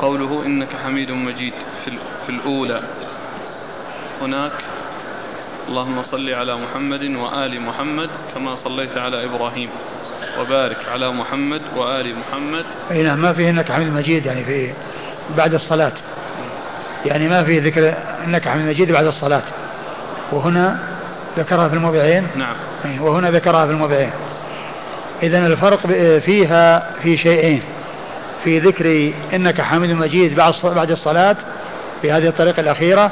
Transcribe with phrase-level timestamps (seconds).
[0.00, 1.52] قوله إنك حميد مجيد
[1.84, 1.90] في,
[2.26, 2.82] في الأولى.
[4.22, 4.52] هناك
[5.68, 9.68] اللهم صل على محمد وآل محمد كما صليت على إبراهيم
[10.40, 12.64] وبارك على محمد وآل محمد.
[12.90, 14.72] أي نعم ما فيه إنك حميد مجيد يعني في
[15.36, 15.92] بعد الصلاة.
[17.06, 17.94] يعني ما فيه ذكر
[18.24, 19.42] إنك حميد مجيد بعد الصلاة.
[20.32, 20.78] وهنا
[21.38, 22.54] ذكرها في الموضعين؟ نعم.
[23.00, 24.10] وهنا ذكرها في الموضعين.
[25.22, 25.86] إذا الفرق
[26.18, 27.62] فيها في شيئين.
[28.44, 30.34] في ذكر إنك حميد مجيد
[30.64, 31.36] بعد الصلاة
[32.02, 33.10] في هذه الطريقة الأخيرة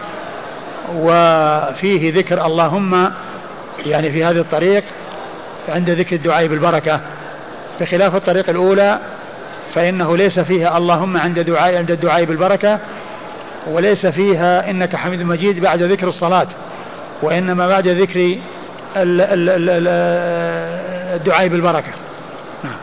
[0.94, 3.12] وفيه ذكر اللهم
[3.86, 4.84] يعني في هذه الطريق
[5.68, 7.00] عند ذكر الدعاء بالبركة.
[7.80, 8.98] بخلاف الطريق الأولى
[9.74, 12.78] فإنه ليس فيها اللهم عند دعاء عند الدعاء بالبركة
[13.66, 16.46] وليس فيها إنك حميد مجيد بعد ذكر الصلاة
[17.22, 18.38] وإنما بعد ذكر
[21.16, 21.90] الدعاء بالبركة
[22.64, 22.76] نعم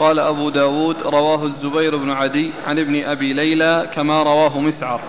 [0.00, 5.00] قال أبو داود رواه الزبير بن عدي عن ابن أبي ليلى كما رواه مسعر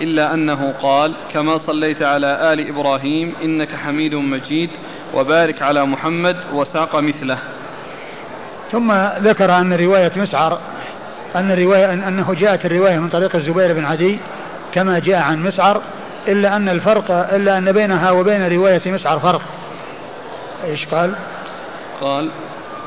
[0.00, 4.70] إلا أنه قال كما صليت على آل إبراهيم إنك حميد مجيد
[5.14, 7.38] وبارك على محمد وساق مثله
[8.72, 10.58] ثم ذكر أن رواية مسعر
[11.36, 14.18] أن الرواية أنه جاءت الرواية من طريق الزبير بن عدي
[14.72, 15.80] كما جاء عن مسعر
[16.28, 19.42] إلا أن الفرق إلا أن بينها وبين رواية مسعر فرق
[20.64, 21.14] إيش قال؟
[22.00, 22.30] قال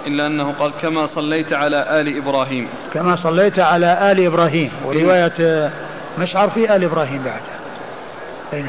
[0.07, 2.67] إلا أنه قال كما صليت على آل إبراهيم.
[2.93, 4.71] كما صليت على آل إبراهيم.
[4.85, 5.71] ورواية
[6.19, 7.41] مشعر في آل إبراهيم بعد.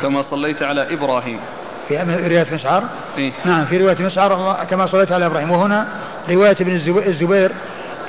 [0.03, 1.41] كما صليت على إبراهيم.
[1.89, 2.83] في رواية مشعر؟
[3.19, 5.51] إيه؟ نعم في رواية مشعر كما صليت على إبراهيم.
[5.51, 5.87] وهنا
[6.31, 6.73] رواية ابن
[7.07, 7.51] الزبير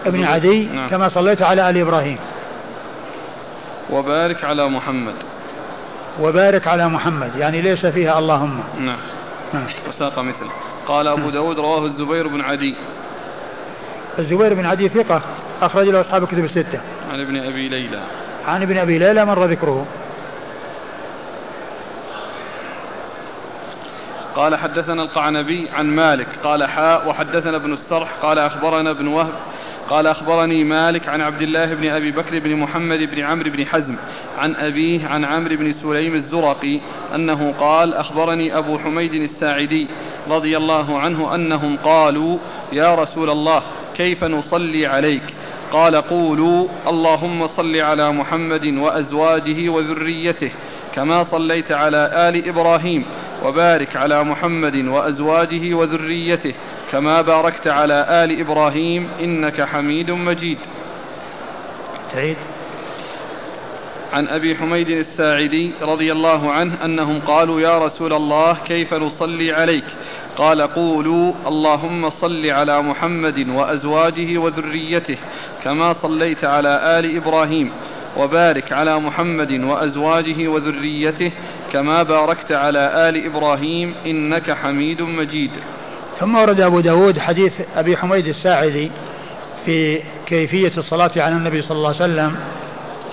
[0.06, 0.90] ابن عدي نعم.
[0.90, 2.18] كما صليت على آل إبراهيم.
[3.90, 5.14] وبارك على محمد.
[6.22, 8.60] وبارك على محمد يعني ليس فيها اللهم.
[8.80, 8.98] نعم,
[9.54, 9.66] نعم.
[9.90, 10.48] وساق مثل
[10.88, 11.30] قال أبو نعم.
[11.30, 12.76] داود رواه الزبير بن عدي.
[14.20, 15.22] الزبير بن عدي ثقة
[15.62, 16.80] أخرج له أصحاب الكتب الستة.
[17.12, 18.02] عن ابن أبي ليلى.
[18.48, 19.86] عن ابن أبي ليلى مر ذكره.
[24.36, 26.28] قال حدثنا القعنبي عن مالك.
[26.44, 28.10] قال حاء وحدثنا ابن السرح.
[28.22, 29.34] قال أخبرنا ابن وهب.
[29.90, 33.96] قال أخبرني مالك عن عبد الله بن أبي بكر بن محمد بن عمرو بن حزم
[34.38, 36.80] عن أبيه عن عمرو بن سليم الزرقي
[37.16, 39.88] أنه قال أخبرني أبو حميد الساعدي
[40.30, 42.38] رضي الله عنه أنهم قالوا
[42.74, 43.64] يا رسول الله
[43.98, 45.24] كيف نصلي عليك؟
[45.72, 50.52] قال قولوا اللهم صل على محمد وأزواجه وذريته
[50.96, 53.06] كما صليت على آل إبراهيم
[53.46, 56.54] وبارك على محمد وأزواجه وذريته
[56.92, 60.58] كما باركت على آل إبراهيم إنك حميد مجيد.
[62.14, 62.38] تعيد
[64.14, 69.84] عن أبي حميد الساعدي رضي الله عنه أنهم قالوا يا رسول الله كيف نصلي عليك؟
[70.38, 75.18] قال قولوا اللهم صل على محمد وأزواجه وذريته
[75.64, 77.72] كما صليت على آل إبراهيم
[78.18, 81.32] وبارك على محمد وأزواجه وذريته
[81.74, 85.52] كما باركت على آل إبراهيم إنك حميد مجيد.
[86.20, 88.92] ثم ورد أبو داود حديث أبي حميد الساعدي
[89.66, 92.36] في كيفية الصلاة على النبي صلى الله عليه وسلم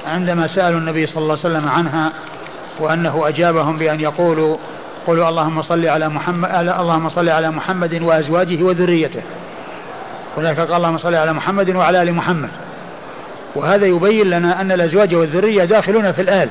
[0.06, 2.12] عندما سألوا النبي صلى الله عليه وسلم عنها
[2.80, 4.56] وأنه أجابهم بأن يقولوا
[5.06, 9.22] قولوا اللهم صل على محمد اللهم صل على محمد وأزواجه وذريته.
[10.36, 12.50] هناك قال اللهم صل على محمد وعلى آل محمد.
[13.54, 16.48] وهذا يبين لنا أن الأزواج والذرية داخلون في الآل.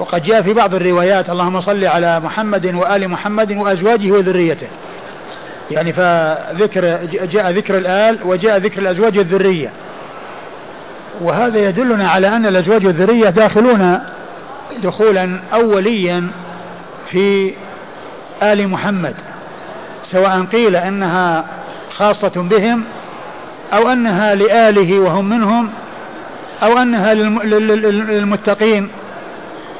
[0.00, 4.66] وقد جاء في بعض الروايات اللهم صل على محمد وآل محمد وأزواجه وذريته.
[5.70, 6.98] يعني فذكر
[7.32, 9.70] جاء ذكر الآل وجاء ذكر الأزواج والذرية
[11.20, 14.00] وهذا يدلنا على أن الأزواج والذرية داخلون
[14.82, 16.30] دخولا أوليا
[17.10, 17.54] في
[18.42, 19.14] آل محمد
[20.10, 21.44] سواء قيل أنها
[21.90, 22.84] خاصة بهم
[23.72, 25.70] أو أنها لآله وهم منهم
[26.62, 28.88] أو أنها للمتقين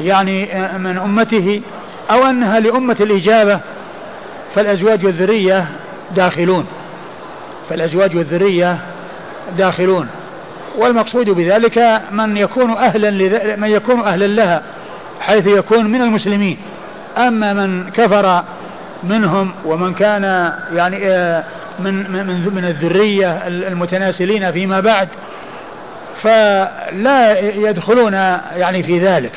[0.01, 1.61] يعني من أمته
[2.11, 3.61] أو أنها لأمة الإجابة
[4.55, 5.67] فالأزواج والذرية
[6.17, 6.67] داخلون
[7.71, 8.79] فالأزواج والذرية
[9.59, 10.09] داخلون.
[10.79, 13.11] والمقصود بذلك من يكون أهلا
[13.57, 14.63] من يكون أهلا لها
[15.21, 16.59] حيث يكون من المسلمين.
[17.19, 18.43] أما من كفر
[19.05, 21.45] منهم ومن كان يعني آه،
[21.79, 25.09] من من من الذرية المتناسلين فيما بعد
[26.23, 29.33] فلا يدخلون يعني في ذلك.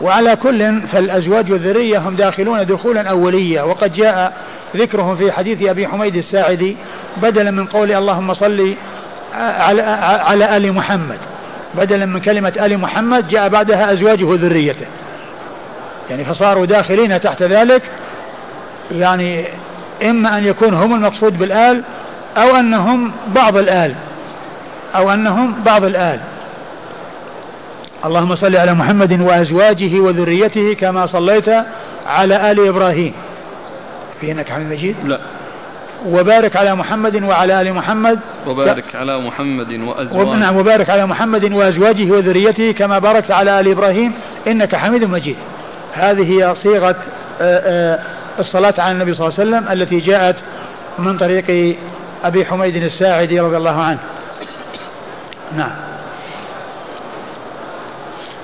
[0.00, 4.32] وعلى كل فالأزواج والذرية هم داخلون دخولا أوليا وقد جاء
[4.76, 6.76] ذكرهم في حديث أبي حميد الساعدي
[7.22, 8.74] بدلا من قول اللهم صل
[9.34, 9.82] على,
[10.22, 11.18] على آل محمد.
[11.74, 14.86] بدلا من كلمة آل محمد جاء بعدها أزواجه وذريته.
[16.10, 17.82] يعني فصاروا داخلين تحت ذلك.
[18.92, 19.46] يعني
[20.04, 21.82] إما أن يكون هم المقصود بالآل
[22.36, 23.94] أو أنهم بعض الآل.
[24.96, 26.20] أو أنهم بعض الآل.
[28.04, 31.48] اللهم صل على محمد وأزواجه وذريته كما صليت
[32.06, 33.12] على آل إبراهيم.
[34.20, 35.18] في إنك حميد مجيد؟ لا.
[36.06, 38.18] وبارك على محمد وعلى آل محمد.
[38.46, 40.38] وبارك على محمد وأزواجه.
[40.38, 44.12] نعم وبارك على محمد وأزواجه وذريته كما باركت على آل إبراهيم.
[44.46, 45.36] إنك حميد مجيد.
[45.92, 46.96] هذه هي صيغة
[47.40, 47.98] آه، آه،
[48.38, 50.36] الصلاة على النبي صلى الله عليه وسلم التي جاءت
[50.98, 51.76] من طريق
[52.24, 53.98] أبي حميد الساعدي رضي الله عنه.
[55.56, 55.70] نعم.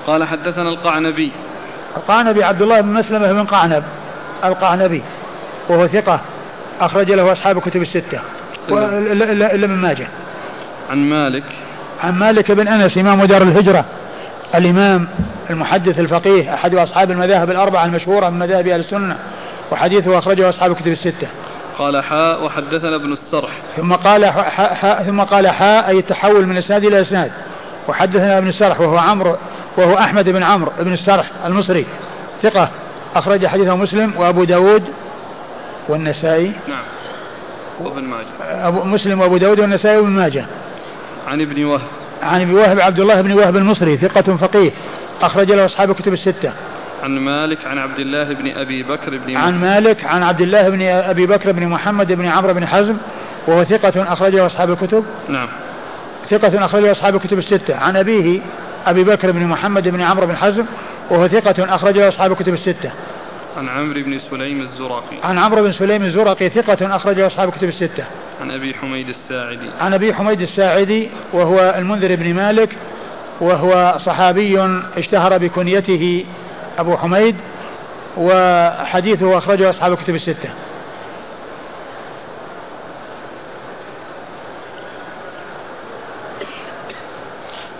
[0.07, 1.31] قال حدثنا القعنبي.
[1.97, 3.83] القعنبي عبد الله بن مسلمة بن قعنب.
[4.45, 5.01] القعنبي.
[5.69, 6.19] وهو ثقة.
[6.81, 8.19] أخرج له أصحاب الكتب الستة.
[8.69, 10.07] إلا من ماجه.
[10.89, 11.43] عن مالك.
[12.03, 13.85] عن مالك بن أنس إمام دار الهجرة.
[14.55, 15.07] الإمام
[15.49, 19.17] المحدث الفقيه أحد أصحاب المذاهب الأربعة المشهورة من مذاهب أهل السنة
[19.71, 21.27] وحديثه أخرجه أصحاب الكتب الستة.
[21.77, 23.51] قال حاء وحدثنا ابن السرح.
[23.77, 27.31] ثم قال حاء حاء ثم قال حاء أي التحول من إسناد إلى إسناد.
[27.87, 29.35] وحدثنا ابن السرح وهو عمرو
[29.77, 31.85] وهو أحمد بن عمرو بن السرح المصري.
[32.43, 32.69] ثقة.
[33.15, 34.83] أخرج حديثه مسلم وأبو داود
[35.89, 36.83] والنسائي؟ نعم.
[37.79, 38.67] وابن ماجه.
[38.67, 40.45] أبو مسلم وأبو داود والنسائي وابن ماجه.
[41.27, 41.87] عن ابن وهب.
[42.23, 44.71] عن ابن وهب عبد الله بن وهب المصري ثقة فقيه
[45.21, 46.51] أخرج له أصحاب الكتب الستة.
[47.03, 50.81] عن مالك عن عبد الله بن أبي بكر بن عن مالك عن عبد الله بن
[50.81, 52.97] أبي بكر بن محمد بن عمرو بن حزم
[53.47, 55.05] وهو ثقة أخرجه أصحاب الكتب.
[55.29, 55.47] نعم.
[56.29, 57.75] ثقة أخرجه أصحاب الكتب الستة.
[57.75, 58.41] عن أبيه
[58.87, 60.65] أبي بكر بن محمد بن عمرو بن حزم
[61.09, 62.91] وهو ثقة أخرجه أصحاب الكتب الستة.
[63.57, 68.03] عن عمرو بن سليم الزرقي عن عمرو بن سليم الزرقي ثقة أخرجه أصحاب الكتب الستة.
[68.41, 69.69] عن أبي حميد الساعدي.
[69.79, 72.69] عن أبي حميد الساعدي وهو المنذر بن مالك
[73.41, 76.25] وهو صحابي اشتهر بكنيته
[76.79, 77.35] أبو حميد
[78.17, 80.49] وحديثه أخرجه أصحاب الكتب الستة.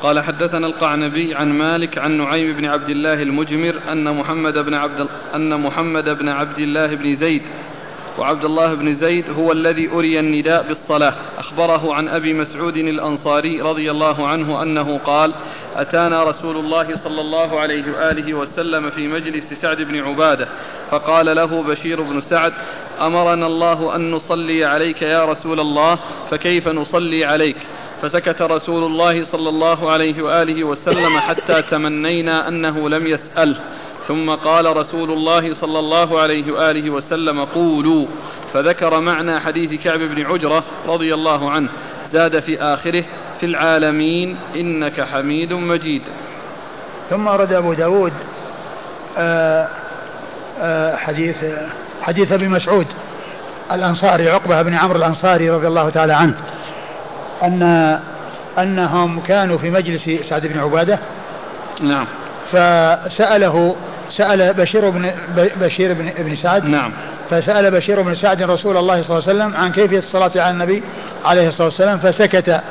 [0.01, 5.07] قال حدثنا القعنبي عن مالك عن نعيم بن عبد الله المجمر أن محمد بن عبد
[5.35, 7.41] أن محمد بن عبد الله بن زيد
[8.19, 11.13] وعبد الله بن زيد هو الذي أري النداء بالصلاة.
[11.37, 15.33] أخبره عن أبي مسعود الأنصاري رضي الله عنه أنه قال
[15.75, 20.47] أتانا رسول الله صلى الله عليه وآله وسلم في مجلس سعد بن عبادة
[20.91, 22.53] فقال له بشير بن سعد
[23.01, 25.99] أمرنا الله أن نصلي عليك يا رسول الله
[26.31, 27.57] فكيف نصلي عليك؟
[28.01, 33.55] فسكت رسول الله صلى الله عليه وآله وسلم حتى تمنينا أنه لم يسأله
[34.07, 38.05] ثم قال رسول الله صلى الله عليه وآله وسلم قولوا.
[38.53, 41.69] فذكر معنى حديث كعب بن عجرة رضي الله عنه.
[42.13, 43.03] زاد في آخره
[43.39, 46.01] في العالمين إنك حميد مجيد.
[47.09, 48.13] ثم أرد أبو داود
[49.17, 49.67] آه،
[50.61, 51.35] آه، حديث
[52.01, 52.87] حديث أبي مسعود
[53.71, 56.33] الأنصاري عقبة بن عمرو الأنصاري رضي الله تعالى عنه.
[57.43, 57.99] أن
[58.59, 60.99] أنهم كانوا في مجلس سعد بن عبادة.
[61.81, 62.05] نعم.
[62.51, 63.75] فسأله
[64.09, 66.65] سأل بشير بن بشير بن ابن سعد.
[66.65, 66.91] نعم.
[67.29, 70.83] فسأل بشير بن سعد رسول الله صلى الله عليه وسلم عن كيفية الصلاة على النبي
[71.25, 72.61] عليه الصلاة والسلام فسكت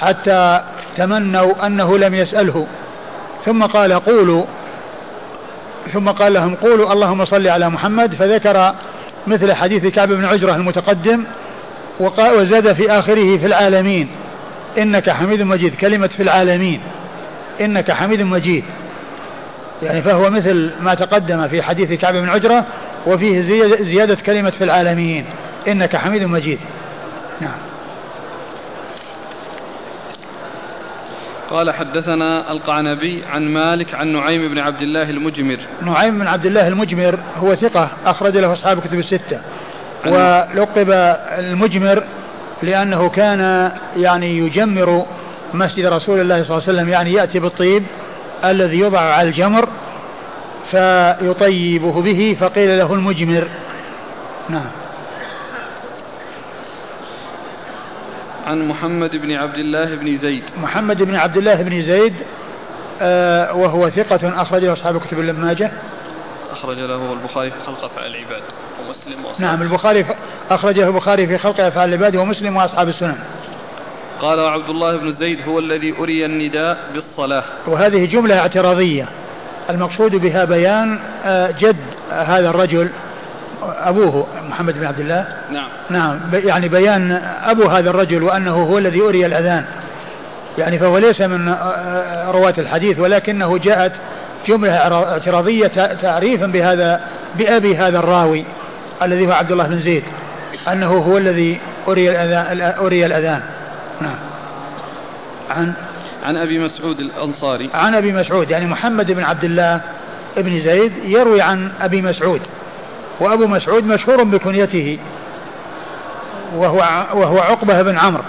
[0.00, 0.60] حتى
[0.96, 2.66] تمنوا أنه لم يسأله.
[3.44, 4.44] ثم قال قولوا
[5.92, 8.74] ثم قال لهم قولوا اللهم صل على محمد فذكر
[9.26, 11.24] مثل حديث كعب بن عجرة المتقدم
[12.00, 14.08] وزاد في آخره في العالمين.
[14.78, 15.74] إنك حميد مجيد.
[15.74, 16.80] كلمة في العالمين.
[17.60, 18.64] إنك حميد مجيد.
[19.82, 22.64] يعني فهو مثل ما تقدم في حديث كعب بن عجرة
[23.06, 23.40] وفيه
[23.82, 25.24] زيادة كلمة في العالمين.
[25.68, 26.58] إنك حميد مجيد.
[27.40, 27.58] نعم.
[31.50, 35.58] قال حدثنا القعنبي عن مالك عن نعيم بن عبد الله المجمر.
[35.82, 39.40] نعيم بن عبد الله المجمر هو ثقة أخرج له أصحاب كتب الستة.
[40.06, 40.90] ولقب
[41.38, 42.02] المجمر
[42.62, 45.06] لأنه كان يعني يجمر
[45.54, 47.84] مسجد رسول الله صلى الله عليه وسلم يعني يأتي بالطيب
[48.44, 49.68] الذي يوضع على الجمر
[50.70, 53.48] فيطيبه به فقيل له المجمر.
[54.48, 54.70] نعم.
[58.46, 60.42] عن محمد بن عبد الله بن زيد.
[60.62, 62.14] محمد بن عبد الله بن زيد
[63.00, 65.70] آه وهو ثقة أخرج له أصحاب كتب الماجه
[66.50, 68.42] أخرج له البخاري في خلق أفعال العباد.
[68.88, 70.06] ومسلم وأصحاب نعم البخاري
[70.50, 73.16] أخرجه البخاري في خلق أفعال العباد ومسلم وأصحاب السنن.
[74.20, 77.44] قال عبد الله بن زيد هو الذي أري النداء بالصلاة.
[77.66, 79.06] وهذه جملة اعتراضية.
[79.70, 81.76] المقصود بها بيان آه، جد
[82.10, 82.88] هذا الرجل
[83.62, 85.26] أبوه محمد بن عبد الله.
[85.50, 85.68] نعم.
[85.90, 87.12] نعم يعني بيان
[87.44, 89.64] أبو هذا الرجل وأنه هو الذي أري الأذان.
[90.58, 93.92] يعني فهو ليس من آه، آه، رواة الحديث ولكنه جاءت
[94.46, 95.66] جملة اعتراضية
[96.02, 97.00] تعريفا بهذا
[97.38, 98.44] بأبي هذا الراوي.
[99.02, 100.02] الذي هو عبد الله بن زيد.
[100.72, 103.42] أنه هو الذي أري الأذان, أري الأذان.
[104.00, 104.16] نعم.
[105.50, 105.72] عن
[106.26, 107.70] عن أبي مسعود الأنصاري.
[107.74, 109.80] عن أبي مسعود يعني محمد بن عبد الله
[110.36, 112.40] بن زيد يروي عن أبي مسعود.
[113.20, 114.98] وأبو مسعود مشهور بكنيته.
[116.54, 118.22] وهو وهو عقبة بن عمرو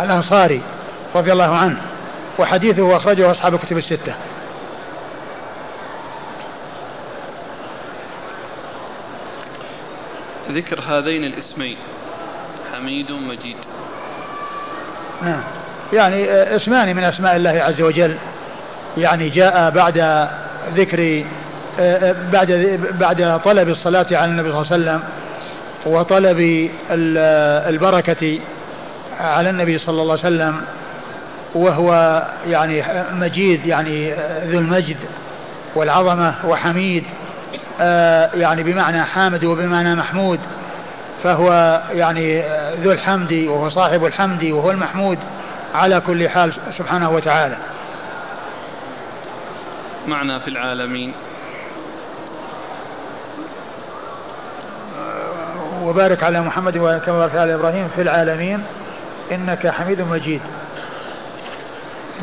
[0.00, 0.60] الأنصاري
[1.14, 1.76] رضي الله عنه.
[2.38, 4.14] وحديثه أخرجه أصحاب الكتب الستة.
[10.54, 11.76] ذكر هذين الاسمين.
[12.72, 13.56] حميد مجيد
[15.22, 15.40] نعم.
[15.92, 18.16] يعني اسمان من أسماء الله عز وجل.
[18.96, 20.28] يعني جاء بعد
[20.74, 21.24] ذكر
[22.32, 25.02] بعد بعد طلب الصلاة على النبي صلى الله عليه وسلم
[25.86, 26.70] وطلب
[27.68, 28.38] البركة
[29.20, 30.60] على النبي صلى الله عليه وسلم
[31.54, 34.12] وهو يعني مجيد يعني
[34.46, 34.96] ذو المجد
[35.74, 37.31] والعظمة وحميد آه،
[38.34, 40.40] يعني بمعنى حامد وبمعنى محمود
[41.24, 42.42] فهو يعني
[42.82, 45.18] ذو الحمد وهو صاحب الحمد وهو المحمود
[45.74, 47.56] على كل حال سبحانه وتعالى.
[50.08, 51.12] معنى في العالمين.
[54.98, 58.64] آه، وبارك على محمد وكما بارك على إبراهيم في العالمين
[59.32, 60.40] إنك حميد مجيد.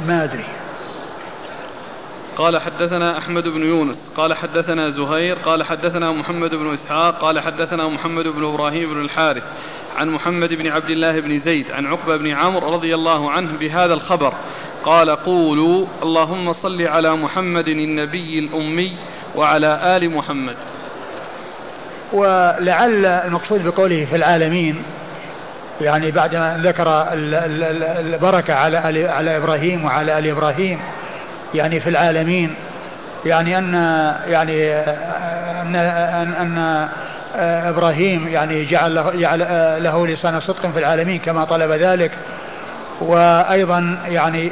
[0.07, 0.58] ما أدري.
[2.39, 7.87] قال حدثنا أحمد بن يونس قال حدثنا زهير قال حدثنا محمد بن إسحاق قال حدثنا
[7.87, 9.43] محمد بن إبراهيم بن الحارث
[9.97, 13.93] عن محمد بن عبد الله بن زيد عن عقبة بن عمرو رضي الله عنه بهذا
[13.93, 14.33] الخبر
[14.83, 18.97] قال قولوا اللهم صل على محمد النبي الأمي
[19.35, 20.55] وعلى آل محمد.
[22.13, 24.83] ولعل المقصود بقوله في العالمين
[25.81, 28.77] يعني بعدما ذكر البركة على
[29.07, 30.79] على إبراهيم وعلى آل إبراهيم
[31.53, 32.55] يعني في العالمين
[33.25, 33.73] يعني أن
[34.27, 34.73] يعني
[35.61, 36.87] أن أن, أن
[37.69, 39.39] إبراهيم يعني جعل له, جعل
[39.83, 42.11] له لسان صدق في العالمين كما طلب ذلك.
[43.01, 44.51] وأيضا يعني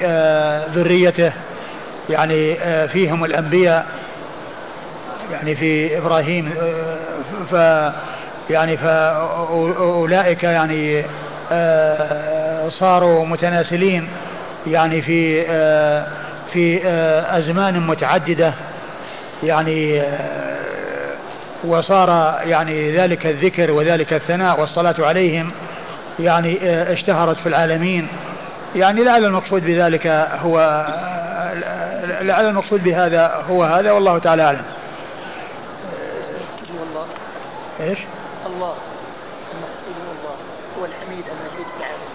[0.74, 1.32] ذريته
[2.10, 2.56] يعني
[2.88, 3.86] فيهم الأنبياء
[5.32, 6.54] يعني في إبراهيم
[7.52, 7.54] ف
[8.50, 11.04] يعني فاولئك يعني
[12.70, 14.08] صاروا متناسلين
[14.68, 15.42] يعني في
[16.58, 18.54] في آه، أزمان متعددة.
[19.44, 21.16] يعني آه،
[21.64, 25.52] وصار يعني ذلك الذكر وذلك الثناء والصلاة عليهم
[26.20, 28.08] يعني آه، اشتهرت في العالمين.
[28.76, 30.08] يعني لعل المقصود بذلك
[30.44, 30.86] هو
[32.22, 34.64] لعل المقصود بهذا هو هذا والله تعالى أعلم.
[36.80, 37.06] والله
[37.80, 38.00] إيش؟
[38.46, 38.74] الله.
[39.54, 40.36] المقصود هو الله
[40.80, 42.12] هو الحميد المجيد في العالمين.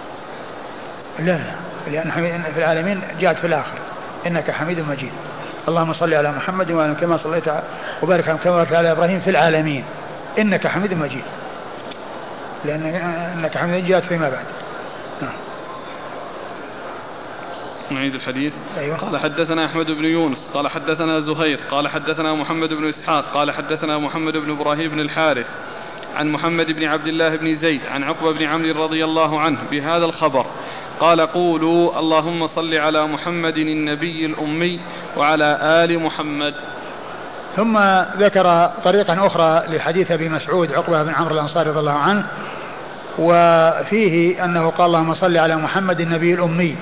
[1.19, 3.79] لا لا لأن في العالمين جاءت في الآخر
[4.27, 5.13] إنك حميد مجيد.
[5.69, 7.45] اللهم صل على محمد وعلى كما صليت
[8.03, 9.85] وبارك على كما باركت على إبراهيم في العالمين.
[10.39, 11.25] إنك حميد مجيد.
[12.65, 12.83] لأن
[13.37, 14.45] إنك حميد جاءت فيما بعد.
[15.23, 15.33] نعم.
[17.91, 18.53] نعيد الحديث.
[18.79, 18.97] أيوة.
[18.97, 23.99] قال حدثنا أحمد بن يونس قال حدثنا زهير قال حدثنا محمد بن إسحاق قال حدثنا
[23.99, 25.47] محمد بن إبراهيم بن الحارث
[26.17, 30.05] عن محمد بن عبد الله بن زيد عن عقبة بن عمرو رضي الله عنه بهذا
[30.05, 30.47] الخبر.
[31.03, 34.81] قال قولوا اللهم صل على محمد النبي الأمي
[35.17, 36.55] وعلى آل محمد.
[37.57, 37.79] ثم
[38.19, 42.25] ذكر طريقا أخرى لحديث أبي مسعود عقبة بن عمرو الأنصاري رضي الله عنه
[43.19, 46.77] وفيه أنه قال اللهم صل على محمد النبي الأمي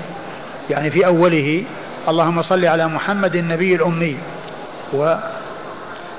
[0.71, 1.65] يعني في أوله
[2.09, 4.17] اللهم صل على محمد النبي الأمي
[4.93, 5.15] و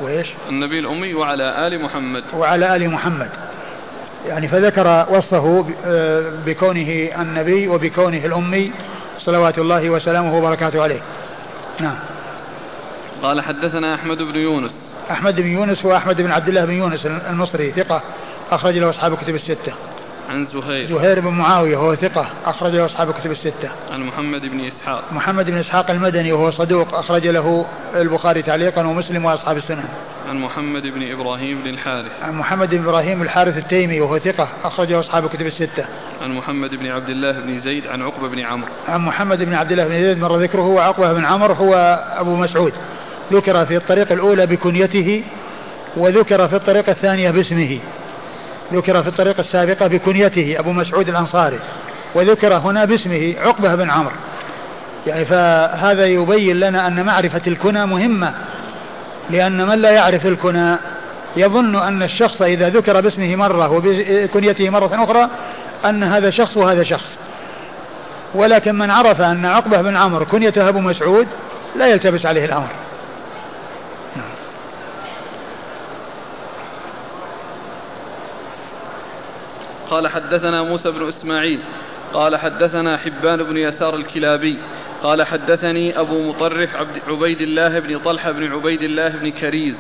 [0.01, 2.23] وإيش؟ النبي الأمي وعلى آل محمد.
[2.33, 3.29] وعلى آل محمد.
[4.27, 8.71] يعني فذكر وصفه آه، بكونه النبي وبكونه الأمي
[9.17, 11.01] صلوات الله وسلامه وبركاته عليه.
[11.79, 11.95] نعم.
[13.23, 14.71] قال حدثنا أحمد بن يونس.
[15.11, 18.01] أحمد بن يونس وأحمد بن عبد الله بن يونس المصري ثقة
[18.51, 19.73] أخرج له أصحاب الكتب الستة.
[20.31, 20.85] عن زهير.
[20.85, 23.69] زهير بن معاوية وهو ثقة أخرج له أصحاب الكتب الستة.
[23.91, 25.03] عن محمد بن إسحاق.
[25.11, 29.83] محمد بن إسحاق المدني وهو صدوق أخرج له البخاري تعليقا ومسلم وأصحاب السنن.
[30.29, 32.11] عن محمد بن إبراهيم بن الحارث.
[32.23, 35.85] عن محمد بن إبراهيم الحارث التيمي وهو ثقة أخرجه أصحاب الكتب الستة.
[36.21, 38.69] عن محمد بن عبد الله بن زيد عن عقبة بن عمرو.
[38.87, 41.75] عن محمد بن عبد الله بن زيد مر ذكره وعقبة بن عمرو هو
[42.17, 42.73] أبو مسعود.
[43.33, 45.23] ذكر في الطريقة الأولى بكنيته
[45.97, 47.79] وذكر في الطريقة الثانية باسمه.
[48.73, 51.59] ذكر في الطريقة السابقة بكنيته أبو مسعود الأنصاري
[52.15, 54.15] وذكر هنا باسمه عقبة بن عمرو.
[55.07, 58.33] يعني فهذا يبين لنا أن معرفة الكنى مهمة
[59.29, 60.75] لأن من لا يعرف الكنى
[61.37, 65.29] يظن أن الشخص إذا ذكر باسمه مرة وبكنيته مرة أخرى
[65.85, 67.07] أن هذا شخص وهذا شخص.
[68.35, 71.27] ولكن من عرف أن عقبة بن عمرو كنيته أبو مسعود
[71.75, 72.69] لا يلتبس عليه الأمر.
[79.91, 81.59] قال حدثنا موسى بن إسماعيل
[82.13, 84.57] قال حدثنا حبان بن يسار الكلابي
[85.03, 89.75] قال حدثني أبو مطرف عبد عبيد الله بن طلحة بن عبيد الله بن كريز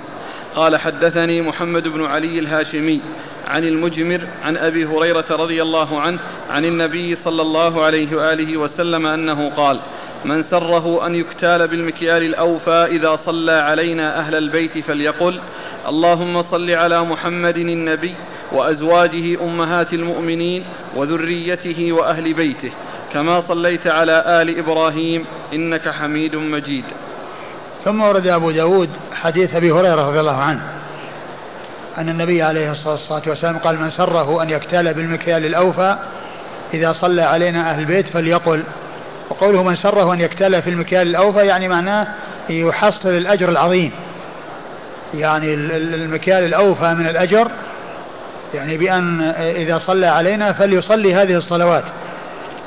[0.55, 3.01] قال حدثني محمد بن علي الهاشمي
[3.47, 9.05] عن المجمر عن أبي هريرة رضي الله عنه عن النبي صلى الله عليه وآله وسلم
[9.05, 9.79] أنه قال
[10.25, 15.39] من سره أن يكتال بالمكيال الأوفى إذا صلى علينا أهل البيت فليقل
[15.87, 18.15] اللهم صل على محمد النبي
[18.51, 20.63] وأزواجه أمهات المؤمنين
[20.95, 22.71] وذريته وأهل بيته.
[23.13, 26.83] كما صليت على آل إبراهيم إنك حميد مجيد.
[27.85, 30.61] ثم ورد أبو داود حديث أبي هريرة رضي الله عنه.
[31.97, 35.97] أن النبي عليه الصلاة والسلام قال من سره أن يكتال بالمكيال الأوفى
[36.73, 38.63] إذا صلى علينا أهل البيت فليقل.
[39.29, 42.07] وقوله من سره أن يكتال في المكيال الأوفى يعني معناه
[42.49, 43.91] يحصل الأجر العظيم.
[45.13, 47.47] يعني المكيال الأوفى من الأجر
[48.53, 49.21] يعني بأن
[49.55, 51.83] إذا صلى علينا فليصلي هذه الصلوات.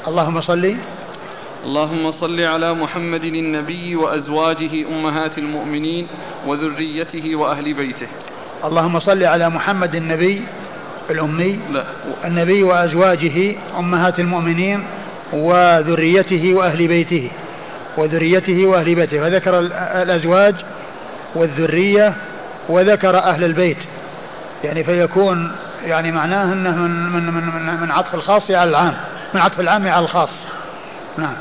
[0.08, 0.76] اللهم صل.
[1.64, 6.06] اللهم صل على محمد النبي وأزواجه أمهات المؤمنين
[6.46, 8.06] وذريته وأهل بيته.
[8.64, 10.42] اللهم صل على محمد النبي
[11.10, 11.84] الأمي لا.
[12.24, 14.84] النبي وأزواجه أمهات المؤمنين
[15.32, 17.30] وذريته وأهل بيته
[17.96, 19.20] وذريته وأهل بيته.
[19.20, 19.58] فذكر
[20.02, 20.54] الأزواج
[21.34, 22.14] والذرية
[22.68, 23.78] وذكر أهل البيت.
[24.64, 25.52] يعني فيكون
[25.84, 28.94] يعني معناه أنه من, من, من, من عطف الخاص على العام
[29.34, 30.30] من عطف العام على الخاص.
[31.18, 31.34] نعم.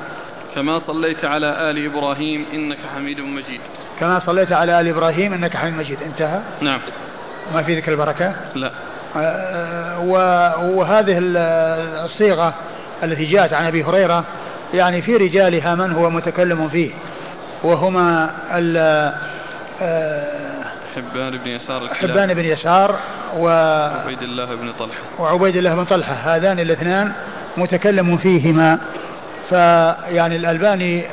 [0.55, 3.61] كما صليت على آل إبراهيم إنك حميد مجيد.
[3.99, 5.97] كما صليت على آل إبراهيم إنك حميد مجيد.
[6.05, 6.79] انتهى؟ نعم.
[7.53, 8.71] ما في ذكر البركة؟ لا.
[9.15, 9.99] آه،
[10.63, 11.17] وهذه
[12.05, 12.53] الصيغة
[13.03, 14.23] التي جاءت عن أبي هريرة
[14.73, 16.91] يعني في رجالها من هو متكلم فيه
[17.63, 18.77] وهما ال
[19.81, 20.52] آه،
[20.95, 22.11] حبان بن يسار الكلاب.
[22.11, 22.95] حبان بن يسار
[23.37, 23.47] و
[24.03, 24.99] عبيد الله بن طلحة.
[25.19, 27.11] وعبيد الله بن طلحة هذان الاثنان
[27.57, 28.79] متكلم فيهما.
[29.49, 31.03] فيعني الألباني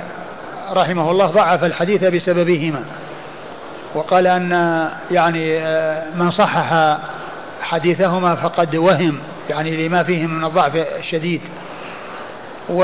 [0.72, 2.82] رحمه الله ضعف الحديث بسببهما.
[3.94, 6.96] وقال أن يعني آه، من صحح
[7.62, 9.18] حديثهما فقد وهم
[9.50, 11.40] يعني لما فيه من الضعف الشديد.
[12.68, 12.82] و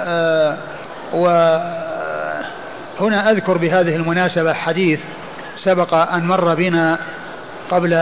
[0.00, 0.56] آه،
[1.12, 1.70] وهنا
[3.30, 5.00] أذكر بهذه المناسبة حديث
[5.64, 6.98] سبق أن مر بنا
[7.70, 7.92] قبل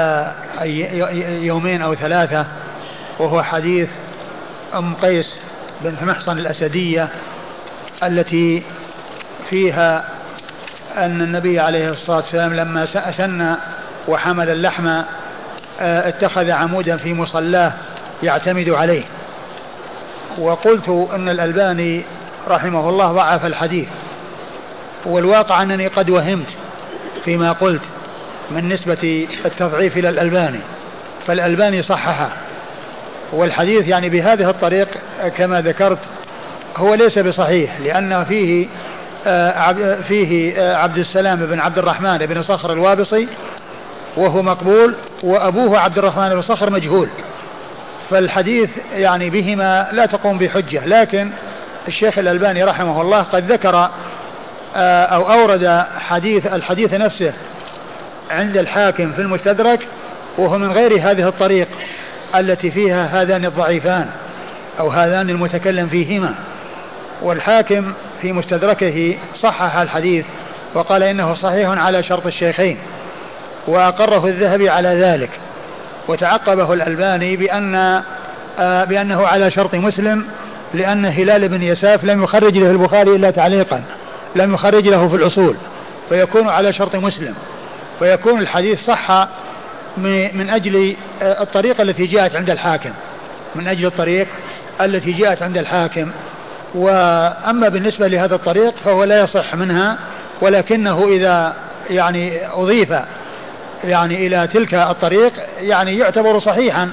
[1.43, 2.47] يومين أو ثلاثة
[3.19, 3.89] وهو حديث
[4.75, 5.35] أم قيس
[5.81, 7.09] بنت محصن الأسدية
[8.03, 8.63] التي
[9.51, 10.05] فيها
[10.97, 13.57] أن النبي عليه الصلاة والسلام لما سن
[14.09, 14.87] وحمل اللحم
[15.81, 17.73] آه، اتخذ عمودا في مصلاه
[18.23, 19.03] يعتمد عليه.
[20.39, 22.03] وقلت أن الألباني
[22.49, 23.89] رحمه الله ضعف الحديث
[25.07, 26.49] والواقع أنني قد وهمت.
[27.25, 27.83] فيما قلت
[28.51, 30.61] من نسبة التضعيف إلى الألباني
[31.27, 32.29] فالألباني صححه
[33.33, 34.89] والحديث يعني بهذه الطريق
[35.37, 35.99] كما ذكرت
[36.77, 38.67] هو ليس بصحيح لأن فيه
[39.27, 43.29] آه، فيه آه، عبد السلام بن عبد الرحمن بن صخر الوابصي
[44.17, 47.09] وهو مقبول وأبوه عبد الرحمن بن صخر مجهول.
[48.11, 51.31] فالحديث يعني بهما لا تقوم بحجة لكن
[51.89, 53.91] الشيخ الألباني رحمه الله قد ذكر
[54.77, 57.33] أو أورد حديث الحديث نفسه
[58.31, 59.81] عند الحاكم في المستدرك
[60.39, 61.69] وهو من غير هذه الطريق
[62.35, 64.07] التي فيها هذان الضعيفان
[64.81, 66.35] أو هذان المتكلم فيهما.
[67.23, 70.25] والحاكم في مستدركه صحح الحديث
[70.75, 72.77] وقال إنه صحيح على شرط الشيخين
[73.67, 75.31] وأقره الذهبي على ذلك
[76.09, 78.03] وتعقبه الألباني بأن
[78.59, 80.25] آه بأنه على شرط مسلم
[80.75, 83.83] لأن هلال بن يساف لم يخرج له البخاري إلا تعليقا.
[84.37, 85.57] لم يخرج له في الأصول
[86.09, 87.35] فيكون على شرط مسلم.
[87.99, 89.29] فيكون الحديث صح
[89.97, 92.91] من أجل آه، الطريقة التي جاءت عند الحاكم.
[93.55, 94.27] من أجل الطريق
[94.81, 96.11] التي جاءت عند الحاكم.
[96.75, 99.99] وأما بالنسبة لهذا الطريق فهو لا يصح منها
[100.41, 101.55] ولكنه إذا
[101.91, 102.93] يعني أضيف
[103.85, 106.91] يعني إلى تلك الطريق يعني يعتبر صحيحا.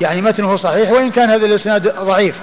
[0.00, 2.34] يعني متنه صحيح وإن كان هذا الإسناد ضعيف.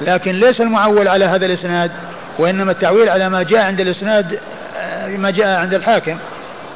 [0.00, 1.90] لكن ليس المعول على هذا الإسناد
[2.38, 4.40] وإنما التعويل على ما جاء عند الإسناد
[4.78, 6.18] آه، ما جاء عند الحاكم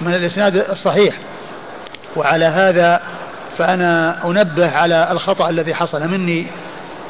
[0.00, 1.14] من الإسناد الصحيح.
[2.16, 3.00] وعلى هذا
[3.58, 6.46] فأنا أنبه على الخطأ الذي حصل مني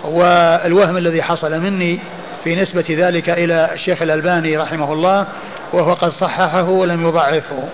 [0.05, 1.99] والوهم الذي حصل مني
[2.45, 5.27] في نسبة ذلك إلى الشيخ الألباني رحمه الله
[5.73, 7.69] وهو قد صححه ولم يضعفه.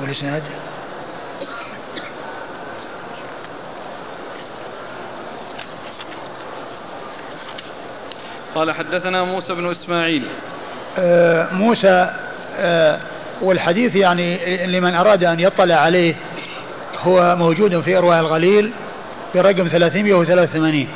[0.00, 0.42] والإسناد؟
[8.54, 10.22] قال حدثنا موسى بن إسماعيل.
[10.98, 12.10] آه موسى
[12.58, 12.98] آه
[13.42, 16.14] والحديث يعني لمن أراد أن يطلع عليه
[17.00, 18.70] هو موجود في إرواء الغليل
[19.34, 20.88] برقم 383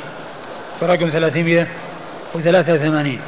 [0.81, 3.19] برقم 383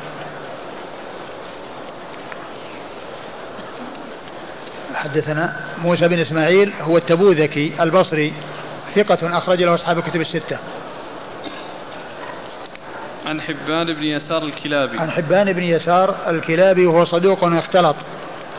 [4.95, 8.33] حدثنا موسى بن إسماعيل هو التبوذكي البصري
[8.95, 10.57] ثقة أخرج له أصحاب الكتب الستة.
[13.25, 14.99] عن حبان بن يسار الكلابي.
[14.99, 17.95] عن حبان بن يسار الكلابي وهو صدوق اختلط.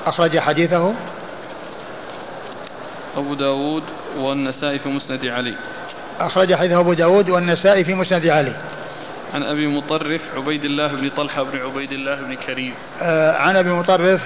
[0.07, 0.95] أخرج حديثه.
[3.17, 3.83] أبو داود
[4.19, 5.55] والنسائي في مسند علي.
[6.21, 8.53] أخرج حديثه أبو داود والنسائي في مسند علي.
[9.35, 12.75] عن أبي مطرف عبيد الله بن طلحة بن عبيد الله بن كريم.
[13.03, 14.21] آه عن أبي مطرف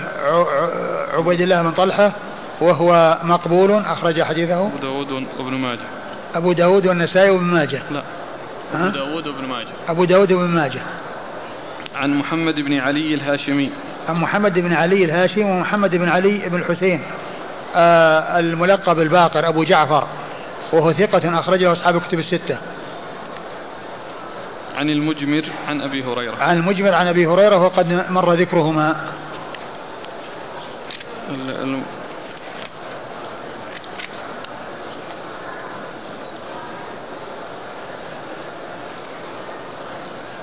[1.14, 2.12] عبيد الله بن طلحة
[2.60, 3.72] وهو مقبول.
[3.72, 4.66] أخرج حديثه.
[4.66, 5.80] أبو داود وابن ماجه.
[6.34, 7.82] أبو داود والنسائي وابن ماجه.
[7.90, 8.02] لا.
[8.74, 9.68] أبو داود وابن ماجه.
[9.88, 10.80] أبو داود وابن ماجه.
[11.94, 13.70] عن محمد بن علي الهاشمي.
[14.08, 17.00] عن محمد بن علي الهاشمي ومحمد بن علي بن الحسين
[17.74, 20.06] آه الملقب الباقر أبو جعفر.
[20.72, 22.58] وهو ثقة أخرجه أصحاب الكتب الستة.
[24.76, 26.36] عن المجمر عن أبي هريرة.
[26.42, 28.96] عن المجمر عن أبي هريرة وقد مر ذكرهما.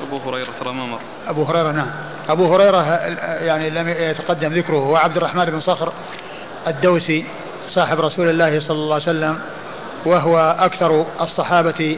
[0.07, 0.99] أبو هريرة ترى ما مر.
[1.27, 1.91] أبو هريرة نعم.
[2.29, 2.83] أبو هريرة
[3.43, 5.93] يعني لم يتقدم ذكره هو عبد الرحمن بن صخر
[6.67, 7.25] الدوسي
[7.67, 9.39] صاحب رسول الله صلى الله عليه وسلم
[10.05, 11.97] وهو أكثر الصحابة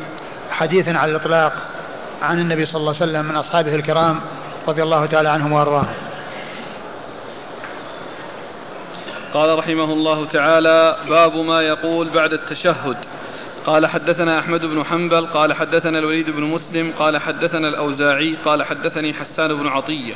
[0.51, 1.53] حديثا على الإطلاق
[2.21, 4.19] عن النبي صلى الله عليه وسلم من أصحابه الكرام
[4.67, 5.93] رضي الله تعالى عنهم وأرضاهم.
[9.33, 12.97] قال رحمه الله تعالى باب ما يقول بعد التشهد.
[13.65, 19.13] قال حدثنا أحمد بن حنبل قال حدثنا الوليد بن مسلم قال حدثنا الأوزاعي قال حدثني
[19.13, 20.13] حسان بن عطية.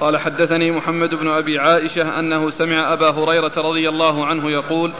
[0.00, 4.92] قال حدثني محمد بن أبي عائشة أنه سمع أبا هريرة رضي الله عنه يقول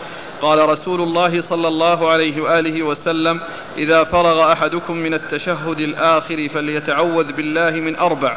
[0.42, 3.40] قال رسول الله صلى الله عليه وآله وسلم
[3.78, 8.36] إذا فرغ أحدكم من التشهد الآخر فليتعوذ بالله من أربع.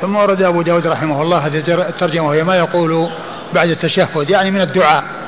[0.00, 3.08] ثم ورد أبو داود رحمه الله هذه الترجمة وهي ما يقول
[3.54, 5.19] بعد التشهد يعني من الدعاء.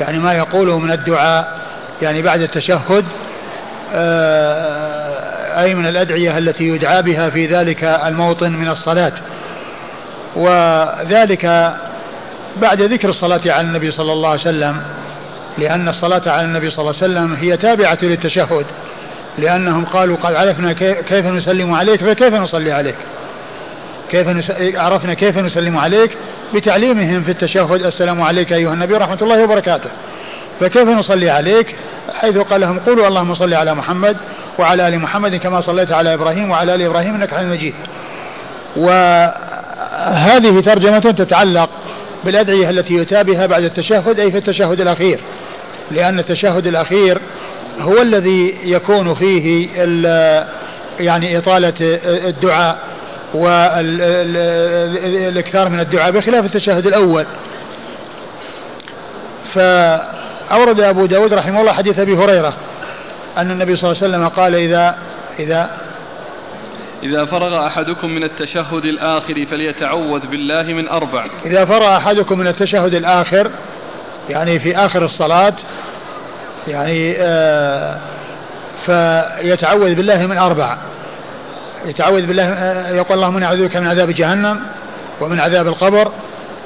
[0.00, 1.58] يعني ما يقوله من الدعاء
[2.02, 3.04] يعني بعد التشهد
[3.94, 9.12] آه، أي من الأدعية التي يدعى بها في ذلك الموطن من الصلاة.
[10.36, 11.74] وذلك
[12.56, 14.82] بعد ذكر الصلاة على النبي صلى الله عليه وسلم
[15.58, 18.66] لأن الصلاة على النبي صلى الله عليه وسلم هي تابعة للتشهد
[19.38, 22.96] لأنهم قالوا قد عرفنا كيف نسلم عليك فكيف نصلي عليك؟
[24.10, 24.52] كيف نس...
[24.60, 26.10] عرفنا كيف نسلم عليك؟
[26.54, 27.86] بتعليمهم في التشهد.
[27.86, 29.90] السلام عليك أيها النبي ورحمة الله وبركاته.
[30.60, 31.74] فكيف نصلي عليك؟
[32.14, 34.16] حيث قال لهم قولوا اللهم صل على محمد
[34.58, 37.74] وعلى آل محمد كما صليت على إبراهيم وعلى آل إبراهيم إنك حميد مجيد.
[38.76, 41.70] وهذه ترجمة تتعلق
[42.24, 45.20] بالأدعية التي يتى بها بعد التشهد أي في التشهد الأخير.
[45.90, 47.18] لأن التشهد الأخير
[47.80, 49.68] هو الذي يكون فيه
[51.00, 52.78] يعني إطالة الدعاء.
[53.34, 54.88] والإكثار
[55.68, 57.26] من الدعاء بخلاف التشهد الأول.
[59.54, 62.54] فأورد أبو داود رحمه الله حديث أبي هريرة
[63.38, 64.96] أن النبي صلى الله عليه وسلم قال إذا
[65.38, 65.70] إذا
[67.02, 71.26] إذا فرغ أحدكم من التشهد الآخر فليتعوذ بالله من أربع.
[71.46, 73.50] إذا فرغ أحدكم من التشهد الآخر
[74.30, 75.54] يعني في آخر الصلاة
[76.68, 77.98] يعني آه
[78.86, 80.76] فيتعوذ بالله من أربع.
[81.86, 84.60] يتعوذ بالله آه يقول اللهم إني أعوذ بك من عذاب جهنم
[85.20, 86.12] ومن عذاب القبر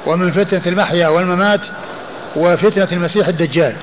[0.05, 1.61] ومن فتنة المحيا والممات
[2.35, 3.75] وفتنة المسيح الدجال.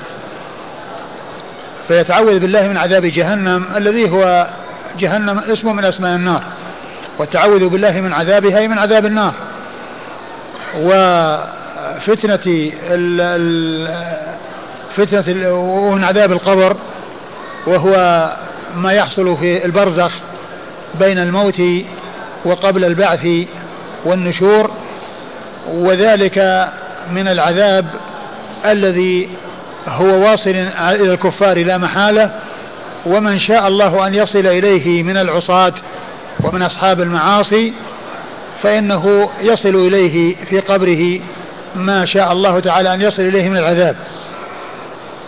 [1.88, 4.46] فيتعوذ بالله من عذاب جهنم الذي هو
[4.98, 6.42] جهنم اسم من أسماء النار.
[7.18, 9.32] والتعوذ بالله من عذابها أي من عذاب النار.
[10.76, 13.88] وفتنة ال
[14.96, 16.76] فتنة ومن عذاب القبر
[17.66, 18.28] وهو
[18.76, 20.12] ما يحصل في البرزخ
[21.00, 21.62] بين الموت
[22.44, 23.28] وقبل البعث
[24.04, 24.70] والنشور
[25.68, 26.68] وذلك
[27.12, 27.86] من العذاب
[28.64, 29.28] الذي
[29.88, 32.30] هو واصل إلى الكفار لا محالة
[33.06, 35.72] ومن شاء الله أن يصل إليه من العصاة
[36.40, 37.72] ومن أصحاب المعاصي
[38.62, 41.20] فإنه يصل إليه في قبره
[41.74, 43.96] ما شاء الله تعالى أن يصل إليه من العذاب.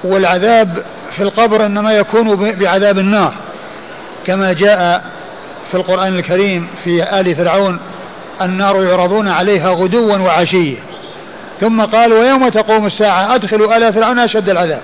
[0.04, 0.82] والعذاب
[1.16, 3.34] في القبر إنما يكون بعذاب النار
[4.26, 5.04] كما جاء
[5.70, 7.78] في القرآن الكريم في آل فرعون
[8.42, 10.76] النار يعرضون عليها غدوا وعشيا
[11.60, 14.80] ثم قال ويوم تقوم الساعة أدخلوا آل فرعون أشد العذاب.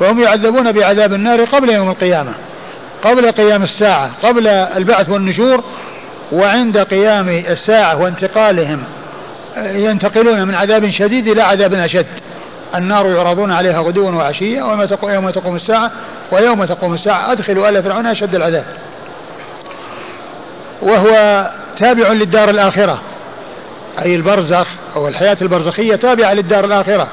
[0.00, 2.32] فهم يعذبون بعذاب النار قبل يوم القيامة.
[3.04, 5.64] قبل قيام الساعة قبل البعث والنشور
[6.32, 8.82] وعند قيام الساعة وانتقالهم
[9.56, 12.06] ينتقلون من عذاب شديد إلى عذاب أشد.
[12.74, 14.84] النار يعرضون عليها غدوا وعشيا ويوم
[15.30, 15.90] تقوم, الساعة
[16.32, 18.64] ويوم تقوم الساعة أدخلوا آل فرعون أشد العذاب.
[20.82, 23.00] وهو تابع للدار الآخرة.
[24.02, 24.66] أي البرزخ
[24.96, 27.08] أو الحياة البرزخية تابعة للدار الآخرة.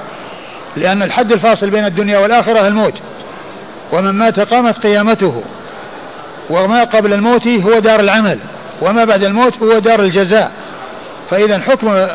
[0.77, 2.93] لأن الحد الفاصل بين الدنيا والآخرة الموت.
[3.93, 5.43] ومن مات قامت قيامته.
[6.49, 8.39] وما قبل الموت هو دار العمل.
[8.81, 10.51] وما بعد الموت هو دار الجزاء.
[11.29, 12.07] فإذا حكم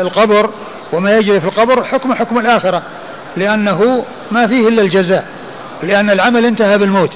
[0.00, 0.50] القبر
[0.92, 2.82] وما يجري في القبر حكم حكم الآخرة.
[3.36, 5.26] لأنه ما فيه إلا الجزاء.
[5.82, 7.10] لأن العمل انتهى بالموت.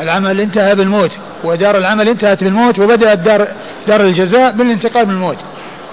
[0.00, 1.10] العمل انتهى بالموت
[1.44, 3.48] ودار العمل انتهت بالموت وبدأت دار,
[3.88, 5.36] دار الجزاء بالانتقال من الموت.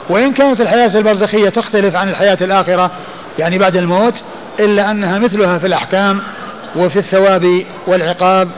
[0.10, 2.92] وإن كانت الحياة البرزخية تختلف عن الحياة الآخرة
[3.40, 4.14] يعني بعد الموت
[4.60, 6.22] إلا أنها مثلها في الأحكام
[6.76, 8.50] وفي الثواب والعقاب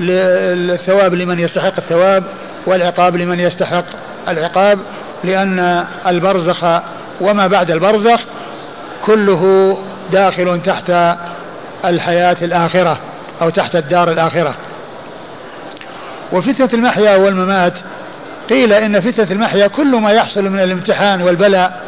[0.00, 2.24] الثواب لمن يستحق الثواب
[2.66, 3.84] والعقاب لمن يستحق
[4.28, 4.78] العقاب
[5.24, 6.64] لأن البرزخ
[7.20, 8.20] وما بعد البرزخ
[9.06, 9.78] كله
[10.12, 10.92] داخل تحت
[11.84, 12.98] الحياة الآخرة
[13.42, 14.54] أو تحت الدار الآخرة.
[16.32, 17.72] وفتنة المحيا والممات.
[18.50, 21.80] قيل إن فتنة المحيا كل ما يحصل من الامتحان والبلاء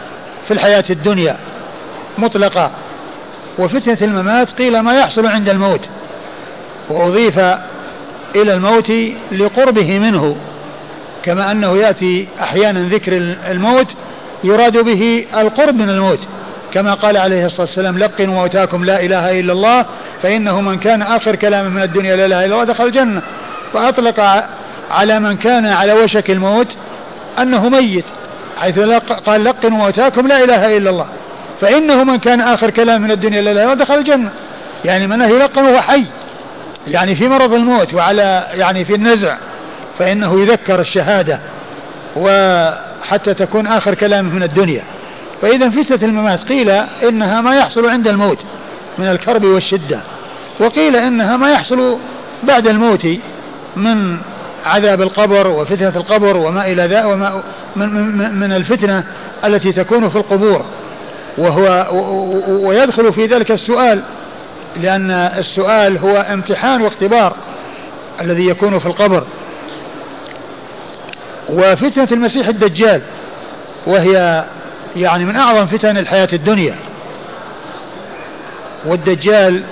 [0.48, 1.36] في الحياة الدنيا
[2.18, 2.70] مطلقة.
[3.58, 5.88] وفتنة الممات قيل ما يحصل عند الموت.
[6.90, 7.38] وأضيف
[8.36, 8.92] إلى الموت
[9.32, 10.36] لقربه منه
[11.22, 13.12] كما أنه يأتي أحيانا ذكر
[13.50, 13.86] الموت
[14.44, 16.20] يراد به القرب من الموت.
[16.72, 19.86] كما قال عليه الصلاة والسلام لقنوا موتاكم لا إله إلا الله
[20.22, 23.22] فإنه من كان آخر كلامه من الدنيا لا إله إلا الله دخل الجنة.
[23.74, 24.44] فأطلق
[24.90, 26.66] على من كان على وشك الموت
[27.38, 28.04] أنه ميت
[28.60, 28.78] حيث
[29.26, 31.06] قال لقنوا موتاكم لا إله إلا الله.
[31.60, 34.30] فإنه من كان آخر كلام من الدنيا لا إله دخل الجنة.
[34.84, 36.04] يعني من يلقن وهو حي.
[36.86, 39.36] يعني في مرض الموت وعلى يعني في النزع
[39.98, 41.40] فإنه يذكر الشهادة
[42.16, 44.82] وحتى تكون آخر كلامه من الدنيا.
[45.42, 46.70] فإذا فتنة الممات قيل
[47.08, 48.38] إنها ما يحصل عند الموت
[48.98, 50.00] من الكرب والشدة
[50.60, 51.98] وقيل إنها ما يحصل
[52.42, 53.06] بعد الموت
[53.76, 54.18] من
[54.66, 57.42] عذاب القبر وفتنة القبر وما إلى ذا وما
[57.76, 59.04] من, من, من الفتنة
[59.44, 60.64] التي تكون في القبور.
[61.38, 61.86] وهو
[62.48, 64.02] ويدخل في ذلك السؤال
[64.82, 67.36] لأن السؤال هو امتحان واختبار
[68.20, 69.24] الذي يكون في القبر.
[71.48, 73.02] وفتنة المسيح الدجال
[73.86, 74.44] وهي
[74.96, 76.74] يعني من أعظم فتن الحياة الدنيا.
[78.86, 79.62] والدجال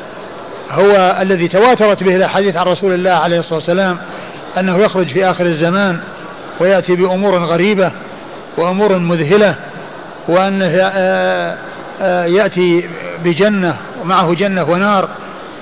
[0.73, 3.99] هو الذي تواترت به الأحاديث عن رسول الله عليه الصلاة والسلام
[4.59, 5.99] أنه يخرج في آخر الزمان
[7.45, 7.93] غريبة
[8.57, 9.55] وأمور مذهلة
[10.29, 11.59] وأنه آه،
[12.01, 12.89] آه، يأتي
[13.25, 15.09] بجنة ومعه جنة ونار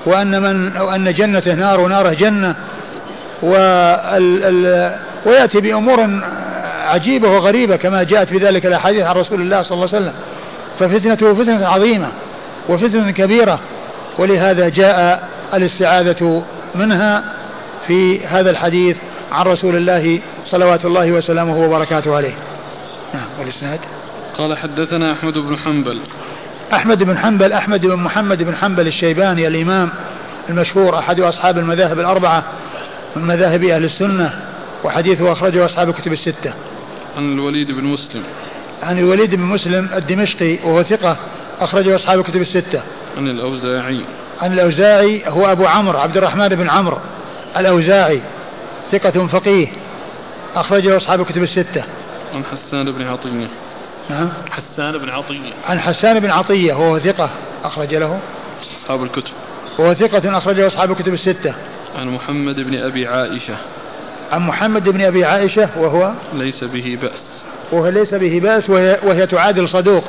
[0.06, 2.54] وأن من وأن جنته نار وناره جنة
[5.26, 6.20] ويأتي بأمور
[6.86, 10.14] عجيبة وغريبة كما جاءت بذلك الأحاديث عن رسول الله صلى الله عليه وسلم
[10.78, 12.08] ففتنته فتنة عظيمة
[12.68, 13.60] وفتنة كبيرة
[14.18, 16.44] ولهذا جاء الاستعاذة
[16.74, 17.24] منها
[17.86, 18.96] في هذا الحديث
[19.32, 22.34] عن رسول الله صلوات الله وسلامه وبركاته عليه.
[23.14, 23.80] نعم والإسناد؟
[24.38, 26.00] قال حدثنا أحمد بن حنبل.
[26.72, 29.90] أحمد بن حنبل أحمد بن محمد بن حنبل الشيباني الإمام
[30.48, 32.44] المشهور أحد أصحاب المذاهب الأربعة
[33.16, 34.40] من مذاهب أهل السنة
[34.84, 36.52] وحديثه أخرجه أصحاب الكتب الستة.
[37.16, 38.22] عن الوليد بن مسلم.
[38.82, 41.16] عن الوليد بن مسلم الدمشقي وهو ثقة
[41.60, 42.82] أخرجه أصحاب الكتب الستة.
[43.16, 44.00] عن الأوزاعي.
[44.42, 46.98] عن الأوزاعي هو أبو عمرو عبد الرحمن بن عمرو
[47.56, 48.20] الأوزاعي
[48.92, 49.68] ثقة فقيه
[50.54, 51.84] أخرجه أصحاب الكتب الستة.
[52.34, 53.48] عن حسان بن عطية.
[54.10, 54.28] نعم.
[54.50, 55.52] حسان بن عطية.
[55.68, 57.30] عن حسان بن عطية وهو ثقة
[57.64, 58.18] أخرج له.
[58.82, 59.32] أصحاب الكتب.
[59.78, 61.54] وهو ثقة أخرجه أصحاب الكتب الستة.
[61.98, 63.56] عن محمد بن أبي عائشة.
[64.32, 67.44] عن محمد بن أبي عائشة وهو ليس به بأس.
[67.72, 70.04] وهو ليس به بأس وهي, وهي تعادل صدوق.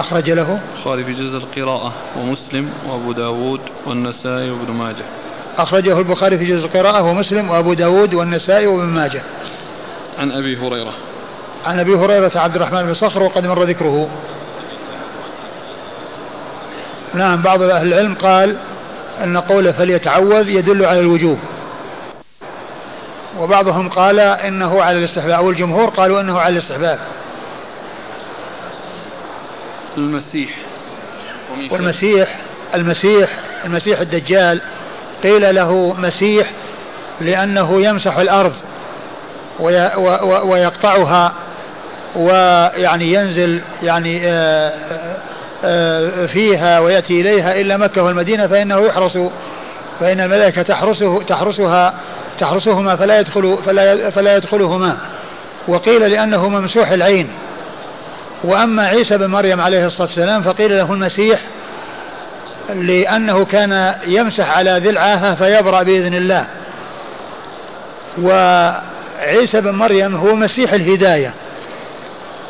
[0.00, 5.04] أخرج له البخاري في جزء القراءة ومسلم وأبو داود والنسائي وابن ماجه.
[5.58, 9.22] أخرجه البخاري في جزء القراءة ومسلم وأبو داود والنسائي وابن ماجه.
[10.18, 10.92] عن أبي هريرة.
[11.66, 14.08] عن أبي هريرة عبد الرحمن بن صخر وقد مر ذكره.
[17.14, 18.56] نعم بعض أهل العلم قال
[19.24, 21.38] أن قوله فليتعوذ يدل على الوجوب.
[23.40, 26.98] وبعضهم قال إنه على الاستحباب أو الجمهور قالوا إنه على الاستحباب.
[29.98, 30.50] المسيح.
[31.70, 32.36] والمسيح
[32.74, 33.28] المسيح
[33.64, 34.60] المسيح الدجال.
[35.22, 36.50] قيل له مسيح
[37.20, 38.52] لأنه يمسح الأرض
[40.44, 41.32] ويقطعها
[42.16, 44.72] ويعني ينزل يعني آه،
[45.64, 49.18] آه، فيها ويأتي إليها إلا مكة والمدينة فإنه يحرس
[50.00, 51.94] فإن الملائكة تحرسه تحرسها
[52.40, 54.96] تحرسهما فلا يدخل فلا فلا يدخلهما.
[55.68, 57.28] وقيل لأنه ممسوح العين.
[58.44, 61.40] وأما عيسى بن مريم عليه الصلاة والسلام فقيل له المسيح
[62.74, 66.46] لأنه كان يمسح على ذي العاهة فيبرأ بإذن الله.
[68.22, 71.34] وعيسى بن مريم هو مسيح الهداية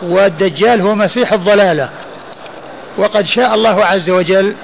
[0.03, 1.89] والدجال هو مسيح الضلالة.
[2.97, 4.55] وقد شاء الله عز وجل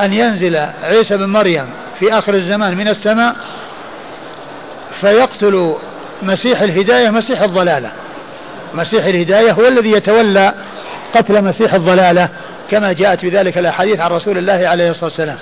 [0.00, 1.66] أن ينزل عيسى بن مريم
[2.00, 3.36] في آخر الزمان من السماء
[5.00, 5.74] فيقتل
[6.22, 7.90] مسيح الهداية مسيح الضلالة.
[8.74, 10.54] مسيح الهداية هو الذي يتولى
[11.14, 12.28] قتل مسيح الضلالة
[12.70, 15.38] كما جاءت بذلك الأحاديث عن رسول الله عليه الصلاة والسلام.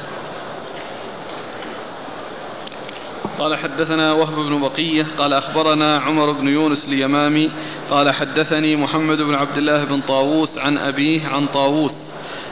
[3.38, 7.51] قال حدثنا وهب بن بقية قال أخبرنا عمر بن يونس اليمامي
[7.91, 11.93] قال حدثني محمد بن عبد الله بن طاووس عن أبيه عن طاووس.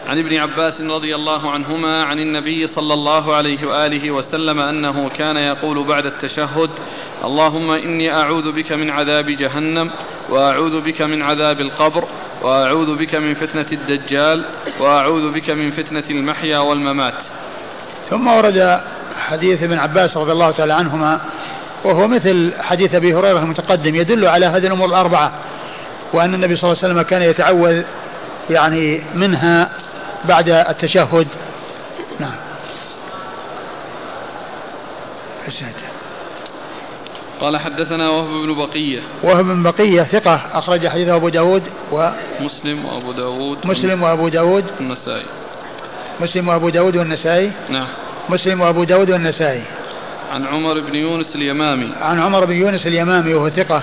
[0.07, 5.37] عن ابن عباس رضي الله عنهما عن النبي صلى الله عليه وآله وسلم أنه كان
[5.37, 6.71] يقول بعد التشهد
[7.25, 9.91] اللهم إني أعوذ بك من عذاب جهنم
[10.31, 12.05] وأعوذ بك من عذاب القبر
[12.43, 14.45] وأعوذ بك من فتنة الدجال
[14.81, 17.15] وأعوذ بك من فتنة المحيا والممات.
[18.11, 18.81] ثم ورد
[19.19, 21.21] حديث ابن عباس رضي الله تعالى عنهما
[21.85, 25.33] وهو مثل حديث أبي هريرة المتقدم يدل على هذه الأمور الأربعة
[26.13, 27.83] وأن النبي صلى الله عليه وسلم كان يتعوذ
[28.51, 29.71] يعني منها
[30.25, 31.29] بعد التشهد.
[32.21, 32.35] نعم.
[37.41, 39.01] قال حدثنا وهب بن بقية.
[39.23, 43.59] وهب بن بقية ثقة أخرج حديثه أبو داود و مسلم وأبو داود.
[43.65, 44.65] مسلم وأبو داود.
[44.81, 45.27] والنسائي.
[46.21, 47.53] مسلم وأبو داود والنسائي.
[47.69, 47.89] نعم.
[48.29, 49.63] مسلم وأبو داود والنسائي.
[50.33, 51.93] عن عمر بن يونس اليمامي.
[52.01, 53.83] عن عمر بن يونس اليمامي وهو ثقة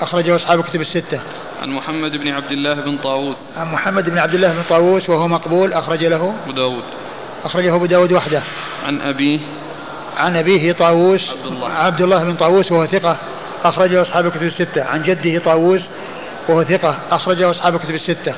[0.00, 1.20] أخرجه أصحاب كتب الستة.
[1.62, 3.36] عن محمد بن عبد الله بن طاووس.
[3.56, 6.82] عن محمد بن عبد الله بن طاووس وهو مقبول أخرج له أبو داود.
[7.44, 8.42] أخرجه أبو داود وحده.
[8.86, 9.38] عن أبيه.
[10.16, 11.68] عن أبيه طاووس عبد الله.
[11.68, 13.16] عبد الله بن طاووس وهو ثقة
[13.64, 14.84] أخرجه أصحاب الكتب الستة.
[14.84, 15.82] عن جده طاووس
[16.48, 18.34] وهو ثقة أخرجه أصحاب الكتب الستة.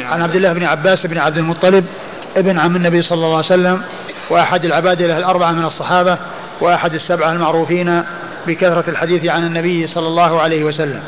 [0.00, 1.84] عن عبد الله بن عباس بن عبد المطلب
[2.36, 3.82] ابن عم النبي صلى الله عليه وسلم
[4.30, 6.18] وأحد العبادلة الأربعة من الصحابة
[6.60, 8.02] وأحد السبعة المعروفين
[8.46, 11.02] بكثرة الحديث عن النبي صلى الله عليه وسلم.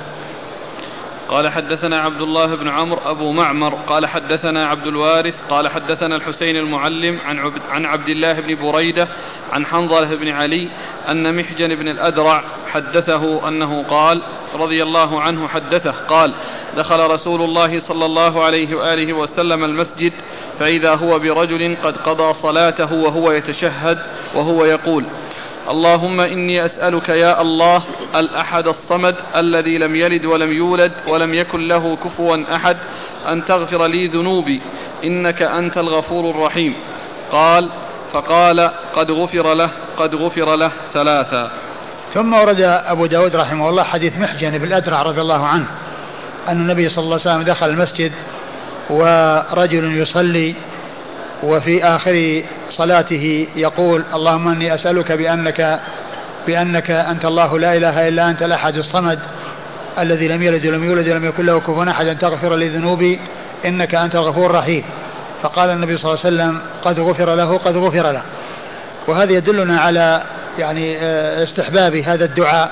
[1.32, 6.56] قال حدثنا عبد الله بن عمرو أبو معمر قال حدثنا عبد الوارث قال حدثنا الحسين
[6.56, 9.08] المعلم عن عبد, عن عبد الله بن بريدة
[9.52, 10.68] عن حنظلة بن علي
[11.08, 14.22] أن محجن بن الأدرع حدثه أنه قال
[14.54, 16.32] رضي الله عنه حدثه قال
[16.76, 20.12] دخل رسول الله صلى الله عليه وآله وسلم المسجد
[20.58, 23.98] فإذا هو برجل قد قضى صلاته وهو يتشهد
[24.34, 25.04] وهو يقول
[25.70, 27.82] اللهم إني أسألك يا الله
[28.14, 32.76] الأحد الصمد الذي لم يلد ولم يولد ولم يكن له كفوا أحد
[33.28, 34.60] أن تغفر لي ذنوبي
[35.04, 36.74] إنك أنت الغفور الرحيم.
[37.32, 37.68] قال
[38.12, 41.50] فقال قد غفر له قد غفر له ثلاثا.
[42.14, 45.66] ثم ورد أبو داود رحمه الله حديث محجن بن الأدرع رضي الله عنه
[46.48, 48.12] أن النبي صلى الله عليه وسلم دخل المسجد
[48.90, 50.54] ورجل يصلي
[51.42, 55.80] وفي آخر صلاته يقول اللهم إني أسألك بأنك
[56.46, 59.18] بأنك أنت الله لا إله إلا أنت الأحد الصمد
[59.98, 63.18] الذي لم يلد ولم يولد ولم يكن له كفوا أحد أن تغفر لي ذنوبي
[63.64, 64.84] إنك أنت الغفور الرحيم.
[65.42, 68.22] فقال النبي صلى الله عليه وسلم قد غفر له قد غفر له.
[69.06, 70.22] وهذا يدلنا على
[70.58, 72.70] يعني آه، استحباب هذا الدعاء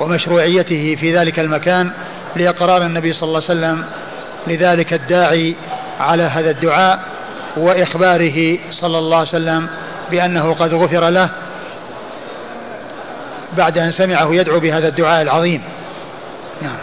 [0.00, 1.90] ومشروعيته في ذلك المكان
[2.36, 3.84] لإقرار النبي صلى الله عليه وسلم
[4.46, 5.56] لذلك الداعي
[6.00, 7.15] على هذا الدعاء.
[7.56, 9.68] وإخباره صلى الله عليه وسلم
[10.10, 11.28] بأنه قد غفر له
[13.56, 15.62] بعد أن سمعه يدعو بهذا الدعاء العظيم.
[16.62, 16.76] نعم.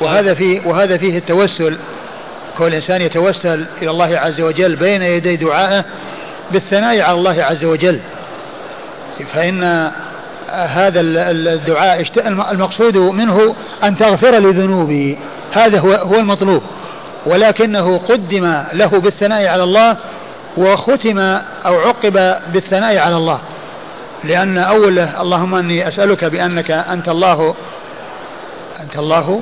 [0.00, 1.76] وهذا فيه وهذا فيه التوسل
[2.58, 5.84] كون الإنسان يتوسل إلى الله عز وجل بين يدي دعائه
[6.50, 8.00] بالثناء على الله عز وجل.
[9.32, 9.90] فإن
[10.50, 12.06] هذا الدعاء
[12.52, 15.18] المقصود منه أن تغفر لذنوبي.
[15.52, 16.62] هذا هو هو المطلوب.
[17.26, 19.96] ولكنه قدم له بالثناء على الله
[20.56, 21.18] وختم
[21.66, 23.38] أو عقب بالثناء على الله.
[24.24, 27.54] لأن أوله اللهم أني أسألك بأنك أنت الله
[28.80, 29.40] أنت الله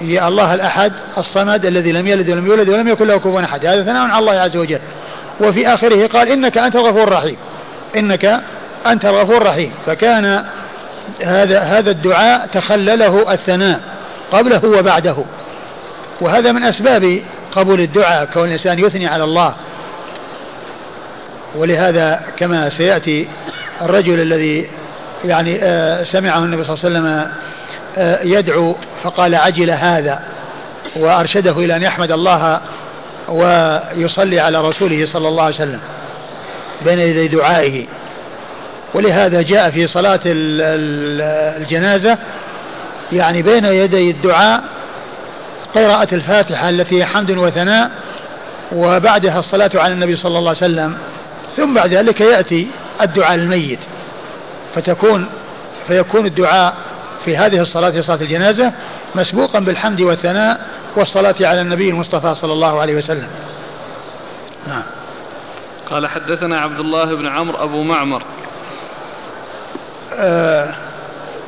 [0.00, 3.66] يا الله الأحد الصمد الذي لم يلد ولم يولد ولم يكن له كفوا أحد.
[3.66, 4.80] هذا ثناء على الله عز وجل.
[5.40, 7.36] وفي آخره قال إنك أنت الغفور الرحيم.
[7.96, 8.40] إنك
[8.86, 9.72] أنت الغفور الرحيم.
[9.86, 10.44] فكان
[11.24, 13.80] هذا هذا الدعاء تخلله الثناء
[14.32, 15.16] قبله وبعده.
[16.24, 17.20] وهذا من أسباب
[17.52, 19.54] قبول الدعاء كون الإنسان يثني على الله.
[21.56, 23.28] ولهذا كما سيأتي
[23.82, 24.68] الرجل الذي
[25.24, 27.30] يعني آه، سمعه النبي صلى الله عليه وسلم
[27.96, 30.20] آه، يدعو فقال عجل هذا
[30.96, 32.60] وأرشده إلى أن يحمد الله
[33.28, 35.80] ويصلي على رسوله صلى الله عليه وسلم
[36.84, 37.86] بين يدي دعائه.
[38.94, 42.18] ولهذا جاء في صلاة الجنازة
[43.12, 44.64] يعني بين يدي الدعاء
[45.74, 47.90] قراءة الفاتحة التي هي حمد وثناء
[48.72, 50.96] وبعدها الصلاة على النبي صلى الله عليه وسلم
[51.56, 52.68] ثم بعد ذلك يأتي
[53.00, 53.78] الدعاء للميت.
[54.74, 55.26] فتكون
[55.86, 56.74] فيكون الدعاء
[57.24, 58.72] في هذه الصلاة في صلاة الجنازة
[59.14, 60.60] مسبوقا بالحمد والثناء
[60.96, 63.28] والصلاة على النبي المصطفى صلى الله عليه وسلم.
[64.68, 64.82] نعم.
[65.90, 68.22] قال حدثنا عبد الله بن عمرو أبو معمر.
[70.14, 70.74] آه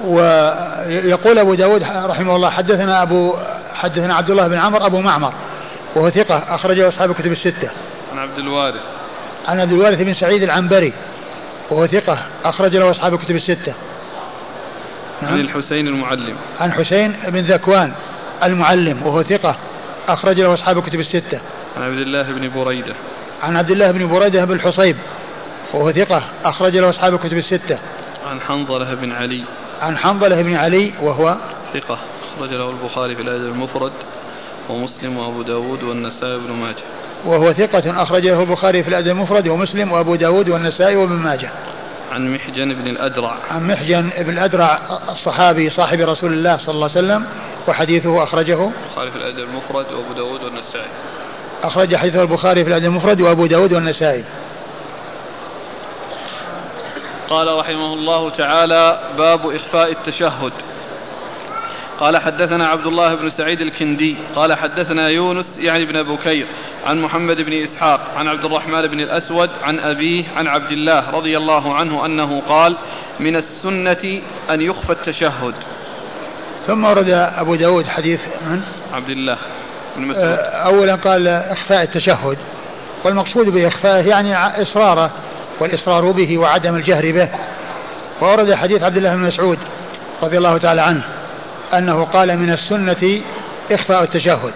[0.05, 3.35] ويقول أبو داود رحمه الله حدثنا أبو
[3.77, 5.33] حدثنا عبد الله بن عمرو أبو معمر
[5.97, 7.71] وهو ثقة أخرجه أصحاب الكتب الستة.
[8.13, 8.81] عن عبد الوارث.
[9.49, 10.93] عن عبد الوارث بن سعيد العنبري
[11.71, 13.75] وهو ثقة أخرج له أصحاب الكتب الستة.
[15.23, 15.33] نعم.
[15.33, 16.37] عن الحسين المعلم.
[16.61, 17.93] عن حسين بن ذكوان
[18.43, 19.57] المعلم وهو ثقة
[20.09, 21.41] أخرج له أصحاب الكتب الستة.
[21.77, 22.95] عن عبد الله بن بريدة.
[23.43, 24.97] عن عبد الله بن بريدة بن الحصيب
[25.75, 27.79] وهو ثقة أخرج له أصحاب الكتب الستة.
[28.27, 29.45] عن حنظلة بن علي.
[29.83, 31.37] عن حنظلة بن علي وهو
[31.75, 31.99] ثقة.
[32.37, 33.93] أخرج له البخاري في الأدب المفرد
[34.69, 36.83] ومسلم وأبو داود والنسائي بن ماجه.
[37.25, 41.51] وهو ثقة أخرج له البخاري في الأدب المفرد ومسلم وأبو داود والنسائي وابن ماجه.
[42.13, 43.37] عن محجن بن الأدرع.
[43.51, 44.79] عن محجن بن الأدرع
[45.09, 47.27] الصحابي صاحب رسول الله صلى الله عليه وسلم
[47.69, 48.71] وحديثه أخرجه.
[48.87, 50.91] البخاري في الأدب المفرد وأبو داود والنسائي.
[51.63, 54.25] أخرج حديثه البخاري في الأدب المفرد وأبو داود والنسائي.
[57.29, 60.53] قال رحمه الله تعالى باب إخفاء التشهد.
[62.01, 66.47] قال حدثنا عبد الله بن سعيد الكندي قال حدثنا يونس يعني بن بكير
[66.87, 71.37] عن محمد بن إسحاق عن عبد الرحمن بن الأسود عن أبيه عن عبد الله رضي
[71.37, 72.77] الله عنه أنه قال
[73.21, 75.55] من السنة أن يخفى التشهد.
[76.67, 78.21] ثم ورد أبو داود حديث
[78.51, 79.39] من؟ عبد الله
[79.97, 80.25] بن مسعود.
[80.25, 82.39] آه، أولا قال إخفاء التشهد
[83.05, 85.11] والمقصود بإخفائه يعني إصراره
[85.61, 87.29] والإصرار به وعدم الجهر به.
[88.21, 89.59] وورد حديث عبد الله بن مسعود
[90.23, 91.03] رضي الله تعالى عنه.
[91.75, 93.21] أنه قال من السنة
[93.73, 94.53] إخفاء التشهد.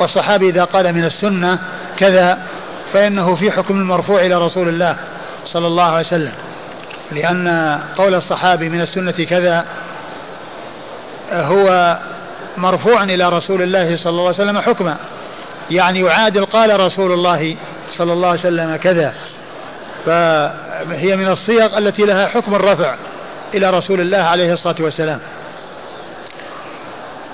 [0.00, 1.58] والصحابي إذا قال من السنة
[1.96, 2.38] كذا
[2.92, 4.96] فإنه في حكم المرفوع إلى رسول الله
[5.46, 6.32] صلى الله عليه وسلم.
[7.12, 9.64] لأن قول الصحابي من السنة كذا
[11.32, 11.98] هو
[12.56, 14.96] مرفوع إلى رسول الله صلى الله عليه وسلم حكما.
[15.70, 17.56] يعني يعادل قال رسول الله
[17.96, 19.14] صلى الله عليه وسلم كذا.
[20.06, 22.94] فهي من الصيغ التي لها حكم الرفع
[23.54, 25.20] إلى رسول الله عليه الصلاة والسلام.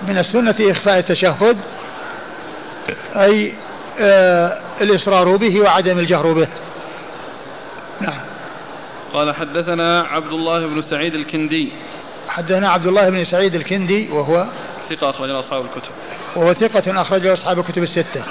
[0.08, 1.56] من السنة إخفاء التشهد
[3.16, 3.52] أي
[4.00, 6.48] آه الإصرار به وعدم الجهر به.
[8.00, 8.20] نعم.
[9.12, 11.72] قال حدثنا عبد الله بن سعيد الكندي.
[12.28, 14.46] حدثنا عبد الله بن سعيد الكندي وهو
[14.90, 15.90] ثقة أخرج أصحاب الكتب.
[16.36, 18.22] وهو ثقة أخرج أصحاب الكتب الستة.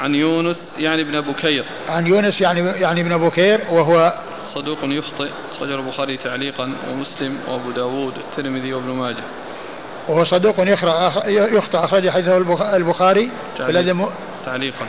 [0.00, 4.14] عن يونس يعني ابن بكير عن يونس يعني يعني ابن بكير وهو
[4.54, 9.24] صدوق يخطئ أخرجه البخاري تعليقا ومسلم وأبو داود والترمذي وابن ماجه.
[10.08, 10.54] وهو صدوق
[11.26, 12.36] يخطئ أخرج حديثه
[12.76, 14.10] البخاري تعليق.
[14.46, 14.86] تعليقا.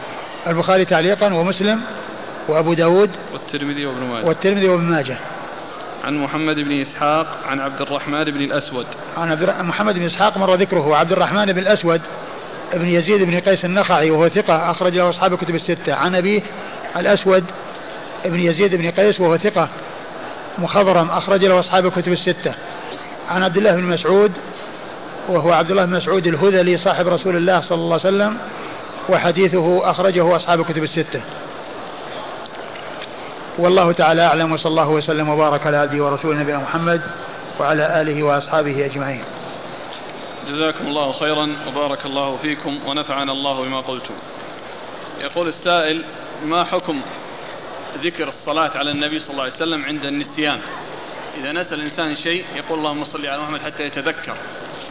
[0.48, 1.82] البخاري تعليقا ومسلم
[2.48, 4.26] وأبو داود والترمذي وابن ماجه.
[4.26, 5.18] والترمذي وابن ماجه.
[6.04, 8.86] عن محمد بن إسحاق عن عبد الرحمن بن الأسود.
[9.18, 12.02] عن عبد محمد بن إسحاق مر ذكره وعبد الرحمن بن الأسود
[12.74, 15.94] ابن يزيد بن قيس النخعي وهو ثقة أخرج له أصحاب الكتب الستة.
[15.94, 16.42] عن أبيه
[16.98, 17.44] الأسود
[18.26, 19.70] ابن يزيد بن قيس وهو ثقة
[20.58, 22.54] مخضرم أخرج له أصحاب الكتب الستة.
[23.30, 24.32] عن عبد الله بن مسعود
[25.30, 28.38] وهو عبد الله بن مسعود الهذلي صاحب رسول الله صلى الله عليه وسلم
[29.10, 31.22] وحديثه أخرجه أصحاب الكتب الستة.
[33.58, 37.02] والله تعالى أعلم وصلى الله وسلم وبارك على عبده ورسوله نبينا محمد
[37.60, 39.24] وعلى آله وأصحابه أجمعين.
[40.50, 44.14] جزاكم الله خيرا وبارك الله فيكم ونفعنا الله بما قلتم.
[45.22, 46.06] يقول السائل
[46.46, 47.02] ما حكم
[48.04, 50.60] ذكر الصلاة على النبي صلى الله عليه وسلم عند النسيان؟
[51.42, 54.36] إذا نسى الإنسان شيء يقول اللهم صل على محمد حتى يتذكر.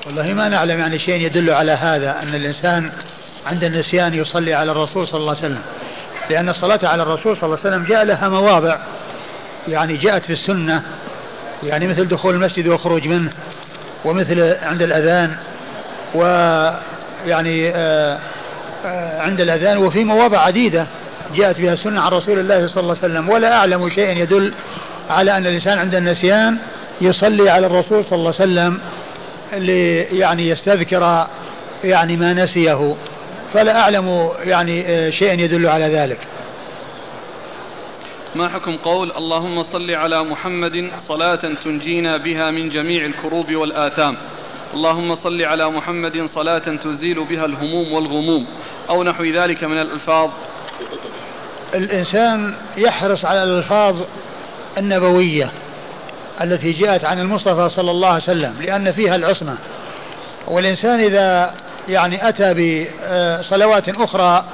[0.07, 2.92] والله ما نعلم يعني شيء يدل على هذا أن الإنسان
[3.46, 5.62] عند النسيان يصلي على الرسول صلى الله عليه وسلم.
[6.30, 8.76] لأن الصلاة على الرسول صلى الله عليه وسلم جاء لها مواضع
[9.68, 10.82] يعني جاءت في السنة.
[11.62, 13.30] يعني مثل دخول المسجد والخروج منه
[14.05, 15.36] ومثل عند الأذان
[16.14, 18.18] ويعني آه،
[18.84, 20.86] آه، عند الأذان وفي مواضع عديدة
[21.36, 23.28] جاءت بها السنة عن رسول الله صلى الله عليه وسلم.
[23.28, 24.53] ولا أعلم شيئا يدل
[25.11, 26.59] على أن الإنسان عند النسيان
[27.00, 28.80] يصلي على الرسول صلى الله عليه وسلم
[30.12, 31.26] يعني يستذكر
[31.84, 32.96] يعني ما نسيه.
[33.55, 36.18] فلا أعلم يعني آه، شيئا يدل على ذلك.
[38.34, 44.16] ما حكم قول اللهم صل على محمد صلاة تنجينا بها من جميع الكروب والآثام؟
[44.74, 48.46] اللهم صل على محمد صلاة تزيل بها الهموم والغموم.
[48.90, 50.30] أو نحو ذلك من الألفاظ.
[51.74, 53.96] الإنسان يحرص على الألفاظ
[54.78, 55.53] النبوية.
[56.40, 59.56] التي جاءت عن المصطفى صلى الله عليه وسلم لأن فيها العصمة.
[60.46, 61.54] والإنسان إذا
[61.88, 64.44] يعني أتى بصلوات أخرى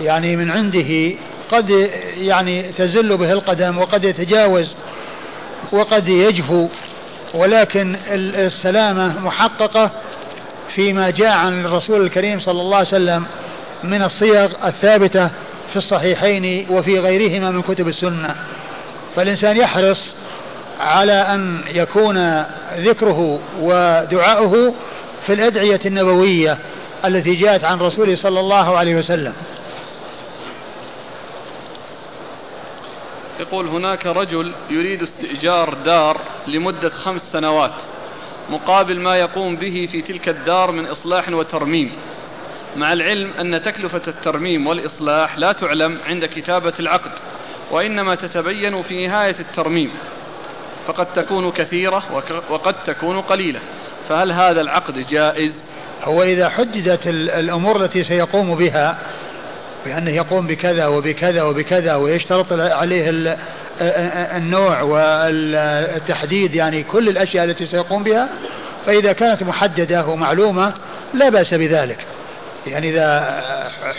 [0.00, 1.16] يعني من عنده
[1.50, 4.74] قد يعني تزل به القدم وقد يتجاوز
[5.72, 6.68] وقد يجفو
[7.34, 9.90] ولكن السلامة محققة
[10.74, 13.24] فيما جاء عن الرسول الكريم صلى الله عليه وسلم
[13.84, 15.30] من الصيغ الثابتة
[15.70, 18.34] في الصحيحين وفي غيرهما من كتب السنة.
[19.16, 20.12] فالإنسان يحرص
[20.82, 22.44] على أن يكون
[22.76, 24.74] ذكره ودعاؤه
[25.26, 26.58] في الأدعية النبوية
[27.04, 29.32] التي جاءت عن رسوله صلى الله عليه وسلم.
[33.40, 37.72] يقول هناك رجل يريد استئجار دار لمدة خمس سنوات
[38.50, 41.92] مقابل ما يقوم به في تلك الدار من إصلاح وترميم
[42.76, 47.12] مع العلم أن تكلفة الترميم والإصلاح لا تعلم عند كتابة العقد
[47.70, 49.90] وإنما تتبين في نهاية الترميم.
[50.86, 52.02] فقد تكون كثيرة
[52.50, 53.60] وقد تكون قليلة.
[54.08, 55.52] فهل هذا العقد جائز؟
[56.04, 58.98] هو إذا حددت الأمور التي سيقوم بها
[59.86, 63.36] بأنه يقوم بكذا وبكذا وبكذا ويشترط عليه
[64.36, 68.28] النوع والتحديد يعني كل الأشياء التي سيقوم بها
[68.86, 70.72] فإذا كانت محددة ومعلومة
[71.14, 71.98] لا بأس بذلك.
[72.66, 73.40] يعني إذا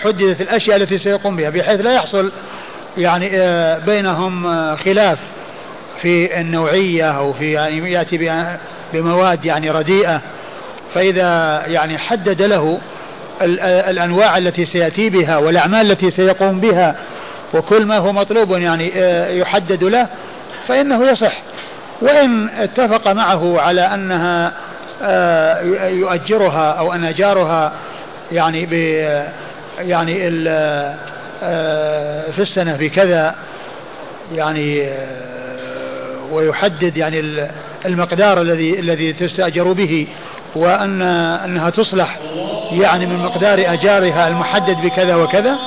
[0.03, 2.31] حددت الأشياء التي سيقوم بها بحيث لا يحصل
[2.97, 5.19] يعني آه، بينهم آه، خلاف.
[6.03, 8.47] في النوعية أو في يعني يأتي
[8.93, 10.21] بمواد يعني رديئة
[10.93, 12.79] فإذا يعني حدد له
[13.89, 16.95] الأنواع التي سيأتي بها والأعمال التي سيقوم بها
[17.53, 20.07] وكل ما هو مطلوب يعني آه، يحدد له
[20.67, 21.33] فإنه يصح.
[22.01, 24.53] وإن اتفق معه على أنها
[25.89, 27.71] يؤجرها أو أن أجارها
[28.31, 28.73] يعني ب
[29.79, 30.29] يعني
[31.43, 33.35] آه، في السنة بكذا
[34.35, 35.42] يعني آه،
[36.33, 37.47] ويحدد يعني
[37.85, 40.07] المقدار الذي الذي تستأجر به
[40.55, 42.19] وأن أنها تصلح
[42.71, 45.57] يعني من مقدار أجارها المحدد بكذا وكذا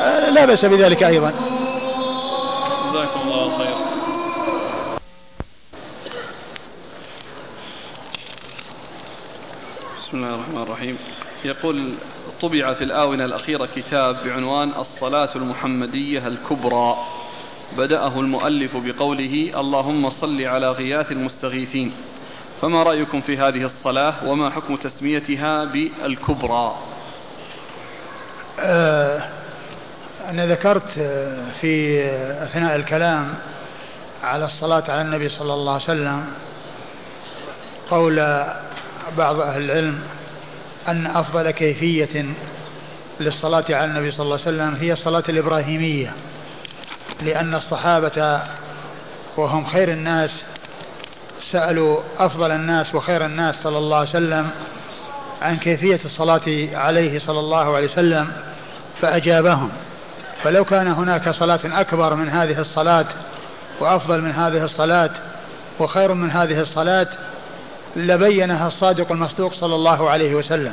[0.00, 1.32] آه، لا بأس بذلك أيضا.
[2.90, 3.74] جزاكم الله خير.
[9.98, 10.98] بسم الله الرحمن الرحيم.
[11.44, 11.94] يقول
[12.42, 16.96] طبع في الآونة الأخيرة كتاب بعنوان الصلاة المحمدية الكبرى.
[17.76, 21.92] بدأه المؤلف بقوله اللهم صل على غياث المستغيثين.
[22.62, 26.74] فما رأيكم في هذه الصلاة وما حكم تسميتها بالكبرى؟
[28.60, 29.22] آه
[30.28, 30.88] أنا ذكرت
[31.60, 32.04] في
[32.44, 33.34] أثناء الكلام
[34.22, 36.24] على الصلاة على النبي صلى الله عليه وسلم
[37.90, 38.16] قول
[39.18, 39.98] بعض أهل العلم
[40.88, 42.26] أن أفضل كيفية
[43.20, 46.12] للصلاة على النبي صلى الله عليه وسلم هي الصلاة الإبراهيمية.
[47.22, 48.40] لأن الصحابة
[49.36, 50.30] وهم خير الناس
[51.50, 54.50] سألوا أفضل الناس وخير الناس صلى الله عليه وسلم
[55.42, 58.32] عن كيفية الصلاة عليه صلى الله عليه وسلم
[59.00, 59.70] فأجابهم.
[60.42, 63.06] فلو كان هناك صلاة أكبر من هذه الصلاة
[63.80, 65.10] وأفضل من هذه الصلاة
[65.78, 67.06] وخير من هذه الصلاة
[67.96, 70.72] لبينها الصادق المصدوق صلى الله عليه وسلم.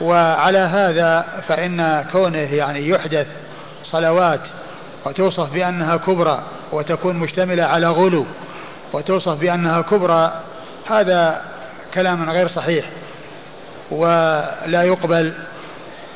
[0.00, 3.26] وعلى هذا فإن كونه يعني يحدث
[3.84, 4.40] صلوات
[5.06, 6.42] وتوصف بأنها كبرى
[6.72, 8.26] وتكون مشتملة على غلو
[8.92, 10.32] وتوصف بأنها كبرى
[10.90, 11.42] هذا
[11.94, 12.84] كلام غير صحيح
[13.90, 15.32] ولا يقبل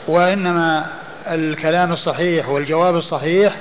[0.09, 0.87] وإنما
[1.27, 3.57] الكلام الصحيح والجواب الصحيح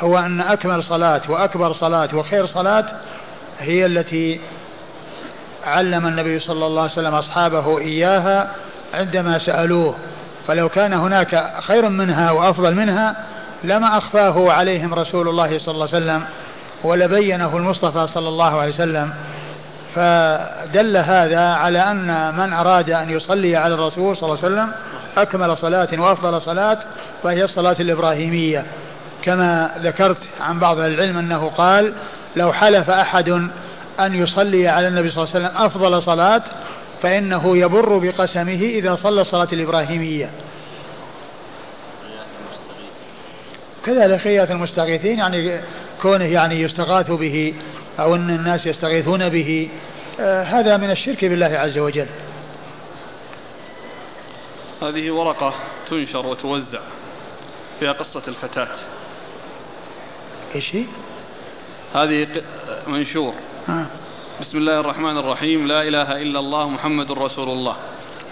[0.00, 2.84] هو أن أكمل صلاة وأكبر صلاة وخير صلاة
[3.60, 4.40] هي التي
[5.66, 8.50] علم النبي صلى الله عليه وسلم أصحابه إياها
[8.94, 9.94] عندما سألوه
[10.46, 13.16] فلو كان هناك خير منها وأفضل منها
[13.66, 16.24] لما أخفاه عليهم رسول الله صلى الله عليه وسلم
[16.84, 19.12] ولبينه المصطفى صلى الله عليه وسلم
[19.94, 24.72] فدل هذا على أن من أراد أن يصلي على الرسول صلى الله عليه وسلم
[25.16, 26.78] أكمل صلاة وأفضل صلاة
[27.22, 28.66] فهي الصلاة الإبراهيمية.
[29.22, 31.92] كما ذكرت عن بعض العلم أنه قال
[32.36, 33.28] لو حلف أحد
[34.00, 36.42] أن يصلي على النبي صلى الله عليه وسلم أفضل صلاة
[37.02, 40.30] فإنه يبر بقسمه إذا صلى الصلاة الإبراهيمية.
[43.86, 45.60] كذلك خيات المستغيثين يعني
[46.02, 47.54] كونه يعني يستغاث به
[48.00, 49.68] أو أن الناس يستغيثون به
[50.20, 52.06] آه هذا من الشرك بالله عز وجل.
[54.82, 55.54] هذه ورقة
[55.90, 56.80] تنشر وتوزع
[57.80, 58.68] فيها قصة الفتاة.
[60.54, 60.84] إيش هي؟
[61.94, 62.28] هذه
[62.86, 63.34] منشور.
[64.40, 65.66] بسم الله الرحمن الرحيم.
[65.66, 67.76] لا إله إلا الله محمد رسول الله.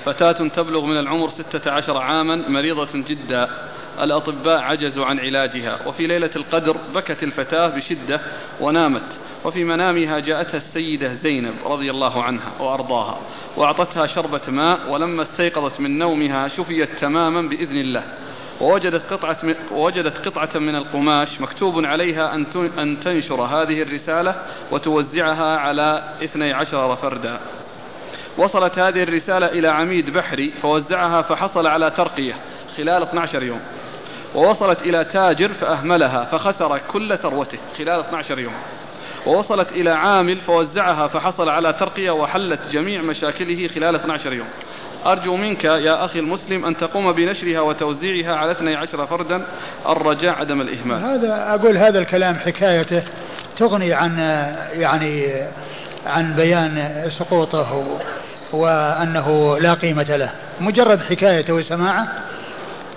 [0.04, 3.48] فتاة تبلغ من العمر ستة عشر عاما مريضة جدا.
[4.00, 5.78] الأطباء عجزوا عن علاجها.
[5.86, 8.20] وفي ليلة القدر بكت الفتاة بشدة
[8.60, 9.02] ونامت.
[9.44, 13.18] وفي منامها جاءتها السيدة زينب رضي الله عنها وأرضاها.
[13.56, 18.02] وأعطتها شربة ماء ولما استيقظت من نومها شفيت تماما بإذن الله.
[18.60, 19.38] ووجدت قطعة
[19.72, 22.34] ووجدت قطعة من القماش مكتوب عليها
[22.78, 24.34] أن تنشر هذه الرسالة
[24.70, 27.40] وتوزعها على 12 فردا.
[28.38, 32.34] وصلت هذه الرسالة إلى عميد بحري فوزعها فحصل على ترقية
[32.76, 33.60] خلال 12 يوم.
[34.34, 38.52] ووصلت إلى تاجر فأهملها فخسر كل ثروته خلال 12 يوم.
[39.26, 44.46] ووصلت إلى عامل فوزعها فحصل على ترقية وحلت جميع مشاكله خلال 12 يوم.
[45.06, 49.46] أرجو منك يا أخي المسلم أن تقوم بنشرها وتوزيعها على 12 فردا
[49.88, 51.04] الرجاء عدم الإهمال.
[51.04, 53.02] هذا أقول هذا الكلام حكايته
[53.56, 54.18] تغني عن
[54.72, 55.32] يعني
[56.06, 57.98] عن بيان سقوطه
[58.52, 60.30] وأنه لا قيمة له.
[60.60, 62.08] مجرد حكايته وسماعة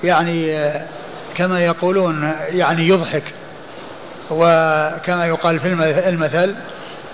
[0.04, 0.58] يعني
[1.38, 3.24] كما يقولون يعني يضحك.
[4.32, 5.68] وكما يقال في
[6.10, 6.56] المثل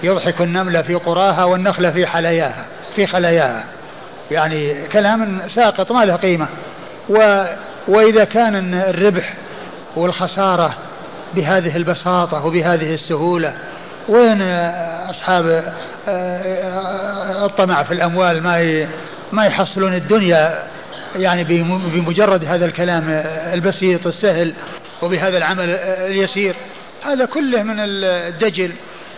[0.04, 2.66] يضحك النملة في قراها والنخلة في حلياها
[2.96, 3.64] في خلاياها.
[4.32, 6.48] يعني كلام ساقط ما له قيمة.
[7.10, 7.46] و
[7.88, 9.34] وإذا كان الربح
[9.96, 10.74] والخسارة
[11.36, 13.54] بهذه البساطة وبهذه السهولة
[14.10, 14.42] وين
[15.10, 15.72] أصحاب آه،
[16.08, 18.88] آه، الطمع في الأموال ما
[19.32, 20.64] ما يحصلون الدنيا
[21.16, 23.10] يعني بمجرد هذا الكلام
[23.54, 24.54] البسيط السهل
[25.02, 26.56] وبهذا العمل اليسير.
[27.04, 28.72] هذا كله من الدجل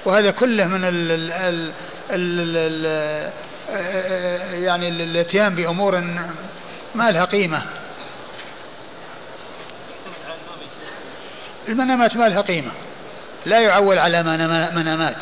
[0.05, 1.71] وهذا كله من ال ال
[2.11, 3.31] ال
[4.63, 6.03] يعني الاتيان بأمور
[6.95, 7.61] ما لها قيمة.
[11.67, 12.71] المنامات ما لها قيمة.
[13.45, 14.23] لا يعول على
[14.75, 15.17] منامات.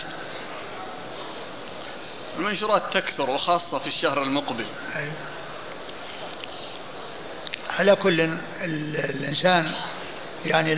[2.38, 4.66] المنشورات تكثر وخاصة في الشهر المقبل.
[4.98, 5.08] أي.
[7.80, 8.30] على كل
[8.64, 9.72] الإنسان
[10.46, 10.74] يعني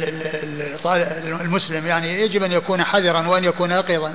[1.41, 4.13] المسلم يعني يجب أن يكون حذرا وأن يكون يقظا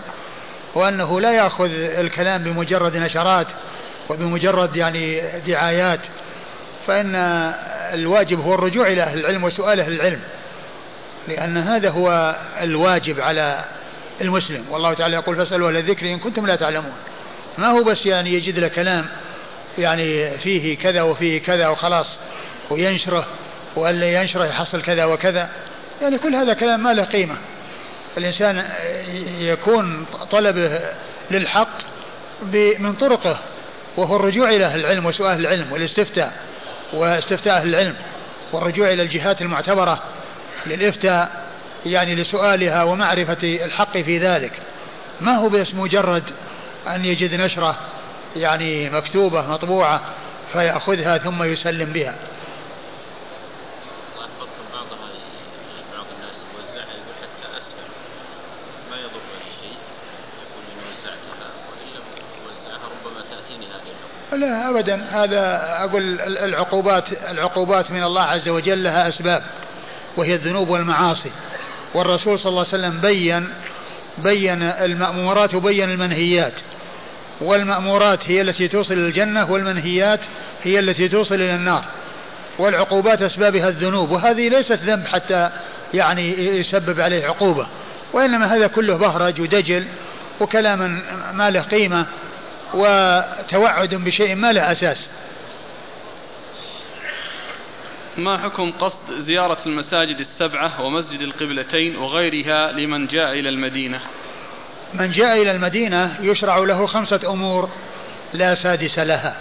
[0.75, 3.47] وأنه لا يأخذ الكلام بمجرد نشرات
[4.09, 6.01] وبمجرد يعني دعايات
[6.87, 7.15] فإن
[7.95, 10.21] الواجب هو الرجوع إلى أهل العلم وسؤال أهل العلم
[11.29, 13.65] لأن هذا هو الواجب على
[14.21, 14.65] المسلم.
[14.71, 16.93] والله تعالى يقول فاسألوا أهل الذكر إن كنتم لا تعلمون.
[17.59, 19.07] ما هو بس يعني يجد له كلام
[19.79, 22.17] يعني فيه كذا وفيه كذا وخلاص
[22.71, 23.27] وينشره
[23.77, 25.49] وألا ينشره يحصل كذا وكذا.
[26.03, 27.37] يعني كل هذا كلام ما له قيمة.
[28.19, 28.65] الإنسان
[29.39, 30.81] يكون طلبه
[31.31, 31.69] للحق
[32.79, 33.39] من طرقه
[33.97, 36.33] وهو الرجوع إلى أهل العلم وسؤال العلم والاستفتاء
[36.93, 37.95] واستفتاء أهل العلم
[38.53, 40.03] والرجوع إلى الجهات المعتبرة
[40.67, 41.47] للإفتاء
[41.87, 44.53] يعني لسؤالها ومعرفة الحق في ذلك.
[45.21, 46.23] ما هو بس مجرد
[46.89, 47.77] أن يجد نشرة
[48.37, 50.01] يعني مكتوبة مطبوعة
[50.53, 52.15] فيأخذها ثم يسلم بها؟
[64.33, 65.05] لا ابدا.
[65.11, 69.43] هذا أقول العقوبات العقوبات من الله عز وجل لها أسباب
[70.17, 71.31] وهي الذنوب والمعاصي.
[71.95, 73.49] والرسول صلى الله عليه وسلم بين
[74.19, 76.53] بين المأمورات وبين المنهيات.
[77.41, 80.21] والمأمورات هي التي توصل إلى الجنة والمنهيات
[80.63, 81.85] هي التي توصل إلى النار.
[82.59, 85.51] والعقوبات أسبابها الذنوب وهذه ليست ذنب حتى
[85.95, 87.67] يعني يسبب عليه عقوبة
[88.13, 89.85] وإنما هذا كله بهرج ودجل
[90.41, 91.03] وكلام
[91.33, 92.07] ما له قيمة.
[92.75, 95.09] وتوعد بشيء ما له أساس.
[98.17, 104.01] ما حكم قصد زيارة المساجد السبعة ومسجد القبلتين وغيرها لمن جاء إلى المدينة؟
[104.95, 107.71] من جاء إلى المدينة يشرع له خمسة أمور
[108.35, 109.37] لا سادس لها.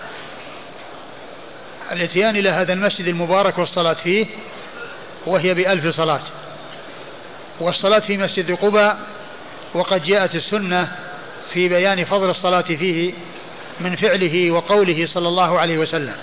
[1.92, 4.26] الاتيان إلى هذا المسجد المبارك والصلاة فيه
[5.26, 6.24] وهي بألف صلاة.
[7.60, 9.00] والصلاة في مسجد قباء
[9.74, 10.96] وقد جاءت السنة
[11.54, 13.14] في بيان فضل الصلاة فيه
[13.80, 16.16] من فعله وقوله صلى الله عليه وسلم.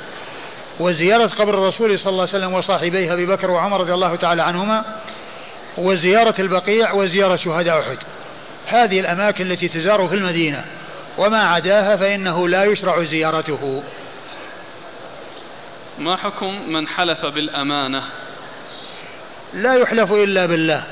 [0.80, 4.84] وزيارة قبر الرسول صلى الله عليه وسلم وصاحبيه أبي بكر وعمر رضي الله تعالى عنهما
[5.78, 7.98] وزيارة البقيع وزيارة شهداء أحد.
[8.66, 10.64] هذه الأماكن التي تزار في المدينة
[11.18, 13.82] وما عداها فإنه لا يشرع زيارته.
[15.98, 18.02] ما حكم من حلف بالأمانة؟
[19.54, 20.84] لا يحلف إلا بالله.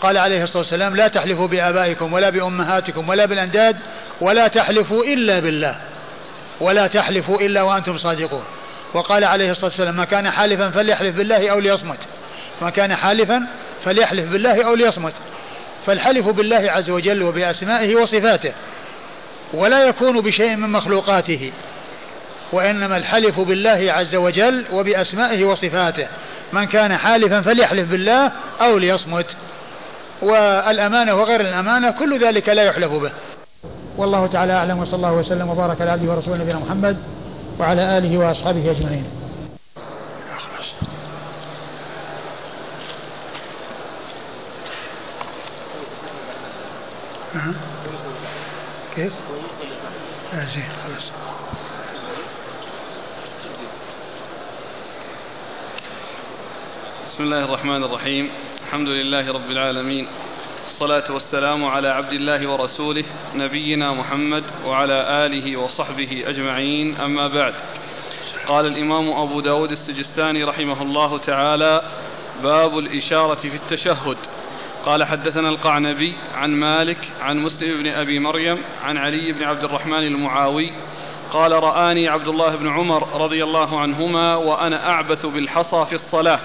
[0.00, 3.76] قال عليه الصلاة والسلام لا تحلفوا بآبائكم ولا بأمهاتكم ولا بالأنداد
[4.20, 5.76] ولا تحلفوا إلا بالله
[6.60, 8.44] ولا تحلفوا إلا وأنتم صادقون.
[8.94, 11.98] وقال عليه الصلاة والسلام ما كان حالفا فليحلف بالله أو ليصمت.
[12.62, 13.42] ما كان حالفا
[13.84, 15.12] فليحلف بالله أو ليصمت.
[15.86, 18.52] فالحلف بالله عز وجل وبأسمائه وصفاته
[19.54, 21.52] ولا يكون بشيء من مخلوقاته
[22.52, 26.08] وإنما الحلف بالله عز وجل وبأسمائه وصفاته.
[26.52, 29.26] من كان حالفا فليحلف بالله أو ليصمت.
[30.22, 33.12] والأمانة وغير الأمانة كل ذلك لا يحلف به.
[33.96, 36.96] والله تعالى أعلم وصلى الله وسلم وبارك على عبده ورسوله نبينا محمد
[37.60, 39.04] وعلى آله وأصحابه أجمعين.
[48.96, 49.12] كيف؟
[50.34, 51.12] آه زين خلاص.
[57.06, 58.30] بسم الله الرحمن الرحيم.
[58.68, 60.06] الحمد لله رب العالمين.
[60.66, 63.04] الصلاة والسلام على عبد الله ورسوله
[63.34, 67.54] نبينا محمد وعلى آله وصحبه أجمعين أما بعد.
[68.48, 71.82] قال الإمام أبو داود السجستاني رحمه الله تعالى
[72.42, 74.16] باب الإشارة في التشهد.
[74.84, 80.06] قال حدثنا القعنبي عن مالك عن مسلم بن أبي مريم عن علي بن عبد الرحمن
[80.06, 80.72] المعاوي
[81.32, 86.40] قال رآني عبد الله بن عمر رضي الله عنهما وأنا أعبث بالحصى في الصلاة.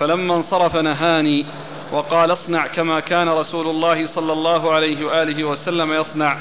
[0.00, 1.46] فلما انصرف نهاني
[1.92, 6.36] وقال اصنع كما كان رسول الله صلى الله عليه وآله وسلم يصنع.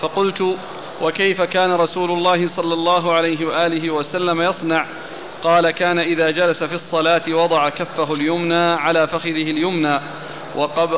[0.00, 0.56] فقلت
[1.02, 4.86] وكيف كان رسول الله صلى الله عليه وآله وسلم يصنع؟
[5.42, 10.00] قال كان إذا جلس في الصلاة وضع كفه اليمنى على فخذه اليمنى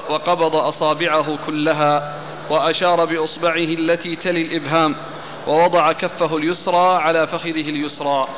[0.09, 2.15] وقبض أصابعه كلها
[2.51, 4.97] وأشار بإصبعه التي تلي الإبهام
[5.47, 8.29] ووضع كفه اليسرى على فخذه اليسرى.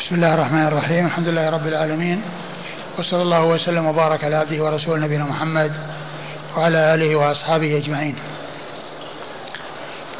[0.00, 1.06] بسم الله الرحمن الرحيم.
[1.06, 2.22] الحمد لله رب العالمين.
[2.98, 5.72] وصلى الله وسلم وبارك على عبده ورسوله نبينا محمد
[6.56, 8.16] وعلى آله وأصحابه أجمعين.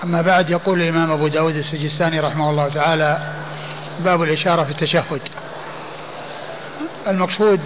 [0.04, 3.18] أما بعد يقول الإمام أبو داود السجستاني رحمه الله تعالى
[4.04, 5.20] باب الإشارة في التشهد.
[7.08, 7.60] المقصود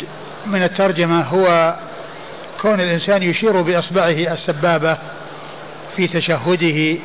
[0.46, 1.74] من الترجمة هو
[2.62, 4.96] كون الإنسان يشير بإصبعه السبابة
[5.96, 6.98] في تشهده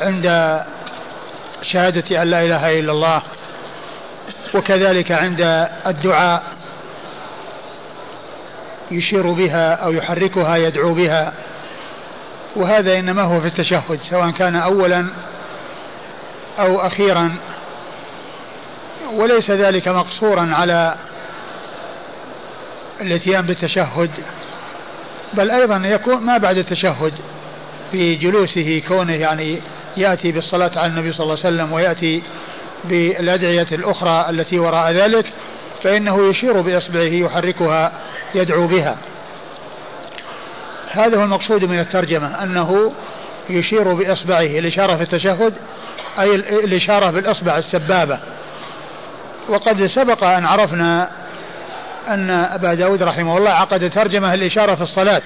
[0.00, 0.26] عند
[1.62, 3.22] شهادة أن لا إله إلا الله
[4.54, 6.42] وكذلك عند الدعاء
[8.90, 11.32] يشير بها أو يحركها يدعو بها.
[12.56, 15.06] وهذا إنما هو في التشهد سواء كان أولا
[16.58, 17.34] أو أخيرا.
[19.12, 20.94] وليس ذلك مقصورا على
[23.00, 24.10] الإتيان بالتشهد
[25.34, 27.12] بل أيضا يكون ما بعد التشهد
[27.92, 29.60] في جلوسه كونه يعني
[29.96, 32.22] يأتي بالصلاة على النبي صلى الله عليه وسلم ويأتي
[32.84, 35.26] بالأدعية الأخرى التي وراء ذلك
[35.82, 37.92] فإنه يشير بإصبعه يحركها
[38.34, 38.96] يدعو بها.
[40.90, 42.92] هذا هو المقصود من الترجمة أنه
[43.50, 45.54] يشير بإصبعه الإشارة في التشهد
[46.18, 48.18] أي الإشارة بالإصبع السبابة.
[49.48, 51.10] وقد سبق أن عرفنا
[52.08, 55.22] أن أبا داود رحمه الله عقد ترجمة الإشارة في الصلاة.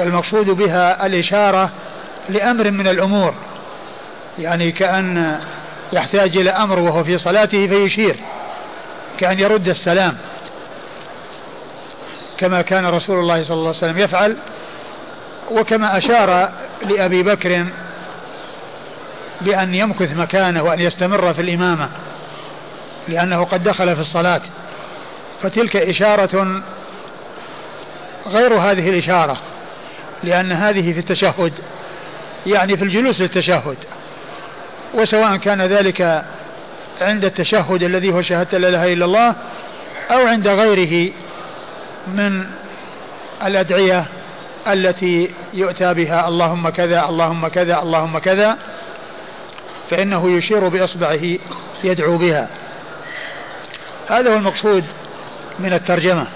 [0.00, 1.70] والمقصود بها الإشارة
[2.28, 3.34] لأمر من الأمور
[4.38, 5.40] يعني كأن
[5.92, 8.16] يحتاج إلى أمر وهو في صلاته فيشير
[9.18, 10.16] كأن يرد السلام.
[12.38, 14.36] كما كان رسول الله صلى الله عليه وسلم يفعل
[15.50, 16.52] وكما أشار
[16.86, 17.64] لأبي بكر
[19.40, 21.88] بأن يمكث مكانه وأن يستمر في الإمامة
[23.08, 24.40] لأنه قد دخل في الصلاة.
[25.42, 26.62] فتلك إشارة
[28.26, 29.36] غير هذه الإشارة
[30.24, 31.52] لأن هذه في التشهد
[32.46, 33.76] يعني في الجلوس للتشهد.
[34.94, 36.24] وسواء كان ذلك
[37.00, 39.34] عند التشهد الذي هو شهادة لا إله إلا الله
[40.10, 41.12] أو عند غيره
[42.06, 42.46] من
[43.46, 44.04] الأدعية
[44.68, 48.56] التي يؤتى بها اللهم كذا اللهم كذا اللهم كذا
[49.90, 51.38] فإنه يشير بإصبعه
[51.84, 52.48] يدعو بها.
[54.08, 54.84] هذا هو المقصود
[55.58, 56.26] من الترجمة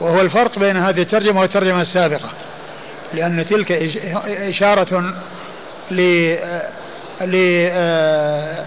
[0.00, 2.30] وهو الفرق بين هذه الترجمة والترجمة السابقة
[3.14, 3.72] لأن تلك
[4.26, 5.14] إشارة
[7.20, 8.64] لبدل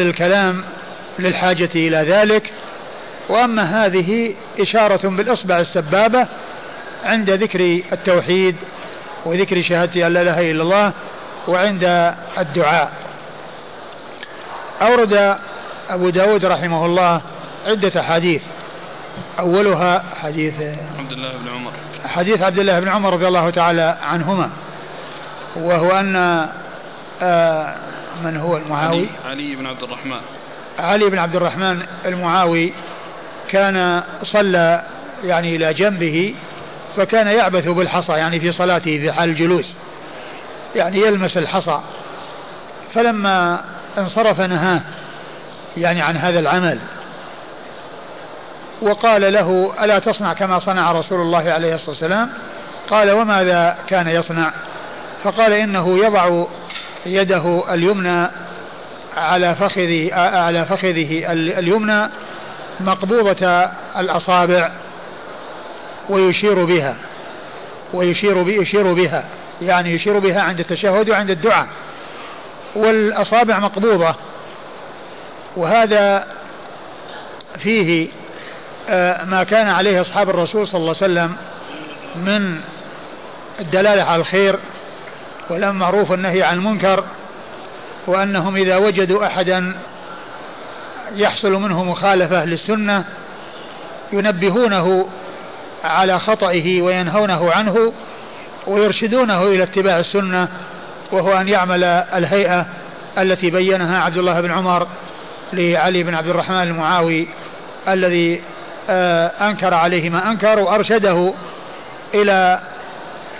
[0.00, 0.64] الكلام
[1.18, 2.52] للحاجة إلى ذلك.
[3.28, 6.26] وأما هذه إشارة بالإصبع السبابة
[7.04, 8.56] عند ذكر التوحيد
[9.26, 10.92] وذكر شهادة أن لا إله إلا الله
[11.48, 12.92] وعند الدعاء.
[14.82, 15.36] أورد
[15.90, 17.20] أبو داود رحمه الله
[17.66, 18.42] عدة أحاديث.
[19.38, 20.54] أولها حديث
[20.98, 21.72] عبد الله بن عمر.
[22.06, 24.50] حديث عبد الله بن عمر رضي الله تعالى عنهما
[25.56, 26.48] وهو أن
[27.22, 27.74] آه
[28.24, 30.20] من هو المعاوي؟ علي, علي بن عبد الرحمن.
[30.78, 32.72] علي بن عبد الرحمن المعاوي
[33.48, 34.84] كان صلى
[35.24, 36.34] يعني إلى جنبه
[36.96, 39.74] فكان يعبث بالحصى يعني في صلاته في حال الجلوس
[40.74, 41.80] يعني يلمس الحصى.
[42.94, 43.64] فلما
[43.98, 44.80] انصرف نهاه
[45.76, 46.78] يعني عن هذا العمل
[48.82, 52.30] وقال له ألا تصنع كما صنع رسول الله عليه الصلاة والسلام؟
[52.90, 54.52] قال وماذا كان يصنع؟
[55.24, 56.44] فقال إنه يضع
[57.06, 58.26] يده اليمنى
[59.16, 62.08] على فخذه على فخذه اليمنى
[62.80, 64.70] مقبوضة الأصابع
[66.08, 66.96] ويشير بها
[67.92, 69.24] ويشير يشير بها
[69.62, 71.66] يعني يشير بها عند التشهد وعند الدعاء.
[72.74, 74.14] والأصابع مقبوضة
[75.56, 76.26] وهذا
[77.58, 78.08] فيه
[78.88, 81.36] آه، ما كان عليه أصحاب الرسول صلى الله عليه وسلم
[82.16, 82.60] من
[83.60, 84.58] الدلالة على الخير.
[85.50, 87.04] والأمر معروف والنهي عن المنكر
[88.06, 89.74] وأنهم إذا وجدوا أحدا
[91.14, 93.04] يحصل منه مخالفة للسنة
[94.12, 95.06] ينبهونه
[95.84, 97.92] على خطئه وينهونه عنه
[98.66, 100.48] ويرشدونه إلى اتباع السنة
[101.12, 102.66] وهو أن يعمل الهيئة
[103.18, 104.86] التي بينها عبد الله بن عمر
[105.52, 107.28] لعلي بن عبد الرحمن المعاوي
[107.88, 108.42] الذي
[108.90, 111.32] آه، أنكر عليه ما أنكر وأرشده
[112.14, 112.60] إلى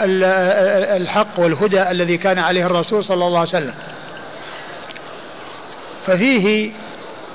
[0.00, 3.74] الحق والهدى الذي كان عليه الرسول صلى الله عليه وسلم.
[6.06, 6.70] ففيه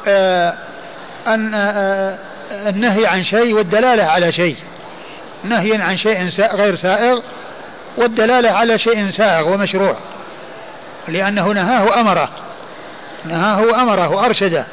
[0.08, 0.54] آه،
[1.28, 2.18] أن آه،
[2.52, 4.56] النهي عن شيء والدلالة على شيء.
[5.44, 7.20] نهي عن شيء غير سائغ
[7.98, 9.96] والدلالة على شيء سائغ ومشروع.
[11.08, 12.30] لأنه نهاه أمره.
[13.26, 14.66] نهاه أمره وأرشده.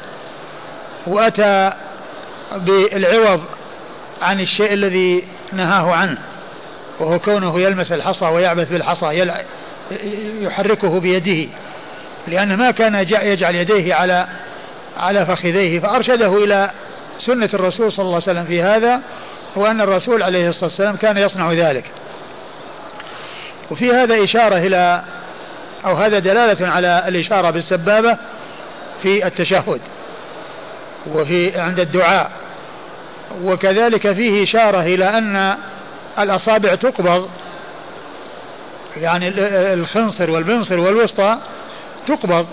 [1.07, 1.73] وأتى
[2.55, 3.41] بالعوض
[4.21, 5.23] عن الشيء الذي
[5.53, 6.17] نهاه عنه.
[6.99, 9.35] وهو كونه يلمس الحصى ويعبث بالحصى
[10.41, 11.49] يحركه بيده
[12.27, 14.27] لأن ما كان يجعل يديه على
[14.97, 15.79] على فخذيه.
[15.79, 16.71] فأرشده إلى
[17.19, 19.01] سنة الرسول صلى الله عليه وسلم في هذا
[19.55, 21.83] وأن الرسول عليه الصلاة والسلام كان يصنع ذلك.
[23.71, 25.03] وفي هذا إشارة إلى
[25.85, 28.17] أو هذا دلالة على الإشارة بالسبابة
[29.03, 29.81] في التشهد
[31.07, 32.31] وفي عند الدعاء.
[33.43, 35.57] وكذلك فيه إشارة إلى أن
[36.19, 37.29] الأصابع تقبض.
[38.97, 39.31] يعني
[39.73, 41.37] الخنصر والبنصر والوسطى
[42.07, 42.47] تقبض.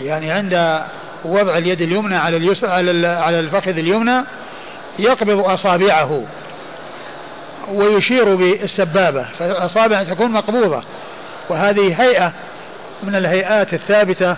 [0.00, 0.82] يعني عند
[1.24, 2.70] وضع اليد اليمنى على اليسرى
[3.06, 4.24] على الفخذ اليمنى
[4.98, 6.22] يقبض أصابعه
[7.68, 9.26] ويشير بالسبابة.
[9.38, 10.82] فالأصابع تكون مقبوضة.
[11.48, 12.32] وهذه هيئة
[13.02, 14.36] من الهيئات الثابتة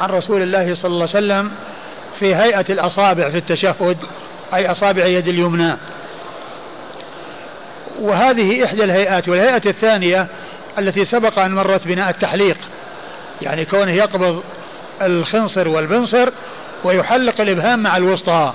[0.00, 1.50] عن رسول الله صلى الله عليه وسلم
[2.18, 3.96] في هيئة الأصابع في التشهد
[4.54, 5.76] أي أصابع يد اليمنى.
[8.00, 10.26] وهذه إحدى الهيئات والهيئة الثانية
[10.78, 12.56] التي سبق أن مرت بناء التحليق
[13.42, 14.42] يعني كونه يقبض
[15.02, 16.28] الخنصر والبنصر
[16.84, 18.52] ويحلق الإبهام مع الوسطى.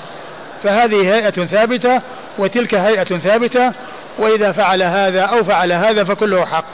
[0.63, 2.01] فهذه هيئة ثابتة
[2.37, 3.71] وتلك هيئة ثابتة
[4.19, 6.65] وإذا فعل هذا أو فعل هذا فكله حق.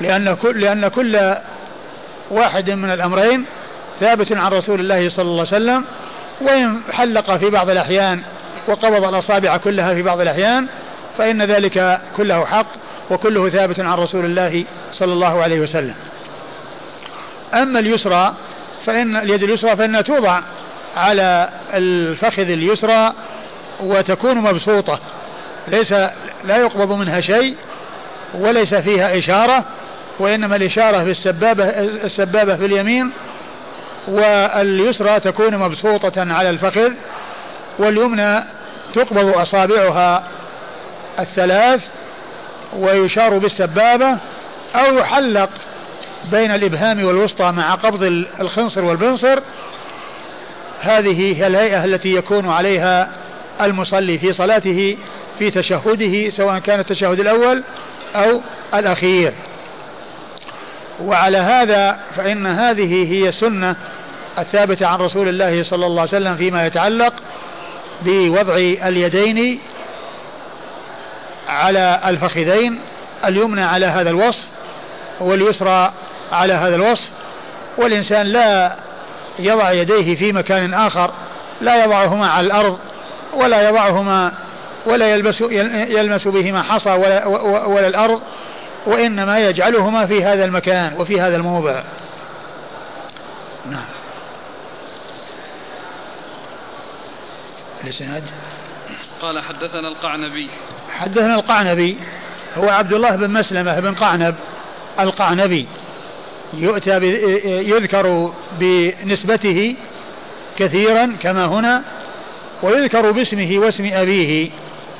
[0.00, 1.34] لأن كل, لأن كل
[2.30, 3.44] واحد من الأمرين
[4.00, 5.84] ثابت عن رسول الله صلى الله عليه وسلم
[6.40, 8.22] وإن حلق في بعض الأحيان
[8.68, 10.66] وقبض الأصابع كلها في بعض الأحيان
[11.18, 12.66] فإن ذلك كله حق
[13.10, 15.94] وكله ثابت عن رسول الله صلى الله عليه وسلم.
[17.54, 18.34] أما اليسرى
[18.86, 20.40] فإن اليد اليسرى فإنها توضع
[20.96, 23.12] على الفخذ اليسرى
[23.80, 24.98] وتكون مبسوطة.
[25.68, 25.92] ليس
[26.44, 27.54] لا يقبض منها شيء
[28.34, 29.64] وليس فيها إشارة
[30.18, 33.10] وإنما الإشارة في السبابة السبابة في اليمين
[34.08, 36.92] واليسرى تكون مبسوطة على الفخذ
[37.78, 38.44] واليمنى
[38.94, 40.22] تقبض أصابعها
[41.18, 41.84] الثلاث
[42.76, 44.16] ويشار بالسبابة
[44.74, 45.50] أو يحلق
[46.30, 48.02] بين الإبهام والوسطى مع قبض
[48.40, 49.40] الخنصر والبنصر.
[50.80, 53.08] هذه هي الهيئة التي يكون عليها
[53.60, 54.96] المصلي في صلاته
[55.38, 57.62] في تشهده سواء كان التشهد الأول
[58.14, 58.40] أو
[58.74, 59.32] الأخير.
[61.04, 63.76] وعلى هذا فإن هذه هي السنة
[64.38, 67.12] الثابتة عن رسول الله صلى الله عليه وسلم فيما يتعلق
[68.02, 69.60] بوضع اليدين
[71.48, 72.80] على الفخذين
[73.24, 74.46] اليمنى على هذا الوصف
[75.20, 75.92] واليسرى
[76.32, 77.10] على هذا الوصف
[77.78, 78.76] والإنسان لا
[79.38, 81.10] يضع يديه في مكان آخر
[81.60, 82.78] لا يضعهما على الأرض
[83.34, 84.32] ولا يضعهما
[84.86, 87.26] ولا يلبس يلمس بهما حصى ولا,
[87.66, 88.22] ولا الأرض
[88.86, 91.82] وإنما يجعلهما في هذا المكان وفي هذا الموضع.
[93.70, 93.84] نعم.
[97.84, 98.24] الإسناد؟
[99.22, 100.50] قال حدثنا القعنبي.
[100.90, 101.96] حدثنا القعنبي
[102.58, 104.34] هو عبد الله بن مسلمة بن قعنب
[105.00, 105.66] القعنبي
[106.54, 106.96] يؤتى
[107.44, 109.76] يذكر بنسبته
[110.58, 111.82] كثيرا كما هنا
[112.62, 114.50] ويذكر باسمه واسم أبيه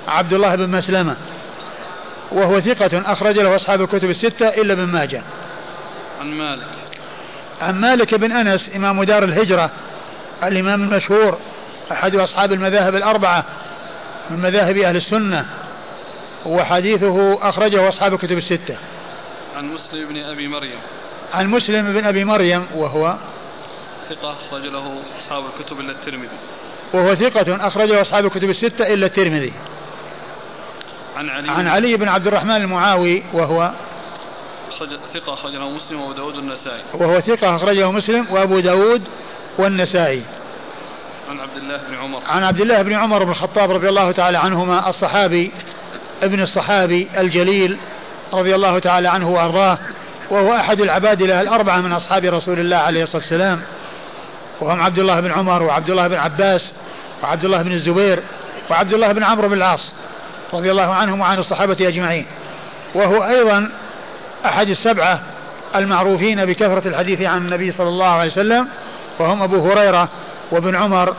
[0.09, 1.17] عبد الله بن مسلمة
[2.33, 5.23] وهو ثقة أخرج له أصحاب الكتب الستة إلا ابن ماجه.
[6.21, 6.67] عن مالك.
[7.63, 9.71] عن مالك بن أنس إمام دار الهجرة
[10.43, 11.39] الإمام المشهور
[11.93, 13.45] أحد أصحاب المذاهب الأربعة
[14.31, 15.45] من مذاهب أهل السنة.
[16.49, 18.77] وحديثه أخرجه أصحاب الكتب الستة.
[19.57, 20.79] عن مسلم بن أبي مريم.
[21.35, 23.17] عن مسلم بن أبي مريم وهو
[24.09, 26.39] ثقة أخرج له أصحاب الكتب إلا الترمذي.
[26.95, 29.53] وهو ثقة أخرجه أصحاب الكتب الستة إلا الترمذي.
[31.17, 33.73] عن علي عن علي بن عبد الرحمن المعاوي وهو
[34.71, 36.83] أخرج ثقة أخرجه مسلم وأبو داود والنسائي.
[36.95, 39.03] وهو ثقة أخرجه مسلم وأبو داود
[39.59, 40.23] والنسائي.
[41.31, 42.23] عن عبد الله بن عمر.
[42.27, 45.53] عن عبد الله بن عمر بن الخطاب رضي الله تعالى عنهما الصحابي
[46.23, 47.77] ابن الصحابي الجليل
[48.33, 49.79] رضي الله تعالى عنه وأرضاه
[50.31, 53.61] وهو أحد العبادلة الأربعة من أصحاب رسول الله عليه الصلاة والسلام.
[54.61, 56.73] وهم عبد الله بن عمر وعبد الله بن عباس
[57.23, 58.21] وعبد الله بن الزبير
[58.71, 59.93] وعبد الله بن عمرو بن العاص
[60.55, 62.27] رضي الله عنهم وعن الصحابة أجمعين.
[62.95, 63.71] وهو أيضا
[64.47, 65.21] أحد السبعة
[65.77, 68.69] المعروفين بكثرة الحديث عن النبي صلى الله عليه وسلم
[69.19, 70.09] وهم أبو هريرة
[70.51, 71.15] وابن عمر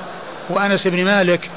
[0.49, 1.49] وأنس بن مالك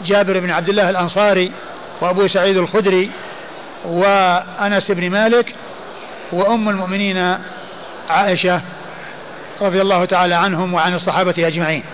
[0.00, 1.52] وجابر بن عبد الله الأنصاري
[2.00, 3.10] وأبو سعيد الخدري
[3.84, 5.54] وأنس بن مالك
[6.32, 7.38] وأم المؤمنين
[8.10, 8.60] عائشة
[9.60, 11.84] رضي الله تعالى عنهم وعن الصحابة أجمعين.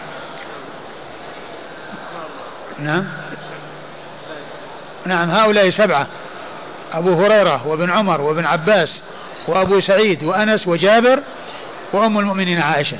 [2.78, 3.04] نعم.
[5.06, 6.06] نعم هؤلاء سبعة.
[6.92, 9.02] أبو هريرة وابن عمر وابن عباس
[9.48, 11.20] وأبو سعيد وأنس وجابر
[11.92, 12.96] وأم المؤمنين عائشة.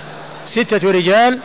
[0.46, 1.38] ستة رجال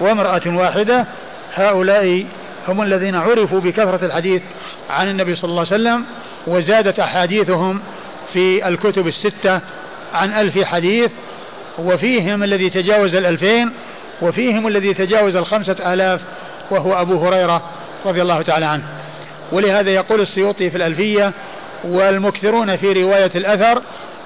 [0.00, 1.06] وامرأة واحدة
[1.54, 2.26] هؤلاء
[2.68, 4.42] هم الذين عرفوا بكثرة الحديث
[4.90, 6.04] عن النبي صلى الله عليه وسلم
[6.46, 7.80] وزادت أحاديثهم
[8.32, 9.60] في الكتب الستة
[10.14, 11.10] عن ألف حديث
[11.78, 13.70] وفيهم الذي تجاوز الألفين
[14.22, 16.20] وفيهم الذي تجاوز الخمسة آلاف
[16.70, 17.62] وهو أبو هريرة
[18.06, 18.84] رضي الله تعالى عنه.
[19.52, 21.32] ولهذا يقول السيوطي في الألفية
[21.84, 23.82] والمكثرون في رواية الأثر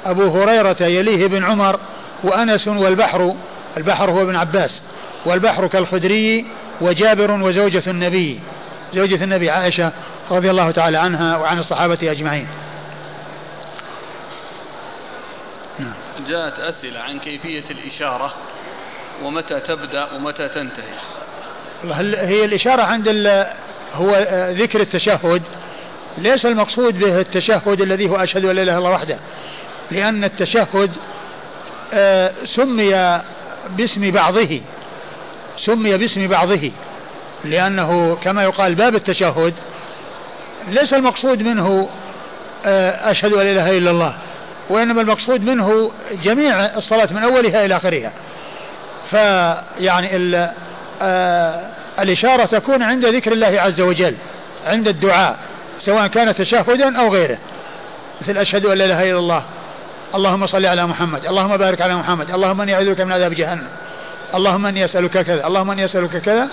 [0.07, 1.81] أبو هريرة يليه بن عمر
[2.25, 3.35] وأنس والبحر
[3.77, 4.83] البحر هو ابن عباس
[5.27, 6.47] والبحر كالخدري
[6.81, 8.41] وجابر وزوجة النبي
[8.95, 9.93] زوجة النبي عائشة
[10.31, 12.49] رضي الله تعالى عنها وعن الصحابة أجمعين.
[15.79, 15.95] نعم.
[16.29, 18.35] جاءت أسئلة عن كيفية الإشارة
[19.23, 20.95] ومتى تبدأ ومتى تنتهي.
[22.29, 23.09] هي الإشارة عند
[23.95, 25.43] هو ذكر التشهد؟
[26.19, 29.19] ليس المقصود به التشهد الذي هو أشهد أن لا إله إلا الله وحده
[29.91, 30.91] لأن التشهد
[31.95, 33.21] آه، سمي
[33.77, 34.61] باسم بعضه.
[35.57, 36.71] سمي باسم بعضه
[37.45, 39.55] لأنه كما يقال باب التشهد
[40.69, 41.89] ليس المقصود منه
[42.67, 44.15] آه، أشهد أن لا إله إلا الله
[44.71, 45.91] وإنما المقصود منه
[46.23, 48.13] جميع الصلاة من أولها إلى آخرها.
[49.11, 50.37] فيعني
[51.03, 54.15] آه، الإشارة تكون عند ذكر الله عز وجل
[54.67, 55.37] عند الدعاء
[55.81, 57.39] سواء كان تشهدا أو غيره.
[58.21, 59.43] مثل أشهد أن لا إله إلا الله
[60.15, 63.69] اللهم صل على محمد اللهم بارك على محمد اللهم إني أعوذ بك من عذاب جهنم.
[64.35, 66.49] اللهم إني أسألك كذا اللهم إني أسألك كذا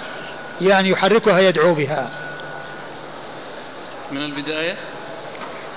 [0.61, 2.09] يعني يحركها يدعو بها.
[4.11, 4.76] من البداية؟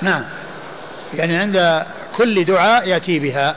[0.02, 0.24] نعم.
[1.14, 1.86] يعني عند
[2.16, 3.56] كل دعاء يأتي بها.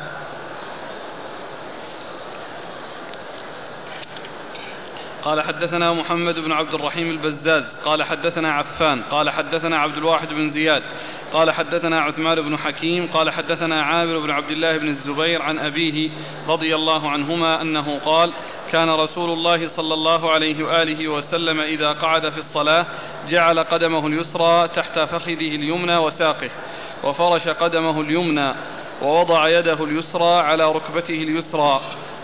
[5.24, 10.50] قال حدثنا محمد بن عبد الرحيم البزاز قال حدثنا عفان قال حدثنا عبد الواحد بن
[10.50, 10.84] زياد
[11.34, 16.10] قال حدثنا عثمان بن حكيم قال حدثنا عامر بن عبد الله بن الزبير عن أبيه
[16.48, 18.32] رضي الله عنهما أنه قال
[18.72, 22.86] كان رسول الله صلى الله عليه وآله وسلم إذا قعد في الصلاة
[23.30, 26.50] جعل قدمه اليسرى تحت فخذه اليمنى وساقه
[27.04, 28.54] وفرش قدمه اليمنى
[29.02, 31.82] ووضع يده اليسرى على ركبته اليسرى.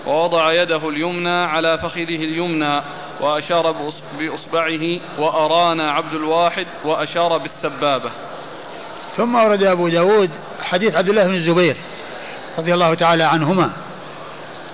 [0.08, 2.82] ووضع يده اليمنى على فخذه اليمنى
[3.22, 3.76] وأشار
[4.20, 8.10] بإصبعه وأرانا عبد الواحد وأشار بالسبابة.
[9.18, 10.30] ثم ورد أبو داود
[10.62, 11.76] حديث عبد الله بن الزبير
[12.58, 13.72] رضي الله تعالى عنهما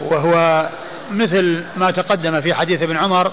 [0.02, 0.70] وهو
[1.12, 3.32] مثل ما تقدم في حديث ابن عمر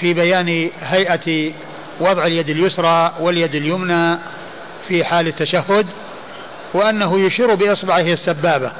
[0.00, 1.52] في بيان هيئة
[2.00, 4.18] وضع اليد اليسرى واليد اليمنى
[4.88, 5.86] في حال التشهد
[6.74, 8.72] وأنه يشير بإصبعه السبابة.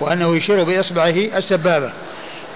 [0.00, 1.92] وأنه يشير بإصبعه السبابة.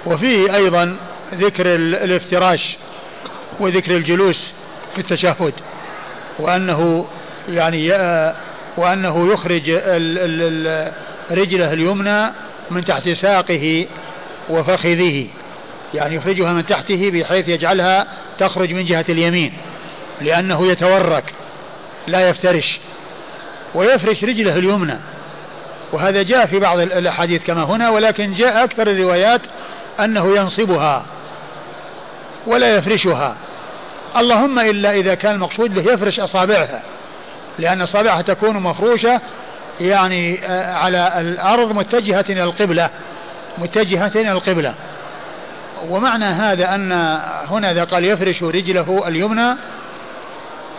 [0.07, 0.97] وفيه أيضا
[1.35, 2.77] ذكر الافتراش
[3.61, 4.53] وذكر الجلوس
[4.95, 5.53] في التشهد
[6.39, 7.07] وأنه
[7.49, 7.89] يعني
[8.77, 9.71] وأنه يخرج
[11.31, 12.33] رجله اليمنى
[12.71, 13.87] من تحت ساقه
[14.51, 15.27] وفخذه
[15.95, 18.07] يعني يخرجها من تحته بحيث يجعلها
[18.39, 19.53] تخرج من جهة اليمين
[20.21, 21.25] لأنه يتورك
[22.07, 22.79] لا يفترش
[23.75, 24.99] ويفرش رجله اليمنى.
[25.95, 29.41] وهذا جاء في بعض الأحاديث كما هنا ولكن جاء أكثر الروايات
[30.01, 31.05] أنه ينصبها
[32.47, 33.37] ولا يفرشها.
[34.17, 36.83] اللهم إلا إذا كان المقصود به يفرش أصابعها
[37.59, 39.21] لأن أصابعها تكون مفروشة
[39.81, 42.91] يعني آه، على الأرض متجهة إلى القبلة
[43.59, 44.75] متجهة إلى القبلة.
[45.89, 46.93] ومعنى هذا أن
[47.51, 49.57] هنا إذا قال يفرش رجله اليمنى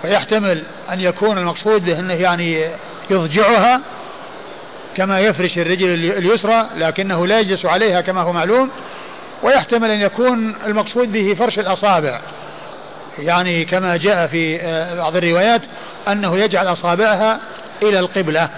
[0.01, 2.70] فيحتمل أن يكون المقصود به أنه يعني
[3.09, 3.82] يضجعها
[4.96, 8.70] كما يفرش الرجل اليسرى لكنه لا يجلس عليها كما هو معلوم
[9.43, 12.20] ويحتمل أن يكون المقصود به فرش الأصابع.
[13.20, 15.62] يعني كما جاء في آه، بعض الروايات
[16.08, 17.39] أنه يجعل أصابعها
[17.84, 18.50] إلى القبلة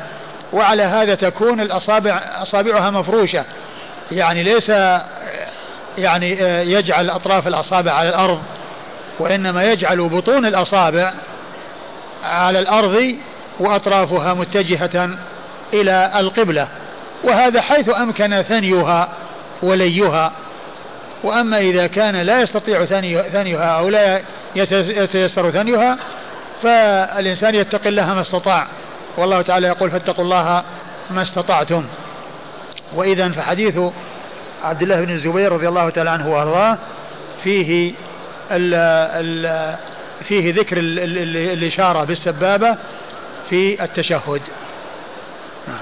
[0.54, 3.46] وعلى هذا تكون الأصابع أصابعها مفروشة.
[4.12, 4.70] يعني ليس
[5.98, 8.42] يعني آه، يجعل أطراف الأصابع على الأرض
[9.20, 11.14] وإنما يجعل بطون الأصابع
[12.24, 13.16] على الأرض
[13.60, 15.18] وأطرافها متجهة
[15.74, 16.68] إلى القبلة
[17.24, 19.10] وهذا حيث أمكن ثنيها
[19.64, 20.32] وليها.
[21.24, 22.86] وأما إذا كان لا يستطيع
[23.32, 24.22] ثنيها أو لا
[24.56, 25.98] يتيسر ثنيها
[26.64, 28.68] فالإنسان يتقي الله ما استطاع.
[29.18, 30.64] والله تعالى يقول فاتقوا الله
[31.10, 31.84] ما استطعتم.
[32.96, 33.80] وإذا فحديث
[34.64, 36.78] عبد الله بن الزبير رضي الله تعالى عنه وأرضاه
[37.44, 37.94] فيه
[38.52, 39.76] ال ال
[40.28, 42.76] فيه ذكر ال ال الإشارة بالسبابة
[43.50, 44.42] في التشهد
[45.68, 45.78] نعم.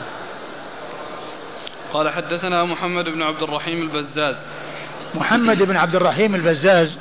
[1.95, 4.35] قال حدثنا محمد بن عبد الرحيم البزاز.
[5.15, 6.97] محمد بن عبد الرحيم البزاز.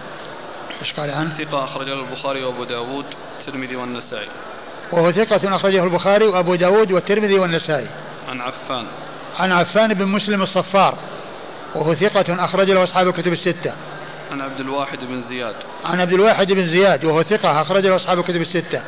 [0.82, 3.05] إيش قال عنه؟ ثقة أخرج له البخاري وأبو داود
[3.38, 4.28] والترمذي والنسائي.
[4.92, 7.86] وهو ثقة أخرجه البخاري وأبو داود والترمذي والنسائي.
[8.28, 8.86] عن عفان.
[9.38, 10.99] عن عفان بن مسلم الصفار.
[11.74, 13.74] وهو ثقة أخرج له أصحاب الكتب الستة.
[14.32, 15.55] عن عبد الواحد بن زياد.
[15.84, 18.82] عن عبد الواحد بن زياد وهو ثقة أخرج له أصحاب الكتب الستة.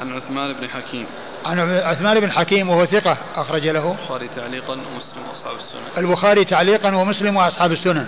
[0.00, 1.06] عن عثمان بن حكيم.
[1.46, 3.96] عن عثمان بن حكيم وهو ثقة أخرج له.
[4.00, 5.80] البخاري تعليقا ومسلم وأصحاب السنن.
[5.98, 8.06] البخاري تعليقا ومسلم وأصحاب السنن.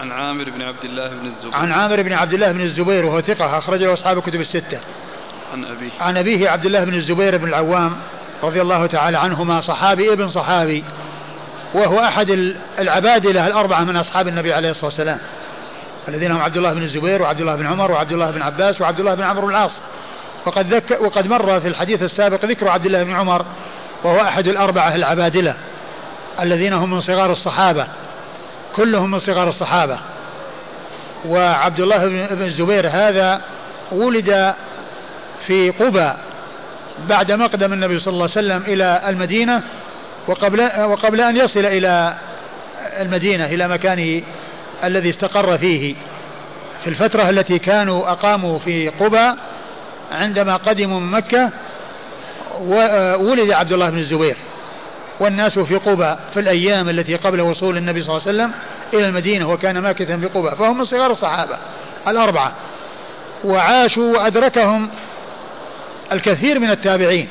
[0.00, 1.56] عن عامر بن عبد الله بن الزبير.
[1.56, 4.80] عن عامر بن عبد الله بن الزبير وهو ثقة أخرج له أصحاب الكتب الستة.
[5.52, 5.90] عن أبيه.
[6.00, 7.96] عن أبيه عبد الله بن الزبير بن العوام
[8.42, 10.84] رضي الله تعالى عنهما صحابي ابن صحابي
[11.74, 15.18] وهو أحد العبادلة الأربعة من أصحاب النبي عليه الصلاة والسلام
[16.08, 19.00] الذين هم عبد الله بن الزبير وعبد الله بن عمر وعبد الله بن عباس وعبد
[19.00, 19.72] الله بن عمرو العاص.
[20.46, 23.44] وقد ذك وقد مر في الحديث السابق ذكر عبد الله بن عمر
[24.04, 25.54] وهو أحد الأربعة العبادلة
[26.40, 27.86] الذين هم من صغار الصحابة
[28.76, 29.98] كلهم من صغار الصحابة.
[31.28, 33.40] وعبد الله بن الزبير هذا
[33.92, 34.54] ولد
[35.46, 36.12] في قبى
[37.08, 39.62] بعد مقدم النبي صلى الله عليه وسلم إلى المدينة
[40.26, 42.14] وقبل وقبل أن يصل إلى
[43.00, 44.22] المدينة إلى مكانه
[44.84, 45.94] الذي استقر فيه.
[46.84, 49.34] في الفترة التي كانوا أقاموا في قبى
[50.12, 51.50] عندما قدموا من مكة
[52.60, 54.36] وولد عبد الله بن الزبير.
[55.20, 58.52] والناس في قبى في الأيام التي قبل وصول النبي صلى الله عليه وسلم
[58.94, 61.56] إلى المدينة وكان ماكثا في قبى فهم من صغار الصحابة
[62.08, 62.52] الأربعة.
[63.44, 64.88] وعاشوا وأدركهم
[66.12, 67.28] الكثير من التابعين.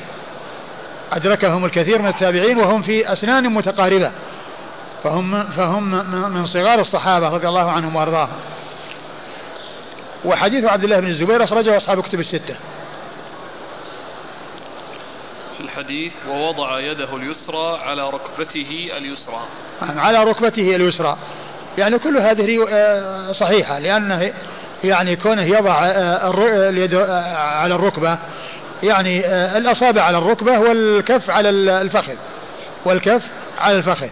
[1.12, 4.10] أدركهم الكثير من التابعين وهم في أسنان متقاربة.
[5.04, 5.90] فهم فهم
[6.34, 8.38] من صغار الصحابة رضي الله عنهم وأرضاهم.
[10.24, 12.54] وحديث عبد الله بن الزبير أخرجه أصحاب الكتب الستة.
[15.62, 19.40] الحديث ووضع يده اليسرى على ركبته اليسرى.
[19.82, 21.16] نعم على ركبته اليسرى.
[21.78, 24.32] يعني كل هذه آه، صحيحة لأنه
[24.84, 28.18] يعني كونه يضع آه، اليد آه، على الركبة
[28.82, 32.14] يعني الأصابع على الركبة والكف على الفخذ.
[32.84, 33.22] والكف
[33.58, 34.08] على الفخذ.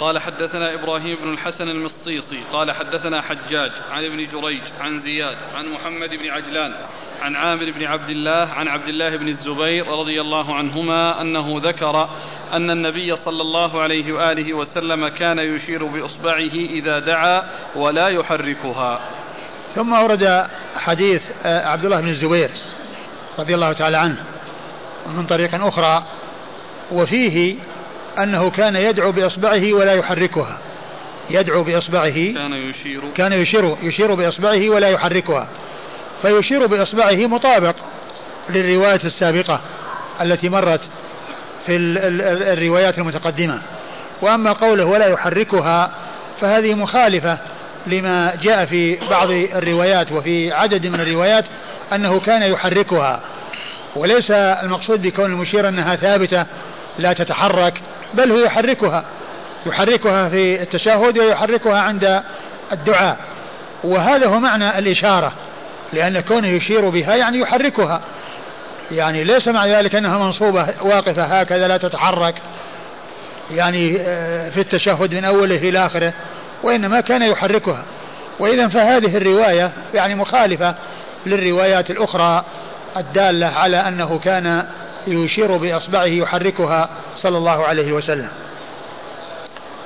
[0.00, 5.68] قال حدثنا إبراهيم بن الحسن المصيصي قال حدثنا حجاج عن ابن جريج عن زياد عن
[5.68, 6.74] محمد بن عجلان
[7.22, 12.08] عن عامر بن عبد الله عن عبد الله بن الزبير رضي الله عنهما أنه ذكر
[12.52, 17.42] أن النبي صلى الله عليه وآله وسلم كان يشير بإصبعه إذا دعا
[17.76, 19.00] ولا يحركها.
[19.74, 20.46] ثم ورد
[20.76, 22.50] حديث آه، عبد الله بن الزبير
[23.38, 24.24] رضي الله تعالى عنه
[25.06, 26.02] من طريق أخرى
[26.92, 27.56] وفيه
[28.18, 30.58] أنه كان يدعو بإصبعه ولا يحركها.
[31.30, 32.32] يدعو بإصبعه.
[32.32, 33.02] كان يشير.
[33.16, 35.48] كان يشير يشير بإصبعه ولا يحركها.
[36.22, 37.74] فيشير بإصبعه مطابق
[38.50, 39.60] للرواية السابقة
[40.20, 40.80] التي مرت
[41.66, 41.76] في
[42.52, 43.60] الروايات المتقدمة.
[44.22, 45.90] وأما قوله ولا يحركها
[46.40, 47.38] فهذه مخالفة
[47.86, 51.44] لما جاء في بعض الروايات وفي عدد من الروايات
[51.92, 53.20] أنه كان يحركها.
[53.96, 56.46] وليس المقصود بكون المشير أنها ثابتة
[56.98, 57.74] لا تتحرك
[58.14, 59.04] بل هو يحركها
[59.66, 62.22] يحركها في التشهد ويحركها عند
[62.72, 63.16] الدعاء.
[63.84, 65.32] وهذا هو معنى الإشارة
[65.92, 68.00] لأن كونه يشير بها يعني يحركها.
[68.90, 72.34] يعني ليس مع ذلك أنها منصوبة واقفة هكذا لا تتحرك
[73.50, 76.12] يعني آه، في التشهد من أوله إلى آخره
[76.62, 77.82] وإنما كان يحركها.
[78.38, 80.74] وإذا فهذه الرواية يعني مخالفة
[81.26, 82.44] للروايات الأخرى
[82.96, 84.66] الدالة على أنه كان
[85.06, 88.30] يشير بإصبعه يحركها صلى الله عليه وسلم.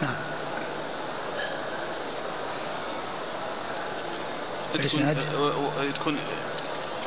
[0.03, 0.15] نعم.
[4.75, 5.15] تكون,
[5.95, 6.17] تكون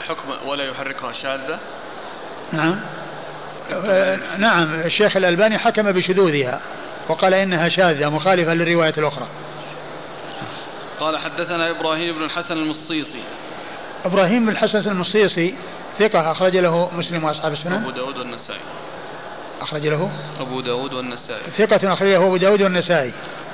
[0.08, 1.60] حكم ولا يحركها شاذة؟
[2.52, 2.80] نعم.
[4.38, 6.60] نعم الشيخ الألباني حكم بشذوذها
[7.10, 9.28] وقال إنها شاذة مخالفة للرواية الأخرى.
[11.00, 13.24] قال حدثنا إبراهيم بن الحسن المصيصي.
[14.06, 15.56] إبراهيم بن الحسن المصيصي
[16.00, 18.60] ثقة أخرج له مسلم وأصحاب السنن أبو داود والنسائي.
[19.62, 21.42] أخرج له؟ أبو داود والنسائي.
[21.58, 23.12] ثقة أخرج له أبو داود والنسائي.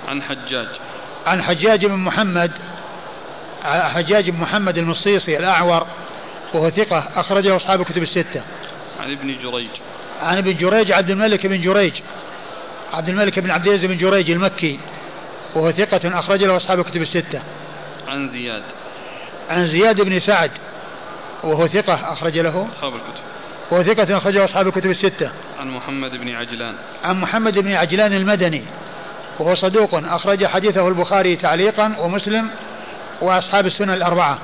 [0.07, 0.67] عن حجاج.
[1.27, 2.51] عن حجاج بن محمد
[3.63, 5.87] حجاج بن محمد المصيصي الأعور
[6.53, 8.43] وهو ثقة أخرجه أصحاب الكتب الستة.
[8.99, 9.69] عن ابن جريج.
[10.21, 11.93] عن ابن جريج عبد الملك بن جريج
[12.93, 14.79] عبد الملك بن عبد العزيز بن جريج المكي
[15.55, 17.41] وهو ثقة أخرج له أصحاب الكتب الستة.
[18.07, 18.63] عن زياد.
[19.49, 20.51] عن زياد بن سعد
[21.43, 23.23] وهو ثقة أخرج له؟ أصحاب الكتب.
[23.71, 25.31] وهو ثقة أخرجه أصحاب الكتب الستة.
[25.59, 26.75] عن محمد بن عجلان.
[27.03, 28.63] عن محمد بن عجلان المدني.
[29.39, 32.49] وهو صدوق أخرج حديثه البخاري تعليقا ومسلم
[33.21, 34.37] وأصحاب السنن الأربعة.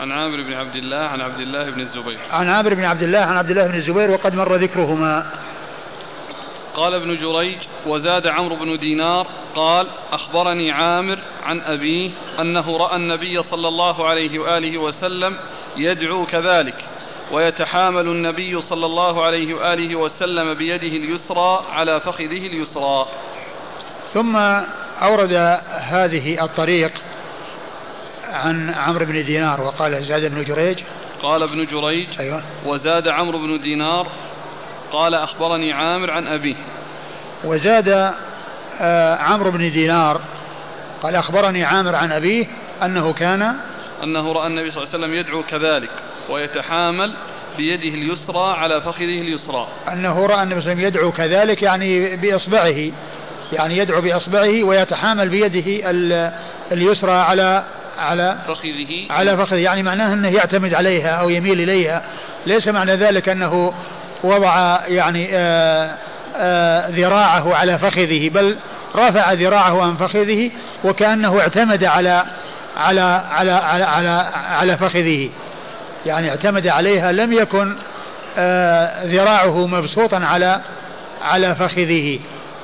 [0.00, 2.18] عن عامر بن عبد الله عن عبد الله بن الزبير.
[2.30, 5.26] عن عامر بن عبد الله عن عبد الله بن الزبير وقد مر ذكرهما.
[6.76, 9.26] قال ابن جريج وزاد عمرو بن دينار
[9.56, 15.36] قال أخبرني عامر عن أبيه أنه رأى النبي صلى الله عليه وآله وسلم
[15.76, 16.84] يدعو كذلك
[17.32, 23.06] ويتحامل النبي صلى الله عليه وآله وسلم بيده اليسرى على فخذه اليسرى.
[24.14, 24.36] ثم
[25.02, 25.32] أورد
[25.70, 26.92] هذه الطريق
[28.32, 30.78] عن عمرو بن دينار وقال زاد بن جريج.
[31.22, 32.42] قال ابن جريج أيوة.
[32.66, 34.06] وزاد عمرو بن دينار
[34.92, 36.56] قال أخبرني عامر عن أبيه.
[37.44, 38.12] وزاد
[38.80, 40.20] آه عمرو بن دينار
[41.02, 42.46] قال أخبرني عامر عن أبيه
[42.82, 43.54] أنه كان
[44.02, 45.90] أنه رأى النبي صلى الله عليه وسلم يدعو كذلك
[46.30, 47.12] ويتحامل
[47.56, 49.68] بيده اليسرى على فخذه اليسرى.
[49.92, 52.92] أنه رأى النبي صلى الله عليه وسلم يدعو كذلك يعني بإصبعه
[53.52, 55.90] يعني يدعو بإصبعه ويتحامل بيده
[56.72, 57.64] اليسرى على
[57.98, 59.06] على فخذه.
[59.10, 59.58] على فخذه.
[59.58, 62.02] يعني معناه أنه يعتمد عليها أو يميل إليها.
[62.46, 63.74] ليس معنى ذلك أنه
[64.24, 65.96] وضع يعني آآ
[66.36, 68.56] آآ ذراعه على فخذه بل
[68.96, 70.50] رفع ذراعه عن فخذه
[70.84, 72.24] وكأنه اعتمد على
[72.76, 75.30] على على على على, على فخذه.
[76.06, 77.76] يعني اعتمد عليها لم يكن
[79.06, 80.60] ذراعه مبسوطا على
[81.22, 82.18] على فخذه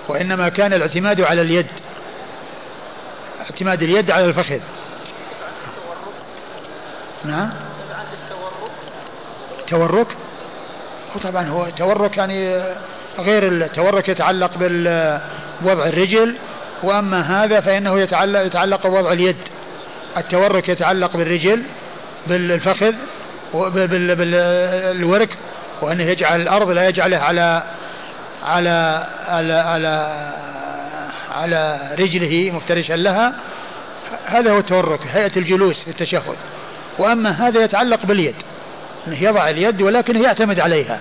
[0.09, 1.67] وإنما كان الاعتماد على اليد
[3.41, 4.61] اعتماد اليد على الفخذ.
[7.25, 7.51] نعم.
[9.69, 10.07] تورك؟
[11.15, 12.63] وطبعا هو تورك يعني
[13.19, 16.35] غير التورك يتعلق بوضع الرجل
[16.83, 19.37] وأما هذا فإنه يتعلق يتعلق بوضع اليد.
[20.17, 21.63] التورك يتعلق بالرجل
[22.27, 22.93] بالفخذ
[23.55, 25.29] بالورك
[25.83, 27.63] وانه يجعل الأرض لا يجعله على
[28.43, 30.23] على على على,
[31.35, 33.35] على رجله مفترشا لها.
[34.27, 36.37] هذا هو التورك هيئة الجلوس في التشهد
[36.99, 38.35] وأما هذا يتعلق باليد.
[39.07, 41.01] أنه يضع اليد ولكنه يعتمد عليها.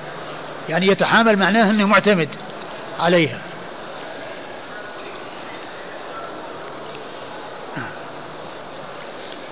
[0.70, 2.30] يعني يتحامل معناه أنه معتمد
[3.00, 3.42] عليها.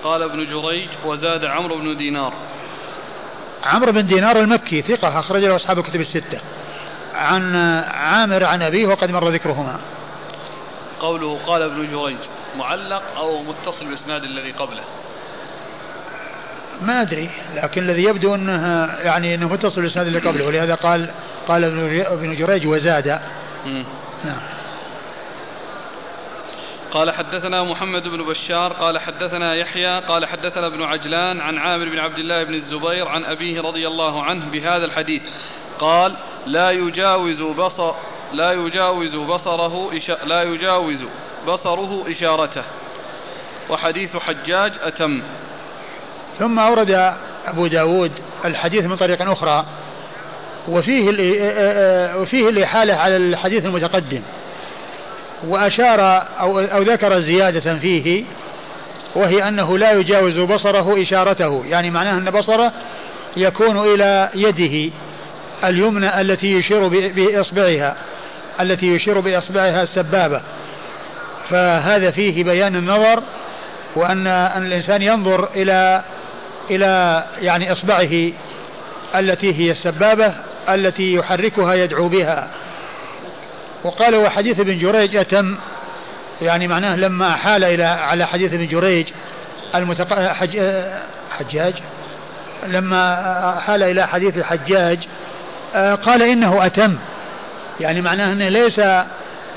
[0.03, 2.33] قال ابن جريج وزاد عمرو بن دينار.
[3.63, 6.39] عمرو بن دينار المكي ثقة أخرج له أصحاب الكتب الستة.
[7.13, 7.55] عن
[7.87, 9.79] عامر عن أبيه وقد مر ذكرهما.
[10.99, 12.17] قوله قال ابن جريج
[12.55, 14.83] معلق أو متصل بالإسناد الذي قبله.
[16.81, 21.09] ما أدري لكن الذي يبدو أنه يعني أنه متصل بالإسناد اللي قبله ولهذا قال
[21.47, 21.63] قال
[22.05, 23.07] ابن جريج وزاد.
[24.25, 24.41] نعم.
[26.91, 31.99] قال حدثنا محمد بن بشار قال حدثنا يحيى قال حدثنا ابن عجلان عن عامر بن
[31.99, 35.21] عبد الله بن الزبير عن أبيه رضي الله عنه بهذا الحديث.
[35.79, 36.15] قال
[36.47, 37.93] لا يجاوز بصر
[38.33, 39.91] لا يجاوز بصره
[40.25, 40.99] لا يجاوز
[41.47, 42.63] بصره إشارته.
[43.69, 45.23] وحديث حجاج أتم.
[46.39, 47.13] ثم أورد
[47.47, 48.11] أبو داود
[48.45, 49.65] الحديث من طريق أخرى
[50.67, 51.09] وفيه
[52.17, 54.21] وفيه الإحالة على الحديث المتقدم
[55.47, 58.23] وأشار أو, أو ذكر زيادة فيه
[59.15, 62.71] وهي أنه لا يجاوز بصره إشارته يعني معناه أن بصره
[63.37, 64.91] يكون إلى يده
[65.63, 67.95] اليمنى التي يشير بإصبعها
[68.61, 70.41] التي يشير بإصبعها السبابة.
[71.49, 73.23] فهذا فيه بيان النظر
[73.95, 76.03] وأن أن الإنسان ينظر إلى
[76.71, 78.31] إلى يعني إصبعه
[79.15, 80.33] التي هي السبابة
[80.69, 82.47] التي يحركها يدعو بها.
[83.83, 85.55] وقال وحديث ابن جريج أتم
[86.41, 89.07] يعني معناه لما حال إلى على حديث ابن جريج
[89.75, 90.31] المتق...
[90.31, 90.61] حج...
[91.39, 91.73] حجاج
[92.67, 94.99] لما حال إلى حديث الحجاج
[95.75, 96.95] قال إنه أتم.
[97.79, 98.81] يعني معناه أنه ليس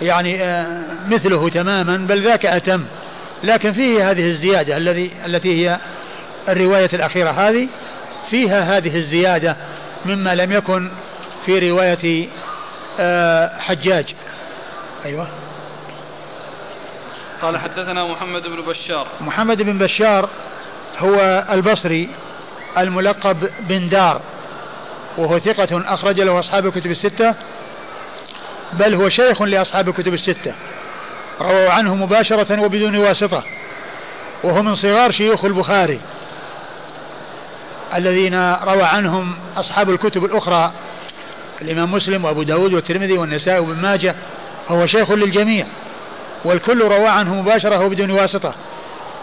[0.03, 0.65] يعني
[1.09, 2.85] مثله تماما بل ذاك أتم.
[3.45, 5.79] لكن فيه هذه الزيادة الذي التي هي
[6.49, 7.69] الرواية الأخيرة هذه
[8.31, 9.57] فيها هذه الزيادة
[10.05, 10.91] مما لم يكن
[11.47, 12.29] في رواية
[13.01, 14.15] آه، حجاج.
[15.05, 15.29] أيوة.
[17.43, 19.07] قال حدثنا محمد بن بشار.
[19.21, 20.29] محمد بن بشار
[20.99, 22.09] هو البصري
[22.79, 24.21] الملقب بن دار
[25.19, 27.35] وهو ثقة أخرج له أصحاب الكتب الستة
[28.73, 30.55] بل هو شيخ لأصحاب الكتب الستة.
[31.41, 33.43] رووا عنه مباشرة وبدون واسطة
[34.45, 36.01] وهو من صغار شيوخ البخاري.
[37.95, 40.73] الذين روى عنهم أصحاب الكتب الأخرى
[41.63, 44.15] الإمام مسلم وأبو داود والترمذي والنسائي وابن ماجه
[44.69, 45.67] فهو شيخ للجميع
[46.45, 48.55] والكل روى عنه مباشرة وبدون واسطة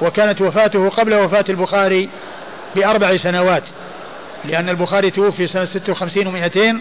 [0.02, 2.10] وكانت وفاته قبل وفاة البخاري
[2.76, 3.64] بأربع سنوات
[4.46, 6.76] لأن البخاري توفي سنة 56 و200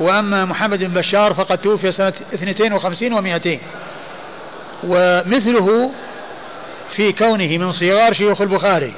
[0.00, 3.48] وأما محمد بن بشار فقد توفي سنة 52 و200
[4.84, 5.90] ومثله
[6.90, 8.92] في كونه من صغار شيوخ البخاري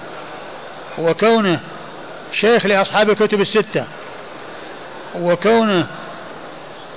[0.98, 1.60] وكونه
[2.32, 3.84] شيخ لأصحاب الكتب الستة.
[5.20, 5.86] وكونه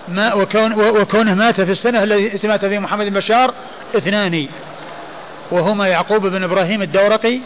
[0.07, 3.53] ما وكون وكونه مات في السنة التي مات فيها محمد بن بشار
[3.97, 4.47] اثنان
[5.51, 7.39] وهما يعقوب بن إبراهيم الدورقي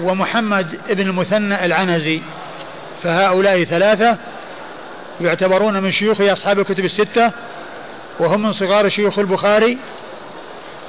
[0.00, 2.20] ومحمد بن المثنى العنزي.
[3.02, 4.18] فهؤلاء ثلاثة
[5.20, 7.30] يعتبرون من شيوخ أصحاب الكتب الستة
[8.18, 9.78] وهم من صغار شيوخ البخاري.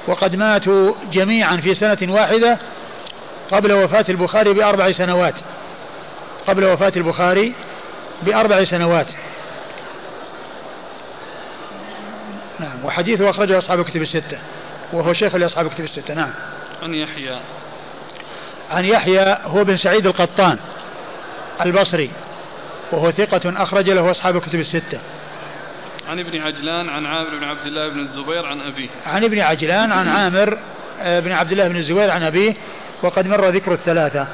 [0.06, 2.58] وقد ماتوا جميعا في سنة واحدة
[3.50, 5.34] قبل وفاة البخاري بأربع سنوات.
[6.46, 7.52] قبل وفاة البخاري
[8.22, 9.06] بأربع سنوات.
[12.60, 14.38] نعم وحديثه أخرجه أصحاب الكتب الستة
[14.92, 16.14] وهو شيخ لأصحاب الكتب الستة.
[16.14, 16.30] نعم.
[16.82, 17.40] عن يحيى.
[18.70, 20.58] عن يحيى هو بن سعيد القطان
[21.64, 22.10] البصري
[22.92, 25.00] وهو ثقة أخرج له أصحاب الكتب الستة.
[26.08, 28.88] عن ابن عجلان عن عامر بن عبد الله بن الزبير عن أبيه.
[29.06, 30.58] عن ابن عجلان عن عامر
[31.00, 32.54] آه، بن عبد الله بن الزبير عن أبيه.
[33.04, 34.28] وقد مر ذكر الثلاثة.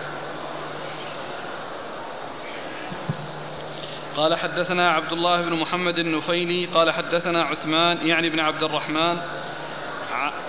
[4.17, 9.19] قال حدثنا عبد الله بن محمد النفيلي قال حدثنا عثمان يعني بن عبد الرحمن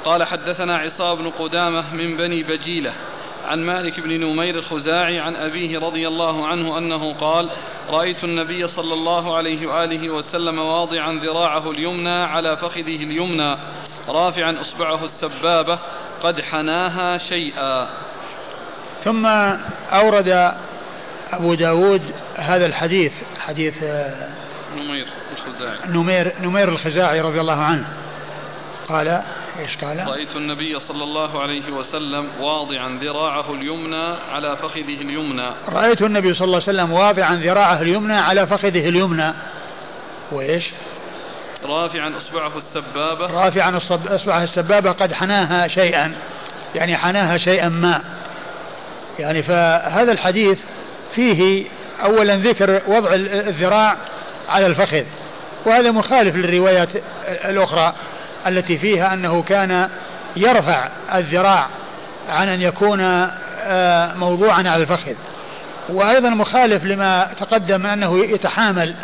[0.06, 2.94] قال حدثنا عصام بن قدامة من بني بجيلة
[3.48, 7.50] عن مالك بن نمير الخزاعي عن أبيه رضي الله عنه أنه قال
[7.90, 13.58] رأيت النبي صلى الله عليه وآله وسلم واضعا ذراعه اليمنى على فخذه اليمنى
[14.10, 15.80] رافعا إصبعه السبابة
[16.24, 18.11] قد حناها شيئا.
[19.04, 19.26] ثم
[19.92, 20.54] أورد
[21.32, 22.02] أبو داود
[22.36, 24.30] هذا الحديث حديث آه،
[24.76, 25.08] نمير
[25.38, 25.78] الخزاعي.
[25.88, 27.88] نمير, نمير الخزاعي رضي الله عنه.
[28.90, 29.22] قال
[29.60, 35.50] إيش قال؟ رأيت النبي صلى الله عليه وسلم واضعا ذراعه اليمنى على فخذه اليمنى.
[35.70, 39.34] رأيت النبي صلى الله عليه وسلم واضعا ذراعه اليمنى على فخذه اليمنى.
[40.32, 40.70] وإيش؟
[41.66, 43.28] رافعا أصبعه السبابة.
[43.46, 46.16] رافعا أصبعه السبابة قد حناها شيئا
[46.76, 48.02] يعني حناها شيئا ما.
[49.22, 50.58] يعني فهذا الحديث
[51.16, 51.66] فيه
[52.04, 53.96] اولا ذكر وضع الذراع
[54.50, 55.04] على الفخذ
[55.66, 56.90] وهذا مخالف للروايات
[57.46, 57.94] الأخرى
[58.48, 59.90] التي فيها أنه كان
[60.36, 61.68] يرفع الذراع
[62.30, 63.30] عن أن يكون
[63.64, 65.14] آه، موضوعا على الفخذ.
[65.90, 68.96] وأيضا مخالف لما تقدم أنه يتحامل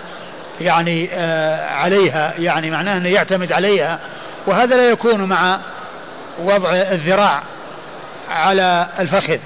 [0.62, 4.00] يعني آه، عليها يعني معناه أنه يعتمد عليها
[4.48, 5.60] وهذا لا يكون مع
[6.44, 7.42] وضع الذراع
[8.30, 9.38] على الفخذ.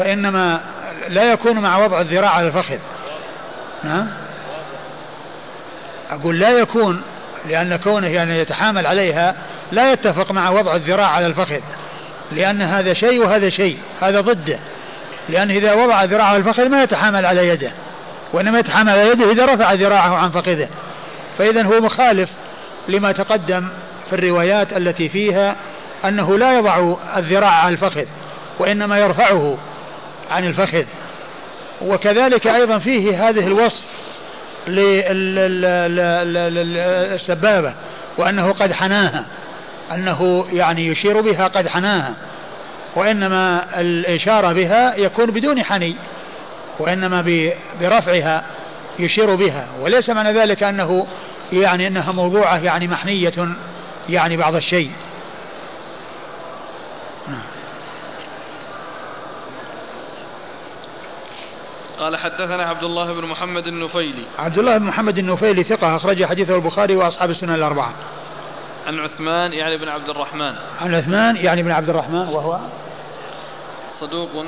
[0.00, 0.60] فإنما
[1.08, 2.78] لا يكون مع وضع الذراع على الفخذ.
[3.84, 4.08] نعم
[6.10, 7.02] أقول لا يكون
[7.48, 9.34] لأن كونه يعني يتحامل عليها
[9.72, 11.60] لا يتفق مع وضع الذراع على الفخذ.
[12.32, 14.58] لأن هذا شيء وهذا شيء هذا ضده.
[15.28, 17.70] لأن إذا وضع ذراعه على الفخذ ما يتحامل على يده.
[18.32, 20.68] وإنما يتحامل على يده إذا رفع ذراعه عن فخذه.
[21.38, 22.30] فإذا هو مخالف
[22.88, 23.68] لما تقدم
[24.10, 25.56] في الروايات التي فيها
[26.04, 28.04] أنه لا يضع الذراع على الفخذ
[28.58, 29.58] وإنما يرفعه.
[30.30, 30.84] عن الفخذ.
[31.82, 33.82] وكذلك أيضا فيه هذه الوصف
[36.40, 37.74] للسبابة
[38.18, 39.24] وأنه قد حناها
[39.94, 42.14] أنه يعني يشير بها قد حناها
[42.96, 45.94] وإنما الإشارة بها يكون بدون حني
[46.78, 47.44] وإنما
[47.80, 48.44] برفعها
[48.98, 49.66] يشير بها.
[49.80, 51.06] وليس معنى ذلك أنه
[51.52, 53.32] يعني أنها موضوعة يعني محنية
[54.08, 54.90] يعني بعض الشيء.
[62.00, 64.26] قال حدثنا عبد الله بن محمد النفيلي.
[64.38, 67.94] عبد الله بن محمد النفيلي ثقة أخرج حديثه البخاري وأصحاب السنن الأربعة.
[68.86, 70.54] عن عثمان يعني بن عبد الرحمن.
[70.80, 72.58] عن عثمان يعني بن عبد الرحمن وهو
[74.00, 74.44] صدوق